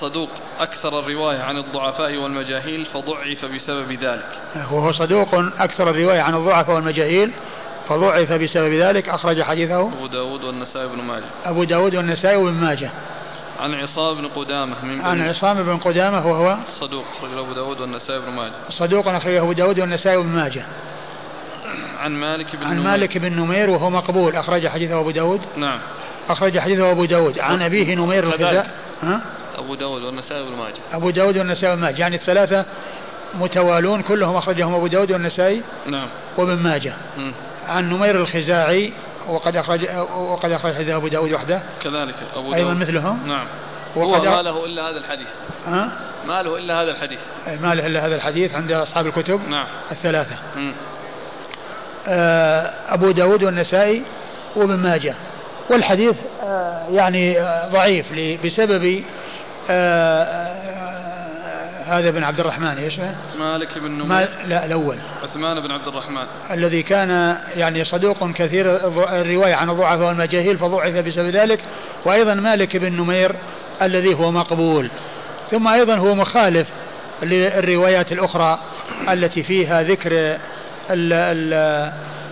[0.00, 0.28] صدوق
[0.60, 4.40] أكثر الرواية عن الضعفاء والمجاهيل فضعف بسبب ذلك.
[4.70, 7.30] وهو صدوق أكثر الرواية عن الضعفاء والمجاهيل
[7.88, 11.24] فضعف بسبب ذلك أخرج حديثه أبو داود والنسائي بن ماجه.
[11.44, 12.90] أبو داود والنسائي وابن ماجه.
[13.60, 18.20] عن عصام بن قدامة من عن عصام بن قدامة وهو صدوق أخرجه أبو داود والنسائي
[18.20, 18.52] بن ماجه.
[18.70, 20.66] صدوق أخرجه أبو داود والنسائي بن ماجه.
[21.98, 22.84] عن مالك بن عن نمير.
[22.84, 25.40] مالك بن نمير وهو مقبول أخرج حديثه أبو داود.
[25.56, 25.80] نعم.
[26.28, 27.38] أخرج حديثه أبو داود.
[27.38, 28.24] عن أبيه نمير.
[28.24, 28.70] الغزاء
[29.02, 29.20] ها؟
[29.58, 30.80] أبو داود والنسائي بن ماجه.
[30.92, 32.00] أبو داود والنسائي بن ماجه.
[32.00, 32.64] يعني الثلاثة
[33.34, 36.08] متوالون كلهم أخرجهم أبو داود والنسائي نعم.
[36.36, 36.94] وابن ماجه.
[37.68, 38.92] عن نمير الخزاعي
[39.28, 41.62] وقد أخرج وقد أخرج حديث أبو داود وحده.
[41.82, 42.80] كذلك أبو أيضا داود.
[42.80, 43.46] مثلهم نعم.
[43.96, 45.28] هو وقد ما له إلا هذا الحديث.
[45.66, 45.92] ها؟
[46.26, 47.18] ما له إلا هذا الحديث.
[47.62, 49.66] ما له إلا هذا الحديث عند أصحاب الكتب نعم.
[49.92, 50.36] الثلاثة.
[50.56, 50.72] مم.
[52.08, 54.02] آه، أبو داود والنسائي
[54.56, 55.14] وابن ماجه.
[55.70, 58.06] والحديث آه، يعني آه، ضعيف
[58.44, 59.04] بسبب
[61.86, 63.00] هذا بن عبد الرحمن إيش؟
[63.38, 64.96] مالك بن ما نمير لا الأول.
[65.22, 66.26] عثمان بن عبد الرحمن.
[66.50, 68.76] الذي كان يعني صدوق كثير
[69.20, 71.60] الرواية عن الضعفاء والمجاهيل فضعف بسبب ذلك.
[72.04, 73.36] وأيضا مالك بن نمير
[73.82, 74.90] الذي هو مقبول.
[75.50, 76.68] ثم أيضا هو مخالف
[77.22, 78.58] للروايات الأخرى
[79.08, 80.12] التي فيها ذكر
[80.90, 81.52] ال ال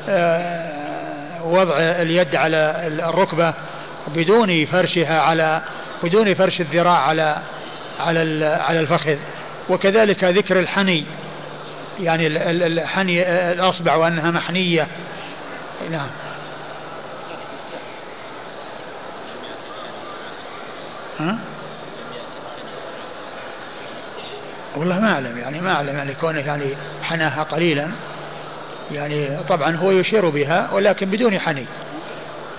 [0.09, 3.55] آه، وضع اليد على الركبة
[4.15, 5.63] بدون فرشها على
[6.03, 7.37] بدون فرش الذراع على
[8.01, 9.17] على على الفخذ.
[9.71, 11.05] وكذلك ذكر الحني.
[12.01, 13.23] يعني ال- ال- الحني
[13.53, 14.87] الأصبع وأنها محنية.
[15.91, 16.09] نعم.
[21.21, 21.39] ها؟
[24.77, 26.65] والله ما أعلم يعني ما أعلم يعني كونه يعني
[27.03, 27.89] حناها قليلا.
[28.93, 31.67] يعني طبعا هو يشير بها ولكن بدون حني.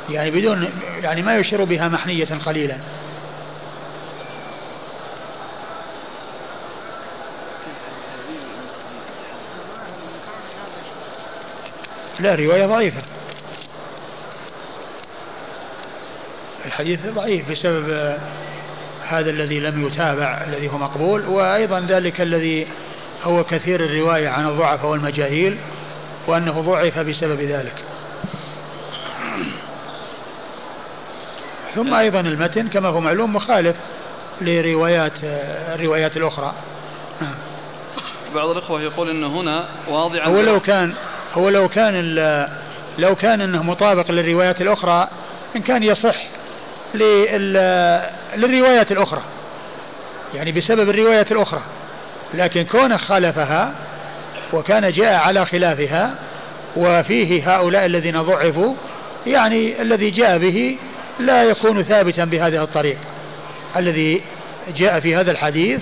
[0.09, 0.69] يعني بدون
[1.03, 2.77] يعني ما يشير بها محنية قليلا.
[12.19, 13.01] لا رواية ضعيفة.
[16.65, 18.17] الحديث ضعيف بسبب
[19.07, 22.67] هذا الذي لم يتابع الذي هو مقبول وأيضا ذلك الذي
[23.23, 25.57] هو كثير الرواية عن الضعف والمجاهيل
[26.27, 27.73] وأنه ضعف بسبب ذلك.
[31.75, 33.75] ثم أيضا المتن كما هو معلوم مخالف
[34.41, 35.13] لروايات
[35.75, 36.53] الروايات الأخرى.
[37.21, 37.35] نعم.
[38.35, 40.93] بعض الإخوة يقول أن هنا واضعا هو لو كان
[41.37, 41.95] هو لو كان
[42.97, 45.07] لو كان إنه مطابق للروايات الأخرى
[45.55, 46.15] إن كان يصح
[46.95, 48.01] لل-
[48.37, 49.21] للروايات الأخرى
[50.35, 51.61] يعني بسبب الروايات الأخرى.
[52.33, 53.71] لكن كونه خالفها
[54.53, 56.15] وكان جاء على خلافها
[56.77, 58.73] وفيه هؤلاء الذين ضعفوا
[59.27, 60.77] يعني الذي جاء به
[61.19, 62.97] لا يكون ثابتا بهذه الطريق.
[63.77, 64.21] الذي
[64.77, 65.79] جاء في هذا الحديث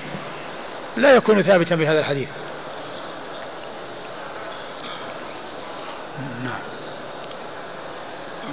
[0.97, 2.27] لا يكون ثابتا بهذا الحديث.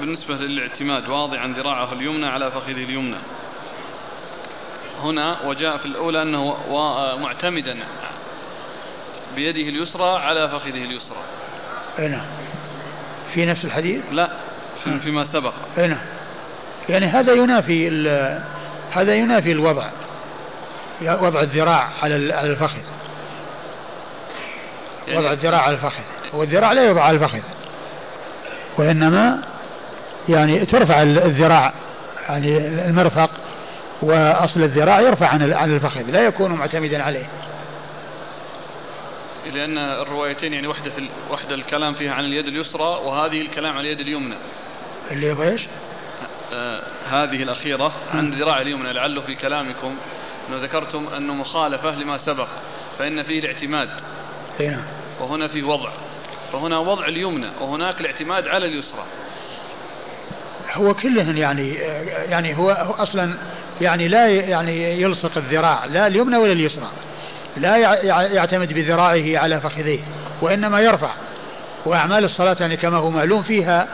[0.01, 3.17] بالنسبة للاعتماد واضعا ذراعه اليمنى على فخذه اليمنى.
[5.03, 6.57] هنا وجاء في الأولى أنه
[7.23, 7.77] معتمدا
[9.37, 11.19] بيده اليسرى على فخذه اليسرى.
[11.99, 12.27] نعم.
[13.35, 14.31] في نفس الحديث؟ لا
[14.85, 15.53] في- فيما سبق.
[15.77, 15.99] نعم.
[16.89, 17.89] يعني هذا ينافي
[18.93, 19.87] هذا ينافي الوضع.
[21.03, 22.79] وضع الذراع على ال- على الفخذ.
[25.09, 26.03] يعني وضع الذراع على الفخذ.
[26.33, 27.41] والذراع لا يوضع على الفخذ.
[28.79, 29.43] وإنما
[30.29, 31.73] يعني ترفع ال- الذراع
[32.29, 33.31] يعني المرفق
[34.03, 37.27] وأصل الذراع يرفع عن عن الفخذ لا يكون معتمدا عليه.
[39.53, 44.01] لأن الروايتين يعني واحدة في واحدة الكلام فيها عن اليد اليسرى وهذه الكلام عن اليد
[44.01, 44.35] اليمنى.
[45.11, 45.63] اللي يبغى إيش؟
[46.53, 49.97] آه هذه الأخيرة عن الذراع اليمنى لعله في كلامكم
[50.49, 52.49] أنه ذكرتم أنه مخالفة لما سبق
[52.99, 53.89] فإن فيه الاعتماد.
[54.61, 54.83] اي نعم.
[55.21, 55.91] وهنا فيه وضع.
[56.53, 59.05] فهنا وضع اليمنى وهناك الاعتماد على اليسرى.
[60.73, 61.75] هو كلهن يعني
[62.29, 63.35] يعني هو أصلا
[63.81, 66.89] يعني لا يعني يلصق الذراع لا اليمنى ولا اليسرى
[67.57, 69.99] لا يع- يع- يعتمد بذراعه على فخذيه
[70.43, 71.11] وإنما يرفع.
[71.87, 73.89] وأعمال الصلاة يعني كما هو معلوم فيها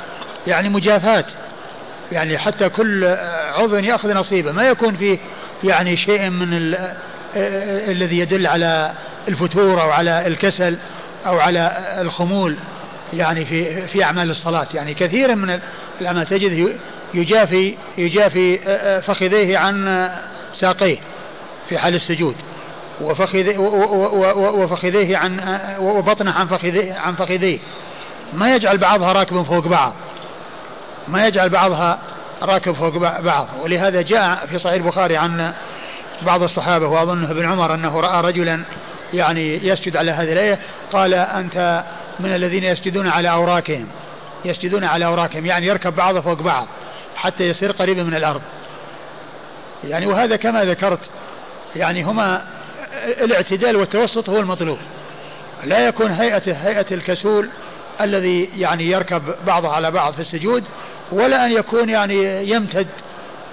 [0.46, 1.26] يعني مجافات
[2.12, 3.04] يعني حتى كل
[3.54, 5.18] عضو يأخذ نصيبه ما يكون فيه
[5.64, 6.94] يعني شيء من ال-
[7.90, 8.92] الذي يدل على
[9.28, 10.78] الفتور أو على الكسل
[11.26, 12.56] أو على الخمول.
[13.12, 14.66] يعني في في أعمال الصلاة.
[14.74, 15.60] يعني كثيرا من
[16.00, 16.78] الأعمال تجد
[17.14, 18.58] يجافي يجافي
[19.06, 20.08] فخذيه عن
[20.54, 20.98] ساقيه
[21.68, 22.34] في حال السجود.
[23.00, 23.56] وفخذ
[24.36, 27.58] وفخذيه عن وبطنه عن فخذيه عن فخذيه.
[28.34, 29.94] ما يجعل بعضها راكب فوق بعض.
[31.08, 31.98] ما يجعل بعضها
[32.42, 33.48] راكب فوق بعض.
[33.62, 35.52] ولهذا جاء في صحيح البخاري عن
[36.22, 38.60] بعض الصحابة وأظنه ابن عمر أنه رأى رجلا
[39.14, 40.58] يعني يسجد على هذه الآية.
[40.92, 41.84] قال أنت
[42.20, 43.86] من الذين يسجدون على أوراكهم
[44.44, 46.66] يسجدون على أوراكهم يعني يركب بعضه فوق بعض
[47.16, 48.42] حتى يصير قريبا من الأرض.
[49.84, 51.00] يعني وهذا كما ذكرت
[51.76, 52.44] يعني هما
[53.20, 54.78] الاعتدال والتوسط هو المطلوب.
[55.64, 57.48] لا يكون هيئة هيئة الكسول
[58.00, 60.64] الذي يعني يركب بعضه على بعض في السجود
[61.12, 62.86] ولا أن يكون يعني يمتد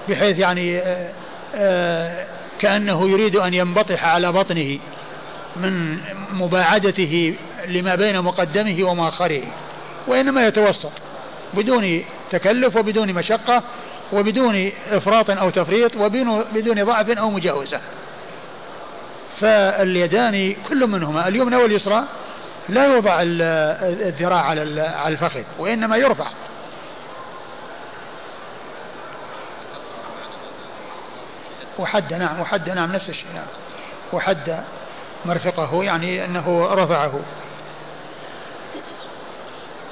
[0.09, 1.11] بحيث يعني آآ
[1.55, 2.25] آآ
[2.59, 4.79] كأنه يريد أن ينبطح على بطنه
[5.55, 5.97] من
[6.33, 7.33] مباعدته
[7.67, 9.41] لما بين مقدمه ومؤخره
[10.07, 10.91] وإنما يتوسط
[11.53, 13.63] بدون تكلف وبدون مشقة
[14.13, 17.79] وبدون إفراط أو تفريط وبدون ضعف أو مجاوزة.
[19.39, 22.03] فاليدان كل منهما اليمنى واليسرى
[22.69, 26.27] لا يوضع الذراع على على الفخذ وإنما يرفع.
[31.79, 33.47] وحد نعم وحد نعم نفس الشيء نعم.
[34.13, 34.63] وحد
[35.25, 37.19] مرفقه يعني أنه رفعه.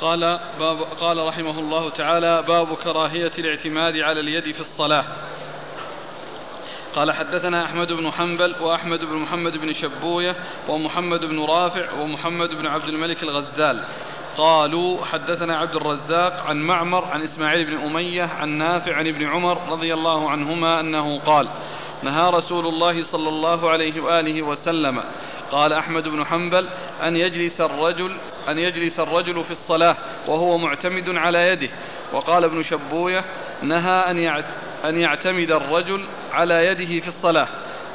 [0.01, 5.05] قال باب قال رحمه الله تعالى باب كراهية الاعتماد على اليد في الصلاة.
[6.95, 10.35] قال حدثنا أحمد بن حنبل وأحمد بن محمد بن شبوية
[10.67, 13.83] ومحمد بن رافع ومحمد بن عبد الملك الغزال.
[14.37, 19.57] قالوا حدثنا عبد الرزاق عن معمر عن إسماعيل بن أمية عن نافع عن ابن عمر
[19.69, 21.47] رضي الله عنهما أنه قال
[22.03, 25.03] نهى رسول الله صلى الله عليه وآله وسلم
[25.51, 26.67] قال أحمد بن حنبل
[27.03, 28.17] أن يجلس الرجل
[28.49, 29.95] أن يجلس الرجل في الصلاة
[30.27, 31.69] وهو معتمد على يده.
[32.13, 33.23] وقال ابن شبوية
[33.61, 34.43] نهى أن
[34.85, 37.47] أن يعتمد الرجل على يده في الصلاة.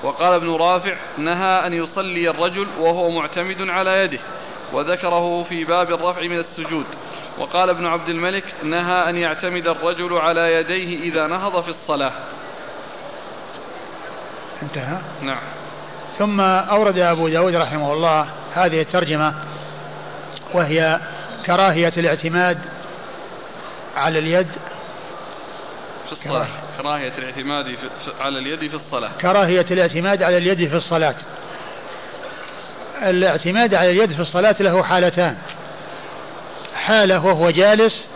[0.02, 4.18] وقال ابن رافع نهى أن يصلي الرجل وهو معتمد على يده.
[4.72, 6.86] وذكره في باب الرفع من السجود.
[7.38, 12.12] وقال ابن عبد الملك نهى أن يعتمد الرجل على يديه إذا نهض في الصلاة.
[14.62, 15.65] انتهى؟ نعم.
[16.18, 19.34] ثم أورد أبو داود رحمه الله هذه الترجمة
[20.54, 21.00] وهي
[21.46, 22.58] كراهية الاعتماد
[23.96, 24.46] على اليد
[26.06, 26.46] في الصلاة.
[26.78, 29.10] كراهية الاعتماد في على اليد في الصلاة.
[29.20, 31.14] كراهية الاعتماد على اليد في الصلاة.
[33.02, 35.36] الاعتماد على اليد في الصلاة له حالتان.
[36.74, 38.06] حالة وهو جالس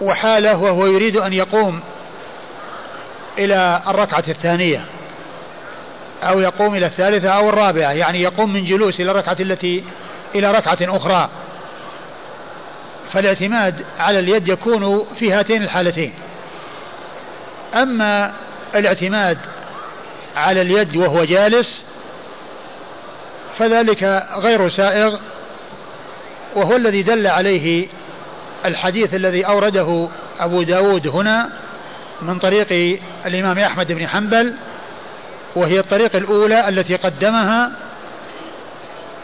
[0.00, 1.80] وحالة وهو يريد أن يقوم
[3.38, 4.84] إلى الركعة الثانية.
[6.22, 9.84] أو يقوم إلى الثالثة أو الرابعة يعني يقوم من جلوس إلى الركعة التي
[10.34, 11.28] إلى ركعة أخرى.
[13.12, 16.12] فالاعتماد على اليد يكون في هاتين الحالتين.
[17.74, 18.32] أما
[18.74, 19.38] الاعتماد
[20.36, 21.82] على اليد وهو جالس
[23.58, 25.16] فذلك غير سائغ
[26.56, 27.86] وهو الذي دل عليه
[28.64, 30.08] الحديث الذي أورده
[30.40, 31.50] أبو داود هنا
[32.22, 34.54] من طريق الإمام أحمد بن حنبل
[35.56, 37.70] وهي الطريق الأولى التي قدمها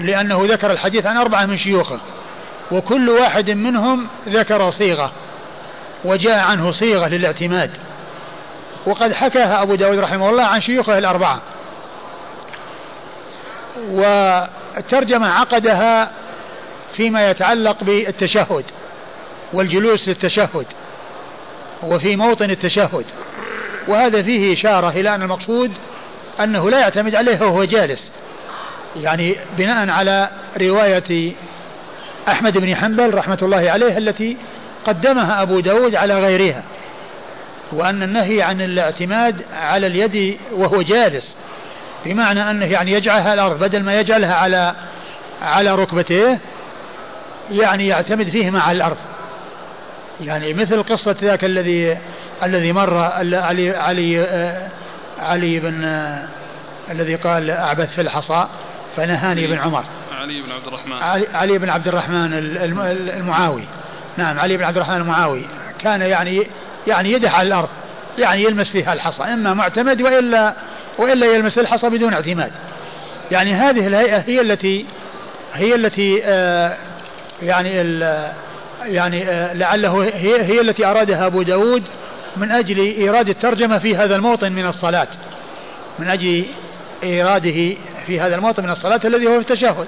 [0.01, 2.01] لأنه ذكر الحديث عن أربعة من شيوخه
[2.73, 5.13] وكل واحد منهم ذكر صيغة
[6.05, 7.71] وجاء عنه صيغة للاعتماد.
[8.87, 11.41] وقد حكاها أبو داود رحمه الله عن شيوخه الأربعة.
[13.91, 16.11] والترجمة عقدها
[16.97, 18.65] فيما يتعلق بالتشهد
[19.53, 20.67] والجلوس للتشهد
[21.83, 23.05] وفي موطن التشهد.
[23.89, 25.73] وهذا فيه إشارة إلى أن المقصود
[26.41, 28.11] أنه لا يعتمد عليه وهو جالس.
[28.97, 30.31] يعني بناء على
[30.61, 31.33] رواية
[32.29, 34.37] أحمد بن حنبل رحمة الله عليه التي
[34.87, 36.63] قدمها أبو داود على غيرها
[37.73, 41.35] وأن النهي عن الاعتماد على اليد وهو جالس
[42.05, 44.75] بمعنى أنه يعني يجعلها الأرض بدل ما يجعلها على
[45.43, 46.39] على ركبتيه
[47.51, 48.97] يعني يعتمد فيهما على الأرض.
[50.21, 51.99] يعني مثل قصة ذاك الذي
[52.43, 54.69] الذي مر علي علي آه،
[55.19, 56.25] علي بن آه،
[56.91, 58.47] الذي قال أعبث في الحصى
[58.97, 59.85] فنهاني ابن عمر.
[60.13, 60.93] علي بن عبد الرحمن.
[60.93, 62.33] علي, علي بن عبد الرحمن
[63.17, 63.65] المعاوي.
[64.17, 65.43] نعم علي بن عبد الرحمن المعاوي.
[65.79, 66.47] كان يعني
[66.87, 67.69] يعني يده على الأرض
[68.19, 70.55] يعني يلمس فيها الحصى إما معتمد وإلا
[70.99, 72.53] وإلا يلمس الحصى بدون اعتماد.
[73.31, 74.87] يعني هذه الهيئة هي التي
[75.55, 76.77] هي التي آه
[77.43, 77.71] يعني
[78.85, 81.83] يعني آه لعله هي, هي التي أرادها أبو داود
[82.37, 85.09] من أجل إيراد الترجمة في هذا الموطن من الصلاة.
[85.99, 86.45] من أجل
[87.03, 87.77] إيراده
[88.07, 89.87] في هذا الموطن من الصلاة الذي هو في التشهد.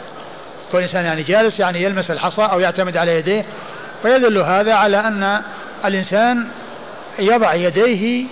[0.73, 3.45] كل إنسان يعني جالس يعني يلمس الحصى أو يعتمد على يديه.
[4.03, 5.43] فيدل هذا على أن
[5.85, 6.49] الإنسان
[7.19, 8.27] يضع يديه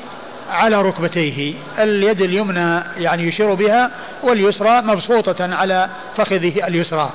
[0.51, 1.55] على ركبتيه.
[1.78, 3.90] اليد اليمنى يعني يشير بها
[4.22, 7.12] واليسرى مبسوطة على فخذه اليسرى.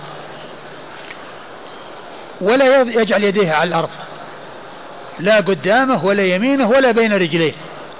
[2.41, 3.89] ولا يجعل يديه على الأرض.
[5.19, 7.53] لا قدامه ولا يمينه ولا بين رجليه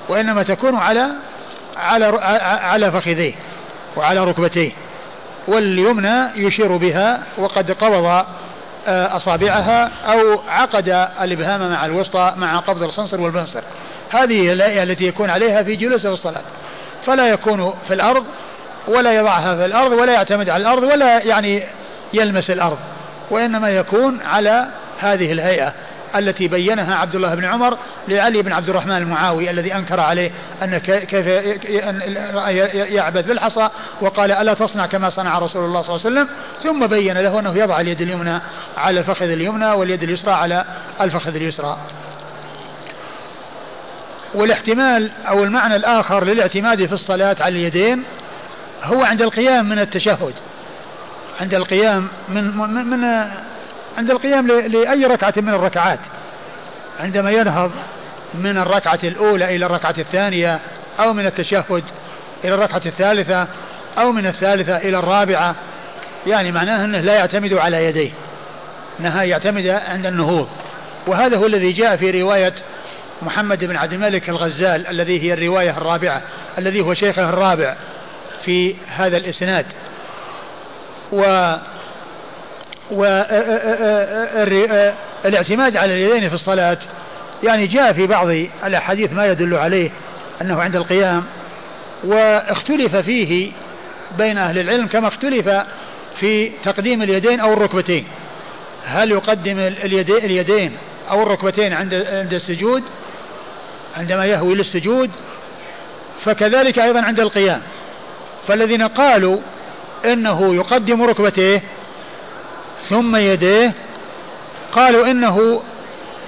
[0.10, 1.08] وإنما تكون على
[1.78, 2.06] على
[2.62, 3.34] على فخذيه
[3.98, 4.72] وعلى ركبتيه
[5.48, 8.26] واليمنى يشير بها وقد قبض
[8.88, 13.62] آه، أصابعها أو عقد الإبهام مع الوسطى مع قبض الخنصر والبنصر
[14.10, 16.42] هذه الهيئة التي يكون عليها في جلوسه في الصلاة.
[17.06, 18.26] فلا يكون في الأرض
[18.88, 21.64] ولا يضعها في الأرض ولا يعتمد على الأرض ولا يعني
[22.14, 22.78] يلمس الأرض
[23.30, 24.68] وإنما يكون على
[25.00, 25.74] هذه الهيئة.
[26.16, 27.78] التي بينها عبد الله بن عمر
[28.08, 30.32] لعلي بن عبد الرحمن المعاوي الذي أنكر عليه
[30.64, 31.28] أن كيف
[32.74, 33.70] يعبث بالحصى
[34.02, 36.28] وقال ألا تصنع كما صنع رسول الله صلى الله عليه وسلم
[36.64, 38.40] ثم بين له أنه يضع اليد اليمنى
[38.78, 40.66] على الفخذ اليمنى واليد اليسرى على
[41.02, 41.78] الفخذ اليسرى.
[44.34, 48.04] والاحتمال أو المعنى الآخر للاعتماد في الصلاة على اليدين
[48.84, 50.34] هو عند القيام من التشهد
[51.42, 53.32] عند القيام من من, من
[53.98, 56.00] عند القيام لأي ركعة من الركعات.
[57.00, 57.72] عندما ينهض
[58.34, 60.60] من الركعة الأولى إلى الركعة الثانية
[61.00, 61.84] أو من التشهد
[62.44, 63.48] إلى الركعة الثالثة
[63.98, 65.56] أو من الثالثة إلى الرابعة
[66.28, 68.12] يعني معناه أنه لا يعتمد على يديه.
[69.00, 70.48] أنها يعتمد عند النهوض.
[71.08, 72.54] وهذا هو الذي جاء في رواية
[73.22, 76.22] محمد بن عبد الملك الغزال الذي هي الرواية الرابعة
[76.58, 77.76] الذي هو شيخه الرابع
[78.46, 79.66] في هذا الإسناد.
[81.12, 81.56] و
[85.24, 86.78] والاعتماد على اليدين في الصلاة.
[87.44, 88.28] يعني جاء في بعض
[88.66, 89.90] الأحاديث ما يدل عليه
[90.42, 91.24] أنه عند القيام
[92.04, 93.52] واختلف فيه
[94.18, 95.50] بين أهل العلم كما اختلف
[96.20, 98.06] في تقديم اليدين أو الركبتين.
[98.86, 100.78] هل يقدم اليدين
[101.10, 102.84] أو الركبتين عند عند السجود؟
[103.98, 105.12] عندما يهوي للسجود
[106.26, 107.62] فكذلك أيضا عند القيام.
[108.48, 109.38] فالذين قالوا
[110.06, 111.62] إنه يقدم ركبتيه
[112.90, 113.74] ثم يديه
[114.72, 115.62] قالوا إنه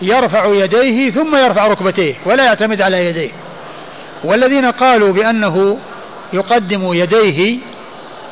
[0.01, 3.29] يرفع يديه ثم يرفع ركبتيه ولا يعتمد على يديه.
[4.23, 5.79] والذين قالوا بأنه
[6.33, 7.57] يقدم يديه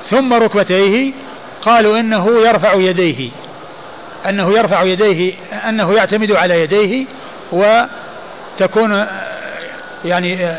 [0.10, 1.14] ثم ركبتيه
[1.62, 3.30] قالوا إنه يرفع يديه
[4.30, 5.34] أنه يرفع يديه
[5.70, 7.06] أنه يعتمد على يديه
[7.52, 9.06] وتكون
[10.06, 10.56] يعني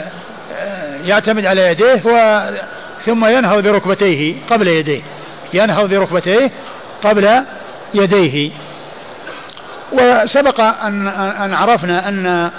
[1.04, 2.02] يعتمد على يديه
[3.06, 5.00] ثم ينهض بركبتيه قبل يديه.
[5.54, 6.50] ينهض بركبتيه
[7.02, 7.44] قبل
[7.94, 8.50] يديه.
[9.92, 11.08] وسبق أن
[11.44, 12.50] أن عرفنا أن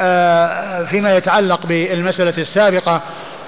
[0.00, 3.00] آه، فيما يتعلق بالمسألة السابقة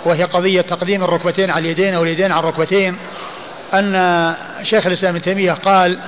[0.05, 2.97] وهي قضية تقديم الركبتين على اليدين أو اليدين على الركبتين
[3.75, 5.99] أن شيخ الإسلام ابن تيمية قال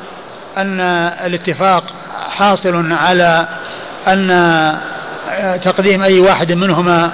[0.57, 0.81] أن
[1.27, 1.85] الاتفاق
[2.31, 3.49] حاصل على
[4.07, 7.11] أن آه، تقديم أي واحد منهما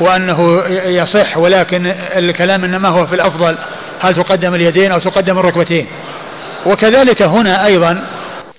[0.00, 3.56] وأنه يصح ولكن الكلام إنما هو في الأفضل.
[4.00, 5.86] هل تقدم اليدين أو تقدم الركبتين؟
[6.66, 8.04] وكذلك هنا أيضا